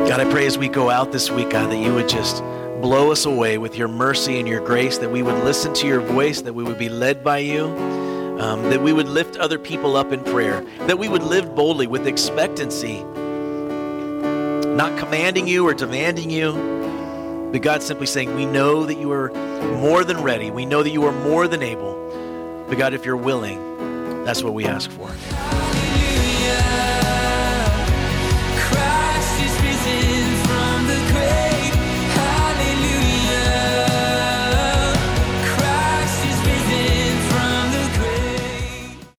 God, 0.08 0.20
I 0.20 0.30
pray 0.30 0.46
as 0.46 0.56
we 0.56 0.68
go 0.68 0.92
out 0.92 1.12
this 1.12 1.32
week, 1.32 1.50
God, 1.50 1.72
that 1.72 1.78
you 1.78 1.96
would 1.96 2.08
just 2.08 2.44
blow 2.80 3.12
us 3.12 3.26
away 3.26 3.58
with 3.58 3.76
your 3.76 3.88
mercy 3.88 4.38
and 4.38 4.48
your 4.48 4.64
grace, 4.64 5.00
that 5.00 5.10
we 5.10 5.24
would 5.24 5.44
listen 5.44 5.74
to 5.74 5.88
your 5.88 6.00
voice, 6.00 6.42
that 6.42 6.54
we 6.54 6.64
would 6.64 6.78
be 6.78 6.90
led 6.90 7.24
by 7.24 7.40
you 7.40 7.66
um, 8.40 8.70
that 8.70 8.84
we 8.84 8.94
would 8.94 9.08
lift 9.08 9.36
other 9.38 9.58
people 9.58 9.96
up 9.96 10.12
in 10.12 10.24
prayer, 10.24 10.62
that 10.86 11.00
we 11.00 11.08
would 11.08 11.24
live 11.24 11.56
boldly 11.56 11.88
with 11.88 12.06
expectancy, 12.06 13.02
not 14.76 14.96
commanding 15.00 15.48
you 15.48 15.68
or 15.68 15.74
demanding 15.74 16.30
you, 16.30 16.52
but 17.52 17.64
God 17.64 17.82
simply 17.82 18.06
saying, 18.06 18.36
We 18.36 18.46
know 18.46 18.86
that 18.86 19.00
you 19.00 19.12
are 19.12 19.32
more 19.80 20.04
than 20.04 20.22
ready. 20.22 20.52
We 20.52 20.68
know 20.68 20.84
that 20.84 20.92
you 20.92 21.04
are 21.06 21.12
more 21.12 21.48
than 21.48 21.64
able. 21.64 21.96
But 22.68 22.78
God, 22.78 22.94
if 22.94 23.06
you're 23.06 23.18
willing, 23.18 23.74
that's 24.26 24.44
what 24.44 24.54
we 24.54 24.66
ask 24.66 24.90
for. 24.92 25.10